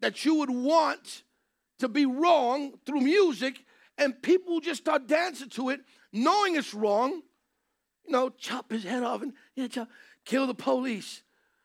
that 0.00 0.24
you 0.24 0.36
would 0.36 0.50
want 0.50 1.22
to 1.78 1.88
be 1.88 2.06
wrong 2.06 2.72
through 2.84 3.00
music, 3.00 3.64
and 3.96 4.20
people 4.22 4.60
just 4.60 4.80
start 4.80 5.06
dancing 5.06 5.50
to 5.50 5.70
it, 5.70 5.80
knowing 6.12 6.56
it's 6.56 6.74
wrong, 6.74 7.22
you 8.04 8.12
know, 8.12 8.30
chop 8.30 8.70
his 8.70 8.82
head 8.82 9.02
off 9.02 9.22
and 9.22 9.32
chop, 9.70 9.88
kill 10.24 10.46
the 10.46 10.54
police. 10.54 11.22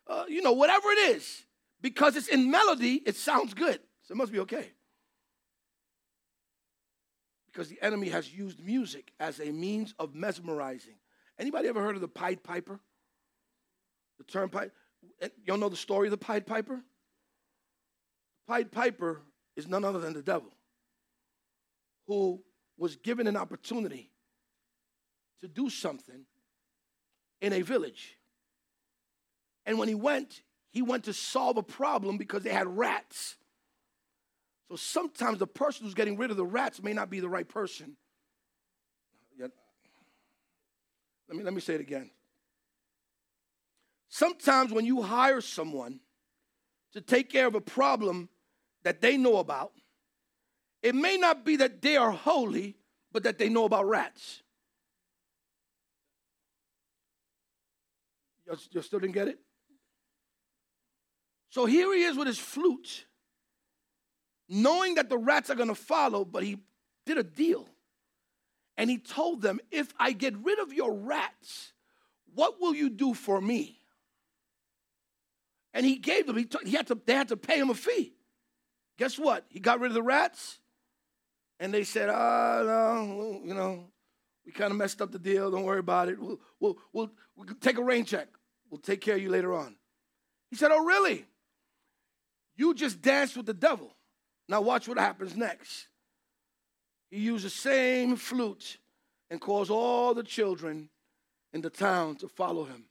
Uh, 0.07 0.25
you 0.27 0.41
know, 0.41 0.51
whatever 0.53 0.89
it 0.89 1.15
is, 1.15 1.43
because 1.81 2.15
it's 2.15 2.27
in 2.27 2.51
melody, 2.51 3.01
it 3.05 3.15
sounds 3.15 3.53
good. 3.53 3.79
So 4.03 4.13
it 4.13 4.17
must 4.17 4.31
be 4.31 4.39
okay. 4.39 4.71
Because 7.55 7.69
the 7.69 7.81
enemy 7.81 8.09
has 8.09 8.33
used 8.33 8.59
music 8.59 9.13
as 9.17 9.39
a 9.39 9.49
means 9.49 9.93
of 9.97 10.13
mesmerizing. 10.13 10.95
Anybody 11.39 11.69
ever 11.69 11.81
heard 11.81 11.95
of 11.95 12.01
the 12.01 12.07
Pied 12.09 12.43
Piper? 12.43 12.81
The 14.17 14.25
turnpike? 14.25 14.71
Eh, 15.21 15.29
y'all 15.45 15.57
know 15.57 15.69
the 15.69 15.77
story 15.77 16.07
of 16.07 16.11
the 16.11 16.17
Pied 16.17 16.45
Piper? 16.45 16.81
Pied 18.45 18.73
Piper 18.73 19.21
is 19.55 19.69
none 19.69 19.85
other 19.85 19.99
than 19.99 20.11
the 20.11 20.21
devil 20.21 20.51
who 22.07 22.41
was 22.77 22.97
given 22.97 23.25
an 23.25 23.37
opportunity 23.37 24.11
to 25.39 25.47
do 25.47 25.69
something 25.69 26.25
in 27.39 27.53
a 27.53 27.61
village. 27.61 28.17
And 29.65 29.79
when 29.79 29.87
he 29.87 29.95
went, 29.95 30.41
he 30.71 30.81
went 30.81 31.05
to 31.05 31.13
solve 31.13 31.55
a 31.55 31.63
problem 31.63 32.17
because 32.17 32.43
they 32.43 32.51
had 32.51 32.67
rats. 32.67 33.37
So 34.69 34.75
sometimes 34.75 35.39
the 35.39 35.47
person 35.47 35.85
who's 35.85 35.93
getting 35.93 36.17
rid 36.17 36.31
of 36.31 36.37
the 36.37 36.45
rats 36.45 36.81
may 36.81 36.93
not 36.93 37.09
be 37.09 37.19
the 37.19 37.29
right 37.29 37.47
person. 37.47 37.97
Let 41.27 41.37
me, 41.37 41.43
let 41.43 41.53
me 41.53 41.61
say 41.61 41.73
it 41.73 41.81
again. 41.81 42.11
Sometimes 44.09 44.71
when 44.71 44.85
you 44.85 45.01
hire 45.01 45.41
someone 45.41 45.99
to 46.93 47.01
take 47.01 47.31
care 47.31 47.47
of 47.47 47.55
a 47.55 47.61
problem 47.61 48.29
that 48.83 49.01
they 49.01 49.17
know 49.17 49.37
about, 49.37 49.73
it 50.83 50.93
may 50.93 51.17
not 51.17 51.43
be 51.43 51.55
that 51.57 51.81
they 51.81 51.97
are 51.97 52.11
holy, 52.11 52.77
but 53.11 53.23
that 53.23 53.39
they 53.39 53.49
know 53.49 53.65
about 53.65 53.87
rats. 53.87 54.43
You 58.71 58.81
still 58.83 58.99
didn't 58.99 59.15
get 59.15 59.27
it? 59.27 59.39
So 61.49 61.65
here 61.65 61.91
he 61.93 62.03
is 62.03 62.15
with 62.15 62.27
his 62.27 62.37
flute, 62.37 63.04
knowing 64.47 64.95
that 64.95 65.09
the 65.09 65.17
rats 65.17 65.49
are 65.49 65.55
going 65.55 65.69
to 65.69 65.75
follow, 65.75 66.25
but 66.25 66.43
he 66.43 66.57
did 67.05 67.17
a 67.17 67.23
deal. 67.23 67.67
And 68.77 68.89
he 68.89 68.97
told 68.97 69.41
them, 69.41 69.59
If 69.71 69.93
I 69.97 70.11
get 70.11 70.35
rid 70.37 70.59
of 70.59 70.73
your 70.73 70.93
rats, 70.93 71.73
what 72.33 72.59
will 72.59 72.75
you 72.75 72.89
do 72.89 73.13
for 73.13 73.39
me? 73.39 73.79
And 75.73 75.85
he 75.85 75.97
gave 75.97 76.27
them, 76.27 76.37
he, 76.37 76.47
he 76.63 76.71
had 76.71 76.87
to, 76.87 76.97
they 77.05 77.13
had 77.13 77.29
to 77.29 77.37
pay 77.37 77.57
him 77.57 77.69
a 77.69 77.73
fee. 77.73 78.13
Guess 78.97 79.19
what? 79.19 79.45
He 79.49 79.59
got 79.59 79.79
rid 79.79 79.91
of 79.91 79.93
the 79.93 80.03
rats, 80.03 80.59
and 81.59 81.73
they 81.73 81.83
said, 81.83 82.09
Oh, 82.09 82.63
no, 82.65 83.41
you 83.45 83.53
know, 83.53 83.87
we 84.45 84.51
kind 84.51 84.71
of 84.71 84.77
messed 84.77 85.01
up 85.01 85.11
the 85.11 85.19
deal. 85.19 85.51
Don't 85.51 85.63
worry 85.63 85.79
about 85.79 86.09
it. 86.09 86.19
We'll, 86.19 86.39
we'll, 86.59 86.77
we'll, 86.93 87.11
we'll 87.35 87.47
take 87.59 87.77
a 87.77 87.83
rain 87.83 88.05
check. 88.05 88.27
We'll 88.69 88.81
take 88.81 89.01
care 89.01 89.15
of 89.15 89.21
you 89.21 89.29
later 89.29 89.53
on. 89.53 89.75
He 90.49 90.55
said, 90.55 90.71
Oh, 90.71 90.83
really? 90.83 91.25
You 92.57 92.73
just 92.73 93.01
danced 93.01 93.35
with 93.35 93.45
the 93.45 93.53
devil. 93.53 93.94
Now, 94.47 94.61
watch 94.61 94.87
what 94.87 94.97
happens 94.97 95.35
next. 95.35 95.87
He 97.09 97.19
used 97.19 97.45
the 97.45 97.49
same 97.49 98.15
flute 98.15 98.77
and 99.29 99.41
caused 99.41 99.71
all 99.71 100.13
the 100.13 100.23
children 100.23 100.89
in 101.53 101.61
the 101.61 101.69
town 101.69 102.15
to 102.17 102.27
follow 102.27 102.65
him. 102.65 102.85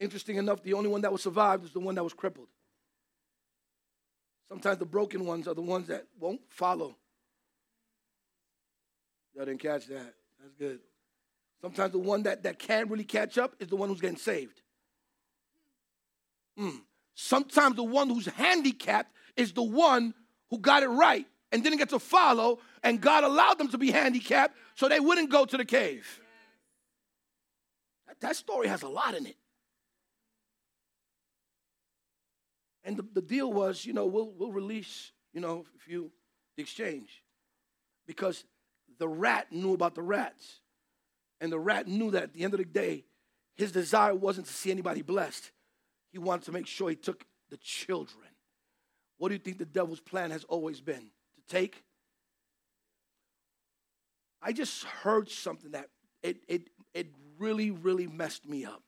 Interesting 0.00 0.36
enough, 0.36 0.62
the 0.62 0.74
only 0.74 0.88
one 0.88 1.00
that 1.02 1.12
was 1.12 1.22
survived 1.22 1.64
is 1.64 1.72
the 1.72 1.80
one 1.80 1.94
that 1.96 2.04
was 2.04 2.14
crippled. 2.14 2.48
Sometimes 4.48 4.78
the 4.78 4.86
broken 4.86 5.26
ones 5.26 5.46
are 5.46 5.54
the 5.54 5.60
ones 5.60 5.88
that 5.88 6.06
won't 6.18 6.40
follow. 6.48 6.96
Y'all 9.34 9.44
didn't 9.44 9.60
catch 9.60 9.86
that. 9.86 10.14
That's 10.40 10.54
good. 10.58 10.80
Sometimes 11.60 11.92
the 11.92 11.98
one 11.98 12.22
that, 12.22 12.44
that 12.44 12.58
can't 12.58 12.88
really 12.88 13.04
catch 13.04 13.36
up 13.36 13.56
is 13.58 13.68
the 13.68 13.76
one 13.76 13.88
who's 13.88 14.00
getting 14.00 14.16
saved. 14.16 14.62
Mm. 16.58 16.80
Sometimes 17.14 17.76
the 17.76 17.84
one 17.84 18.08
who's 18.08 18.26
handicapped 18.26 19.12
is 19.36 19.52
the 19.52 19.62
one 19.62 20.14
who 20.50 20.58
got 20.58 20.82
it 20.82 20.88
right 20.88 21.26
and 21.52 21.62
didn't 21.62 21.78
get 21.78 21.90
to 21.90 21.98
follow, 21.98 22.58
and 22.82 23.00
God 23.00 23.24
allowed 23.24 23.58
them 23.58 23.68
to 23.68 23.78
be 23.78 23.90
handicapped 23.90 24.56
so 24.74 24.88
they 24.88 25.00
wouldn't 25.00 25.30
go 25.30 25.44
to 25.44 25.56
the 25.56 25.64
cave. 25.64 26.20
That, 28.06 28.20
that 28.20 28.36
story 28.36 28.68
has 28.68 28.82
a 28.82 28.88
lot 28.88 29.14
in 29.14 29.26
it. 29.26 29.36
And 32.84 32.96
the, 32.96 33.04
the 33.14 33.22
deal 33.22 33.52
was, 33.52 33.84
you 33.84 33.92
know, 33.92 34.06
we'll, 34.06 34.30
we'll 34.36 34.52
release, 34.52 35.12
you 35.32 35.40
know, 35.40 35.66
if 35.76 35.88
you, 35.88 36.10
the 36.56 36.62
exchange. 36.62 37.22
Because 38.06 38.44
the 38.98 39.08
rat 39.08 39.52
knew 39.52 39.74
about 39.74 39.94
the 39.94 40.02
rats. 40.02 40.60
And 41.40 41.52
the 41.52 41.58
rat 41.58 41.86
knew 41.86 42.10
that 42.12 42.22
at 42.22 42.32
the 42.32 42.44
end 42.44 42.54
of 42.54 42.58
the 42.58 42.64
day, 42.64 43.04
his 43.56 43.72
desire 43.72 44.14
wasn't 44.14 44.46
to 44.46 44.52
see 44.52 44.70
anybody 44.70 45.02
blessed, 45.02 45.50
he 46.10 46.18
wanted 46.18 46.44
to 46.46 46.52
make 46.52 46.66
sure 46.66 46.88
he 46.88 46.96
took 46.96 47.26
the 47.50 47.58
children. 47.58 48.26
What 49.18 49.28
do 49.28 49.34
you 49.34 49.40
think 49.40 49.58
the 49.58 49.64
devil's 49.66 50.00
plan 50.00 50.30
has 50.30 50.44
always 50.44 50.80
been? 50.80 51.10
To 51.36 51.42
take? 51.48 51.82
I 54.40 54.52
just 54.52 54.84
heard 54.84 55.28
something 55.28 55.72
that 55.72 55.88
it, 56.22 56.38
it, 56.48 56.70
it 56.94 57.08
really, 57.38 57.70
really 57.70 58.06
messed 58.06 58.48
me 58.48 58.64
up. 58.64 58.82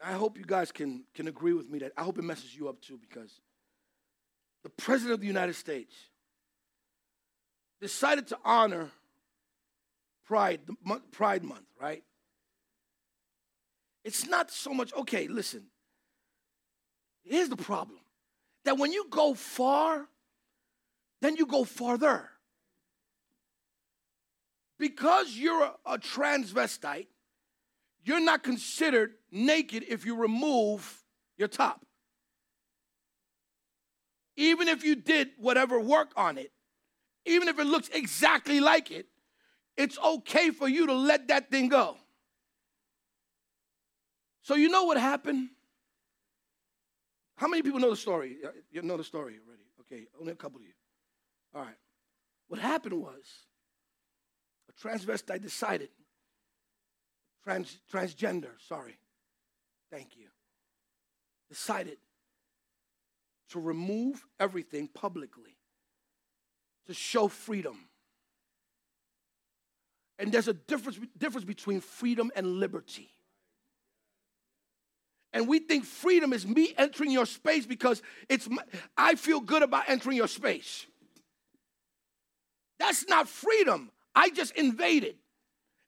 And 0.00 0.10
I 0.10 0.16
hope 0.16 0.38
you 0.38 0.44
guys 0.44 0.70
can, 0.70 1.04
can 1.14 1.26
agree 1.26 1.54
with 1.54 1.68
me 1.68 1.78
that 1.80 1.92
I 1.96 2.02
hope 2.02 2.18
it 2.18 2.24
messes 2.24 2.54
you 2.54 2.68
up 2.68 2.80
too 2.82 2.98
because 2.98 3.40
the 4.62 4.70
President 4.70 5.14
of 5.14 5.20
the 5.20 5.26
United 5.26 5.56
States 5.56 5.94
decided 7.80 8.26
to 8.28 8.38
honor 8.44 8.90
Pride, 10.26 10.60
Pride 11.10 11.42
Month, 11.42 11.66
right? 11.80 12.02
It's 14.04 14.26
not 14.26 14.50
so 14.50 14.74
much, 14.74 14.92
okay, 14.92 15.26
listen. 15.26 15.64
Here's 17.22 17.48
the 17.48 17.56
problem 17.56 17.98
that 18.68 18.76
when 18.76 18.92
you 18.92 19.06
go 19.08 19.32
far, 19.32 20.06
then 21.22 21.36
you 21.36 21.46
go 21.46 21.64
farther. 21.64 22.28
Because 24.78 25.34
you're 25.34 25.62
a, 25.64 25.72
a 25.86 25.98
transvestite, 25.98 27.06
you're 28.04 28.20
not 28.20 28.42
considered 28.42 29.14
naked 29.32 29.86
if 29.88 30.04
you 30.04 30.16
remove 30.16 31.02
your 31.38 31.48
top. 31.48 31.86
Even 34.36 34.68
if 34.68 34.84
you 34.84 34.94
did 34.94 35.30
whatever 35.38 35.80
work 35.80 36.12
on 36.14 36.36
it, 36.36 36.52
even 37.24 37.48
if 37.48 37.58
it 37.58 37.64
looks 37.64 37.88
exactly 37.88 38.60
like 38.60 38.90
it, 38.90 39.06
it's 39.78 39.98
okay 39.98 40.50
for 40.50 40.68
you 40.68 40.88
to 40.88 40.92
let 40.92 41.28
that 41.28 41.50
thing 41.50 41.68
go. 41.68 41.96
So, 44.42 44.56
you 44.56 44.68
know 44.68 44.84
what 44.84 44.98
happened? 44.98 45.48
How 47.38 47.46
many 47.46 47.62
people 47.62 47.78
know 47.78 47.90
the 47.90 47.96
story? 47.96 48.36
You 48.70 48.82
know 48.82 48.96
the 48.96 49.04
story 49.04 49.38
already. 49.46 49.62
Okay, 49.80 50.06
only 50.20 50.32
a 50.32 50.36
couple 50.36 50.58
of 50.58 50.64
you. 50.64 50.72
All 51.54 51.62
right. 51.62 51.76
What 52.48 52.60
happened 52.60 53.00
was 53.00 53.46
a 54.68 54.86
transvestite 54.86 55.40
decided, 55.40 55.90
trans, 57.44 57.78
transgender, 57.92 58.50
sorry, 58.66 58.98
thank 59.90 60.16
you, 60.16 60.26
decided 61.48 61.98
to 63.50 63.60
remove 63.60 64.26
everything 64.40 64.88
publicly 64.88 65.56
to 66.86 66.92
show 66.92 67.28
freedom. 67.28 67.88
And 70.18 70.32
there's 70.32 70.48
a 70.48 70.54
difference, 70.54 70.98
difference 71.16 71.44
between 71.44 71.80
freedom 71.80 72.32
and 72.34 72.58
liberty. 72.58 73.10
And 75.32 75.46
we 75.46 75.58
think 75.58 75.84
freedom 75.84 76.32
is 76.32 76.46
me 76.46 76.74
entering 76.78 77.10
your 77.10 77.26
space 77.26 77.66
because 77.66 78.02
it's 78.28 78.48
my, 78.48 78.62
I 78.96 79.14
feel 79.14 79.40
good 79.40 79.62
about 79.62 79.84
entering 79.88 80.16
your 80.16 80.28
space. 80.28 80.86
That's 82.78 83.06
not 83.08 83.28
freedom. 83.28 83.90
I 84.14 84.30
just 84.30 84.52
invaded. 84.56 85.16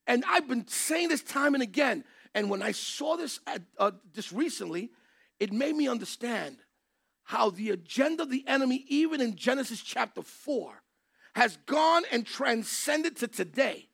And 0.07 0.24
I've 0.28 0.49
been 0.49 0.66
saying 0.66 1.09
this 1.09 1.22
time 1.22 1.55
and 1.55 1.62
again. 1.62 2.05
And 2.34 2.51
when 2.51 2.62
I 2.62 2.72
saw 2.72 3.16
this 3.16 3.41
at, 3.47 3.62
uh, 3.78 3.93
just 4.14 4.32
recently, 4.32 4.91
it 5.38 5.53
made 5.53 5.74
me 5.74 5.88
understand 5.88 6.59
how 7.24 7.51
the 7.51 7.70
agenda 7.70 8.24
of 8.24 8.30
the 8.30 8.45
enemy, 8.47 8.84
even 8.88 9.20
in 9.20 9.36
Genesis 9.36 9.80
chapter 9.80 10.22
4, 10.22 10.82
has 11.34 11.57
gone 11.66 12.03
and 12.11 12.26
transcended 12.26 13.16
to 13.16 13.28
today. 13.28 13.88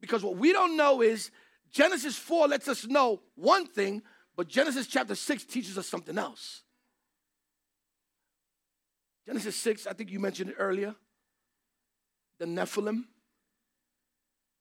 Because 0.00 0.22
what 0.22 0.36
we 0.36 0.52
don't 0.52 0.76
know 0.76 1.02
is 1.02 1.30
Genesis 1.72 2.16
4 2.16 2.48
lets 2.48 2.68
us 2.68 2.86
know 2.86 3.22
one 3.34 3.66
thing, 3.66 4.02
but 4.36 4.48
Genesis 4.48 4.86
chapter 4.86 5.14
6 5.14 5.44
teaches 5.44 5.78
us 5.78 5.86
something 5.86 6.18
else. 6.18 6.62
Genesis 9.26 9.56
6, 9.56 9.86
I 9.86 9.92
think 9.92 10.10
you 10.10 10.20
mentioned 10.20 10.50
it 10.50 10.56
earlier. 10.58 10.94
The 12.38 12.46
Nephilim. 12.46 13.04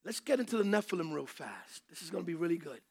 Let's 0.06 0.20
get 0.20 0.40
into 0.40 0.58
the 0.58 0.64
Nephilim 0.64 1.14
real 1.14 1.26
fast. 1.26 1.82
This 1.90 2.02
is 2.02 2.10
going 2.10 2.24
to 2.24 2.28
be 2.28 2.36
really 2.36 2.58
good. 2.58 2.82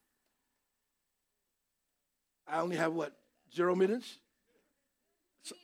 I 2.47 2.61
only 2.61 2.76
have 2.76 2.93
what? 2.93 3.16
Zero 3.55 3.74
minutes? 3.74 4.18
So, 5.43 5.55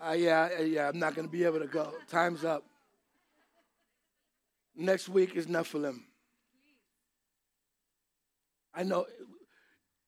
uh, 0.00 0.12
yeah, 0.12 0.48
uh, 0.58 0.62
yeah, 0.62 0.88
I'm 0.88 0.98
not 0.98 1.14
going 1.14 1.26
to 1.26 1.32
be 1.32 1.44
able 1.44 1.60
to 1.60 1.66
go. 1.66 1.92
Time's 2.08 2.44
up. 2.44 2.64
Next 4.76 5.08
week 5.08 5.36
is 5.36 5.46
Nephilim. 5.46 6.00
I 8.74 8.82
know 8.82 9.06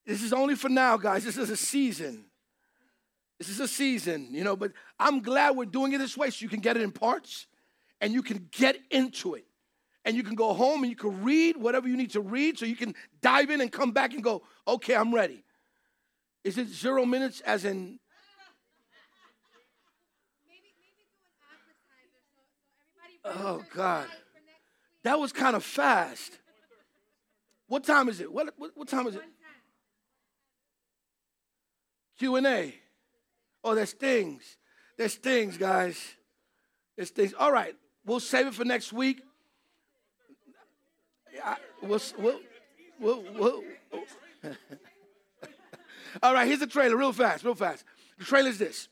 this 0.06 0.22
is 0.22 0.32
only 0.32 0.54
for 0.54 0.68
now, 0.68 0.96
guys. 0.96 1.24
This 1.24 1.36
is 1.36 1.50
a 1.50 1.56
season. 1.56 2.24
This 3.38 3.48
is 3.48 3.60
a 3.60 3.68
season, 3.68 4.28
you 4.30 4.44
know, 4.44 4.56
but 4.56 4.72
I'm 4.98 5.20
glad 5.20 5.56
we're 5.56 5.66
doing 5.66 5.92
it 5.92 5.98
this 5.98 6.16
way 6.16 6.30
so 6.30 6.42
you 6.42 6.48
can 6.48 6.60
get 6.60 6.76
it 6.76 6.82
in 6.82 6.90
parts 6.90 7.46
and 8.00 8.12
you 8.12 8.22
can 8.22 8.48
get 8.50 8.78
into 8.90 9.34
it. 9.34 9.44
And 10.04 10.16
you 10.16 10.22
can 10.22 10.36
go 10.36 10.54
home 10.54 10.84
and 10.84 10.90
you 10.90 10.96
can 10.96 11.24
read 11.24 11.56
whatever 11.56 11.88
you 11.88 11.96
need 11.96 12.12
to 12.12 12.20
read 12.20 12.58
so 12.58 12.64
you 12.64 12.76
can 12.76 12.94
dive 13.20 13.50
in 13.50 13.60
and 13.60 13.70
come 13.70 13.90
back 13.90 14.14
and 14.14 14.22
go, 14.22 14.42
okay, 14.66 14.94
I'm 14.94 15.12
ready. 15.12 15.42
Is 16.44 16.56
it 16.56 16.68
zero 16.68 17.04
minutes 17.04 17.40
as 17.40 17.64
in 17.64 17.98
Oh 23.28 23.64
God, 23.74 24.06
that 25.02 25.18
was 25.18 25.32
kind 25.32 25.56
of 25.56 25.64
fast. 25.64 26.38
What 27.66 27.82
time 27.82 28.08
is 28.08 28.20
it? 28.20 28.32
What, 28.32 28.54
what, 28.56 28.70
what 28.76 28.86
time 28.86 29.08
is 29.08 29.16
it? 29.16 29.22
Q 32.18 32.36
and 32.36 32.46
A. 32.46 32.74
Oh, 33.62 33.74
there's 33.74 33.92
things. 33.92 34.56
There's 34.96 35.14
things, 35.14 35.58
guys. 35.58 36.00
There's 36.96 37.10
things. 37.10 37.34
All 37.34 37.52
right, 37.52 37.74
we'll 38.04 38.20
save 38.20 38.46
it 38.46 38.54
for 38.54 38.64
next 38.64 38.92
week. 38.92 39.22
I, 41.44 41.56
we'll, 41.82 42.00
we'll, 42.18 42.40
we'll, 42.98 43.24
we'll 43.38 43.62
All 46.22 46.32
right, 46.32 46.46
here's 46.46 46.60
the 46.60 46.66
trailer, 46.66 46.96
real 46.96 47.12
fast, 47.12 47.44
real 47.44 47.54
fast. 47.54 47.84
The 48.18 48.24
trailer 48.24 48.48
is 48.48 48.58
this. 48.58 48.88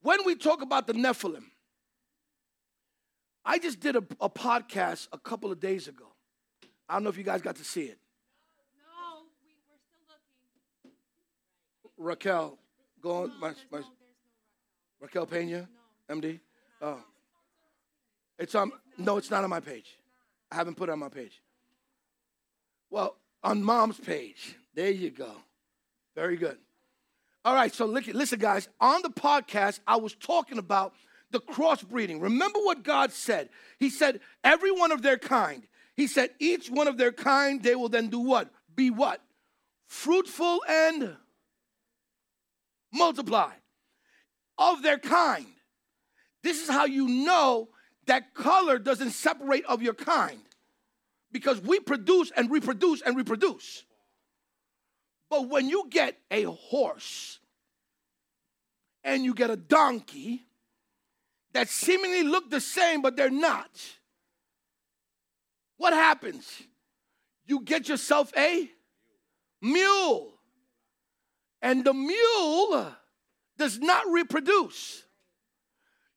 When 0.00 0.24
we 0.24 0.34
talk 0.34 0.62
about 0.62 0.88
the 0.88 0.94
Nephilim, 0.94 1.44
I 3.44 3.58
just 3.58 3.80
did 3.80 3.96
a, 3.96 4.04
a 4.20 4.28
podcast 4.28 5.08
a 5.12 5.18
couple 5.18 5.52
of 5.52 5.60
days 5.60 5.88
ago. 5.88 6.06
I 6.88 6.94
don't 6.94 7.04
know 7.04 7.10
if 7.10 7.16
you 7.16 7.24
guys 7.24 7.42
got 7.42 7.56
to 7.56 7.64
see 7.64 7.82
it. 7.82 7.98
Raquel, 12.02 12.58
go 13.00 13.22
on. 13.22 13.28
No, 13.28 13.34
my, 13.40 13.54
my, 13.70 13.78
no, 13.78 13.84
Raquel 15.00 15.26
Pena, 15.26 15.68
no. 16.08 16.14
MD. 16.16 16.40
Oh, 16.80 16.90
uh, 16.90 16.96
it's 18.38 18.54
on. 18.54 18.72
No, 18.98 19.16
it's 19.16 19.30
not 19.30 19.44
on 19.44 19.50
my 19.50 19.60
page. 19.60 19.96
I 20.50 20.56
haven't 20.56 20.76
put 20.76 20.88
it 20.88 20.92
on 20.92 20.98
my 20.98 21.08
page. 21.08 21.40
Well, 22.90 23.16
on 23.42 23.62
mom's 23.62 23.98
page. 23.98 24.56
There 24.74 24.90
you 24.90 25.10
go. 25.10 25.30
Very 26.14 26.36
good. 26.36 26.58
All 27.44 27.54
right, 27.54 27.74
so 27.74 27.86
listen, 27.86 28.38
guys. 28.38 28.68
On 28.80 29.02
the 29.02 29.10
podcast, 29.10 29.80
I 29.86 29.96
was 29.96 30.14
talking 30.14 30.58
about 30.58 30.92
the 31.30 31.40
crossbreeding. 31.40 32.20
Remember 32.22 32.60
what 32.60 32.82
God 32.82 33.12
said? 33.12 33.48
He 33.78 33.90
said, 33.90 34.20
every 34.44 34.70
one 34.70 34.92
of 34.92 35.02
their 35.02 35.18
kind. 35.18 35.66
He 35.96 36.06
said, 36.06 36.30
each 36.38 36.70
one 36.70 36.86
of 36.86 36.98
their 36.98 37.12
kind, 37.12 37.62
they 37.62 37.74
will 37.74 37.88
then 37.88 38.08
do 38.08 38.20
what? 38.20 38.50
Be 38.76 38.90
what? 38.90 39.20
Fruitful 39.86 40.62
and 40.68 41.16
multiply 42.92 43.52
of 44.58 44.82
their 44.82 44.98
kind. 44.98 45.46
This 46.42 46.62
is 46.62 46.68
how 46.68 46.84
you 46.84 47.08
know 47.08 47.68
that 48.06 48.34
color 48.34 48.78
doesn't 48.78 49.12
separate 49.12 49.64
of 49.66 49.82
your 49.82 49.94
kind 49.94 50.40
because 51.30 51.60
we 51.60 51.80
produce 51.80 52.30
and 52.36 52.50
reproduce 52.50 53.00
and 53.02 53.16
reproduce. 53.16 53.84
But 55.30 55.48
when 55.48 55.68
you 55.68 55.86
get 55.88 56.18
a 56.30 56.44
horse 56.44 57.38
and 59.02 59.24
you 59.24 59.34
get 59.34 59.50
a 59.50 59.56
donkey 59.56 60.44
that 61.52 61.68
seemingly 61.68 62.22
look 62.22 62.50
the 62.50 62.60
same 62.60 63.00
but 63.02 63.16
they're 63.16 63.30
not, 63.30 63.70
what 65.78 65.94
happens? 65.94 66.62
You 67.46 67.62
get 67.62 67.88
yourself 67.88 68.32
a 68.36 68.70
mule. 69.60 70.34
And 71.62 71.84
the 71.84 71.94
mule 71.94 72.92
does 73.56 73.78
not 73.78 74.10
reproduce. 74.10 75.04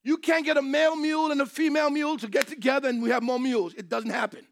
You 0.03 0.17
can't 0.17 0.45
get 0.45 0.57
a 0.57 0.61
male 0.61 0.95
mule 0.95 1.31
and 1.31 1.39
a 1.39 1.45
female 1.45 1.89
mule 1.89 2.17
to 2.17 2.27
get 2.27 2.47
together 2.47 2.89
and 2.89 3.01
we 3.01 3.09
have 3.11 3.23
more 3.23 3.39
mules. 3.39 3.73
It 3.75 3.87
doesn't 3.87 4.09
happen. 4.09 4.45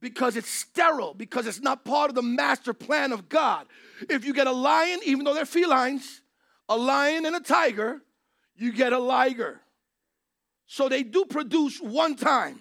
Because 0.00 0.36
it's 0.36 0.50
sterile, 0.50 1.12
because 1.12 1.46
it's 1.46 1.60
not 1.60 1.84
part 1.84 2.08
of 2.08 2.14
the 2.14 2.22
master 2.22 2.72
plan 2.72 3.12
of 3.12 3.28
God. 3.28 3.66
If 4.08 4.24
you 4.24 4.32
get 4.32 4.46
a 4.46 4.52
lion, 4.52 5.00
even 5.04 5.24
though 5.24 5.34
they're 5.34 5.44
felines, 5.44 6.20
a 6.68 6.76
lion 6.76 7.26
and 7.26 7.34
a 7.34 7.40
tiger, 7.40 8.00
you 8.56 8.72
get 8.72 8.92
a 8.92 8.98
liger. 8.98 9.60
So 10.66 10.88
they 10.88 11.02
do 11.02 11.24
produce 11.24 11.80
one 11.80 12.16
time. 12.16 12.60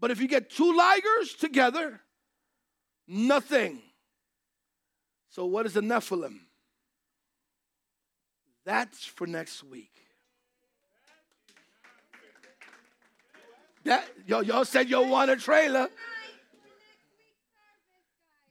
But 0.00 0.10
if 0.10 0.20
you 0.20 0.28
get 0.28 0.50
two 0.50 0.76
ligers 0.78 1.38
together, 1.38 2.00
nothing. 3.06 3.80
So, 5.34 5.46
what 5.46 5.66
is 5.66 5.76
a 5.76 5.80
Nephilim? 5.80 6.38
That's 8.64 9.04
for 9.04 9.26
next 9.26 9.64
week. 9.64 9.90
That 13.82 14.08
y'all, 14.28 14.44
y'all 14.44 14.64
said 14.64 14.88
y'all 14.88 15.08
want 15.08 15.32
a 15.32 15.36
trailer. 15.36 15.88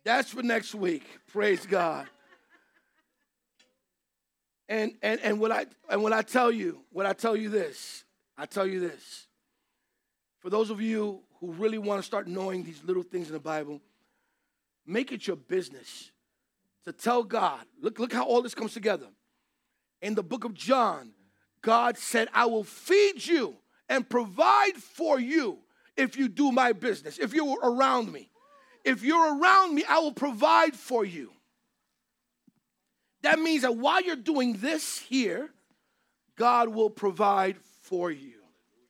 That's 0.03 0.31
for 0.31 0.43
next 0.43 0.75
week. 0.75 1.05
Praise 1.31 1.65
God. 1.65 2.05
And 4.67 4.95
and 5.01 5.21
and 5.21 5.39
what 5.39 5.53
I 5.53 5.67
and 5.89 6.03
what 6.03 6.11
I 6.11 6.21
tell 6.21 6.51
you, 6.51 6.81
what 6.91 7.05
I 7.05 7.13
tell 7.13 7.37
you 7.37 7.47
this, 7.47 8.03
I 8.37 8.45
tell 8.45 8.67
you 8.67 8.81
this. 8.81 9.27
For 10.39 10.49
those 10.49 10.69
of 10.69 10.81
you 10.81 11.21
who 11.39 11.53
really 11.53 11.77
want 11.77 12.01
to 12.01 12.05
start 12.05 12.27
knowing 12.27 12.65
these 12.65 12.83
little 12.83 13.03
things 13.03 13.27
in 13.27 13.33
the 13.33 13.39
Bible, 13.39 13.79
make 14.85 15.13
it 15.13 15.25
your 15.25 15.37
business 15.37 16.11
to 16.85 16.91
tell 16.91 17.23
God. 17.23 17.65
Look, 17.81 17.99
look 17.99 18.13
how 18.13 18.23
all 18.23 18.41
this 18.41 18.55
comes 18.55 18.73
together. 18.73 19.07
In 20.01 20.15
the 20.15 20.23
book 20.23 20.43
of 20.43 20.53
John, 20.53 21.11
God 21.61 21.97
said, 21.97 22.27
I 22.33 22.45
will 22.45 22.63
feed 22.63 23.25
you 23.25 23.55
and 23.87 24.07
provide 24.07 24.75
for 24.75 25.19
you 25.19 25.59
if 25.95 26.17
you 26.17 26.27
do 26.27 26.51
my 26.51 26.73
business, 26.73 27.19
if 27.19 27.33
you're 27.33 27.59
around 27.61 28.11
me. 28.11 28.29
If 28.83 29.01
you're 29.03 29.39
around 29.39 29.73
me, 29.73 29.85
I 29.87 29.99
will 29.99 30.13
provide 30.13 30.75
for 30.75 31.05
you. 31.05 31.31
That 33.21 33.39
means 33.39 33.61
that 33.61 33.77
while 33.77 34.01
you're 34.01 34.17
doing 34.17 34.57
this 34.57 34.99
here, 34.99 35.49
God 36.35 36.69
will 36.69 36.89
provide 36.89 37.57
for 37.81 38.11
you. 38.11 38.42